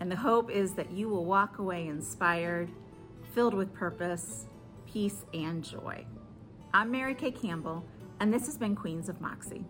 And 0.00 0.10
the 0.10 0.16
hope 0.16 0.50
is 0.50 0.74
that 0.74 0.92
you 0.92 1.08
will 1.08 1.24
walk 1.24 1.58
away 1.58 1.88
inspired, 1.88 2.70
filled 3.34 3.54
with 3.54 3.74
purpose, 3.74 4.46
peace, 4.86 5.24
and 5.34 5.64
joy. 5.64 6.06
I'm 6.72 6.90
Mary 6.90 7.14
Kay 7.14 7.32
Campbell, 7.32 7.84
and 8.20 8.32
this 8.32 8.46
has 8.46 8.56
been 8.56 8.76
Queens 8.76 9.08
of 9.08 9.20
Moxie. 9.20 9.64